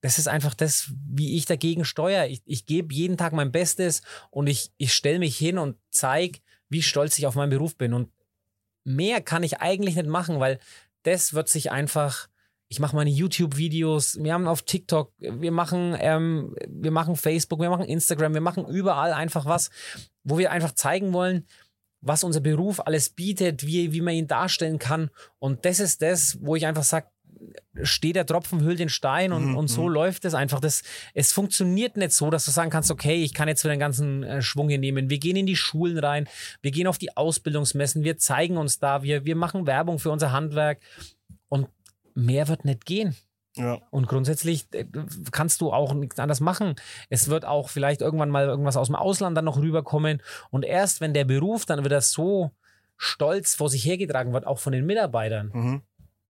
[0.00, 2.26] Das ist einfach das, wie ich dagegen steuere.
[2.26, 6.40] Ich, ich gebe jeden Tag mein Bestes und ich, ich stelle mich hin und zeige,
[6.68, 7.92] wie stolz ich auf meinen Beruf bin.
[7.92, 8.10] Und
[8.84, 10.58] mehr kann ich eigentlich nicht machen, weil
[11.02, 12.28] das wird sich einfach.
[12.70, 17.70] Ich mache meine YouTube-Videos, wir haben auf TikTok, wir machen, ähm, wir machen Facebook, wir
[17.70, 19.70] machen Instagram, wir machen überall einfach was,
[20.22, 21.46] wo wir einfach zeigen wollen,
[22.00, 25.10] was unser Beruf alles bietet, wie, wie man ihn darstellen kann.
[25.38, 27.08] Und das ist das, wo ich einfach sage,
[27.82, 29.92] steht der Tropfen, hüllt den Stein und, Mhm, und so mhm.
[29.92, 30.60] läuft es einfach.
[30.60, 30.82] Das,
[31.14, 34.22] es funktioniert nicht so, dass du sagen kannst, okay, ich kann jetzt wieder den ganzen
[34.22, 35.10] äh, Schwung hier nehmen.
[35.10, 36.28] Wir gehen in die Schulen rein,
[36.62, 40.32] wir gehen auf die Ausbildungsmessen, wir zeigen uns da, wir, wir machen Werbung für unser
[40.32, 40.80] Handwerk
[41.48, 41.68] und
[42.14, 43.14] mehr wird nicht gehen.
[43.56, 43.78] Ja.
[43.90, 44.84] Und grundsätzlich äh,
[45.32, 46.74] kannst du auch nichts anderes machen.
[47.08, 50.22] Es wird auch vielleicht irgendwann mal irgendwas aus dem Ausland dann noch rüberkommen.
[50.50, 52.50] Und erst wenn der Beruf dann wieder so
[52.96, 55.82] stolz vor sich hergetragen wird, auch von den Mitarbeitern, Mhm.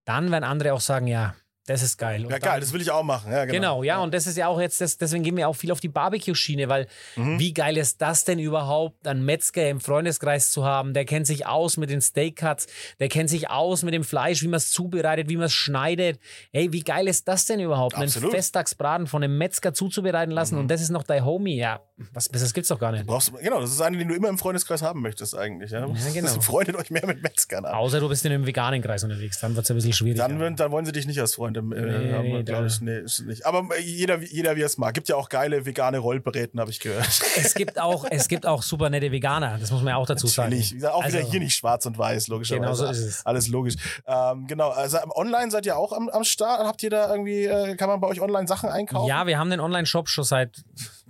[0.05, 1.35] dann werden andere auch sagen, ja,
[1.69, 2.25] das ist geil.
[2.25, 3.31] Und Ja, geil, das will ich auch machen.
[3.31, 3.53] Ja, genau.
[3.59, 5.81] Genau, ja, und das ist ja auch jetzt, das, deswegen gehen wir auch viel auf
[5.81, 7.39] die Barbecue-Schiene, weil Mhm.
[7.39, 10.95] wie geil ist das denn überhaupt, einen Metzger im Freundeskreis zu haben?
[10.95, 12.66] Der kennt sich aus mit den Steak-Cuts,
[13.01, 16.19] der kennt sich aus mit dem Fleisch, wie man es zubereitet, wie man es schneidet.
[16.53, 18.31] Hey, wie geil ist das denn überhaupt, Absolut.
[18.31, 20.61] einen Festtagsbraten von einem Metzger zuzubereiten lassen Mhm.
[20.62, 21.57] und das ist noch dein Homie?
[21.57, 21.81] Ja,
[22.12, 23.07] was Besseres gibt's doch gar nicht.
[23.07, 25.70] Brauchst, genau, das ist eine, den du immer im Freundeskreis haben möchtest eigentlich.
[25.70, 25.86] Ja?
[25.86, 26.28] genau.
[26.28, 27.74] Das freundet euch mehr mit Metzgern an.
[27.74, 30.18] Außer du bist in einem veganen Kreis unterwegs, dann wird's ein bisschen schwierig.
[30.18, 32.80] Dann, dann wollen sie dich nicht als Freund äh, Nee, haben, nee, glaube ich.
[32.80, 33.46] Nee, ist nicht.
[33.46, 34.94] Aber äh, jeder, jeder wie er es mag.
[34.94, 37.09] Gibt ja auch geile vegane Rollbräten, habe ich gehört.
[37.36, 40.26] es gibt auch, es gibt auch super nette Veganer, das muss man ja auch dazu
[40.26, 40.51] sagen.
[40.51, 40.72] Natürlich.
[40.72, 42.61] Wie gesagt, Auch wieder Also- hier nicht schwarz und weiß, logischerweise.
[42.62, 43.26] Genau so ist es.
[43.26, 43.74] Alles logisch.
[44.07, 46.61] Ähm, genau, also online seid ihr auch am, am Start.
[46.66, 49.09] Habt ihr da irgendwie, äh, kann man bei euch online Sachen einkaufen?
[49.09, 50.62] Ja, wir haben den Online-Shop schon seit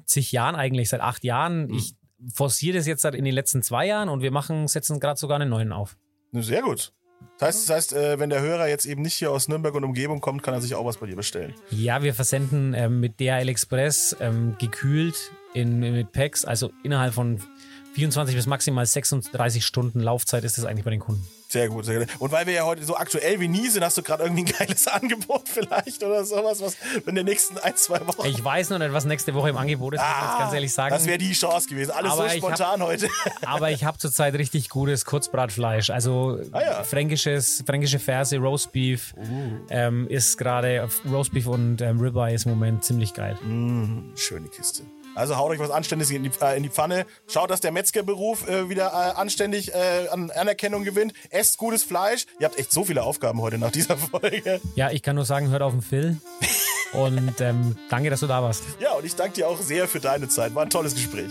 [0.09, 1.73] zig Jahren eigentlich, seit acht Jahren.
[1.73, 1.95] Ich
[2.35, 5.41] forciere das jetzt seit in den letzten zwei Jahren und wir machen, setzen gerade sogar
[5.41, 5.97] einen neuen auf.
[6.33, 6.93] Sehr gut.
[7.39, 9.85] Das heißt, das heißt äh, wenn der Hörer jetzt eben nicht hier aus Nürnberg und
[9.85, 11.55] Umgebung kommt, kann er sich auch was bei dir bestellen.
[11.71, 17.41] Ja, wir versenden ähm, mit DHL Express ähm, gekühlt in, mit Packs, also innerhalb von
[17.95, 21.27] 24 bis maximal 36 Stunden Laufzeit ist das eigentlich bei den Kunden.
[21.51, 22.09] Sehr gut, sehr gut.
[22.19, 24.55] Und weil wir ja heute so aktuell wie nie sind, hast du gerade irgendwie ein
[24.59, 26.77] geiles Angebot vielleicht oder sowas, was
[27.07, 28.27] in den nächsten ein, zwei Wochen.
[28.27, 30.73] Ich weiß noch nicht, was nächste Woche im Angebot ist, muss ich jetzt ganz ehrlich
[30.75, 30.93] sagen.
[30.93, 31.93] Ah, Das wäre die Chance gewesen.
[31.93, 33.09] Alles Aber so ich hab- spontan heute.
[33.47, 35.89] Aber ich habe zurzeit richtig gutes Kurzbratfleisch.
[35.89, 36.85] Also Ah ja.
[36.85, 39.23] fränkisches, fränkische Ferse, Roastbeef Uh.
[39.71, 43.39] ähm, ist gerade, Roastbeef und ähm, Ribeye ist im Moment ziemlich geil.
[44.17, 44.83] Schöne Kiste.
[45.19, 47.05] Also haut euch was Anständiges in die, äh, in die Pfanne.
[47.27, 51.13] Schaut, dass der Metzgerberuf äh, wieder äh, anständig äh, an Anerkennung gewinnt.
[51.31, 52.27] Esst gutes Fleisch.
[52.39, 54.61] Ihr habt echt so viele Aufgaben heute nach dieser Folge.
[54.77, 56.19] Ja, ich kann nur sagen, hört auf den Phil.
[56.93, 58.63] Und ähm, danke, dass du da warst.
[58.81, 60.55] Ja, und ich danke dir auch sehr für deine Zeit.
[60.55, 61.31] War ein tolles Gespräch.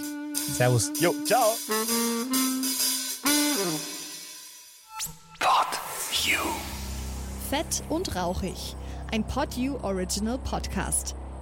[0.54, 0.92] Servus.
[1.00, 1.56] Jo, ciao.
[5.40, 5.68] Pod
[6.26, 6.40] You.
[7.50, 8.76] Fett und rauchig.
[9.12, 11.16] Ein Pod You Original Podcast.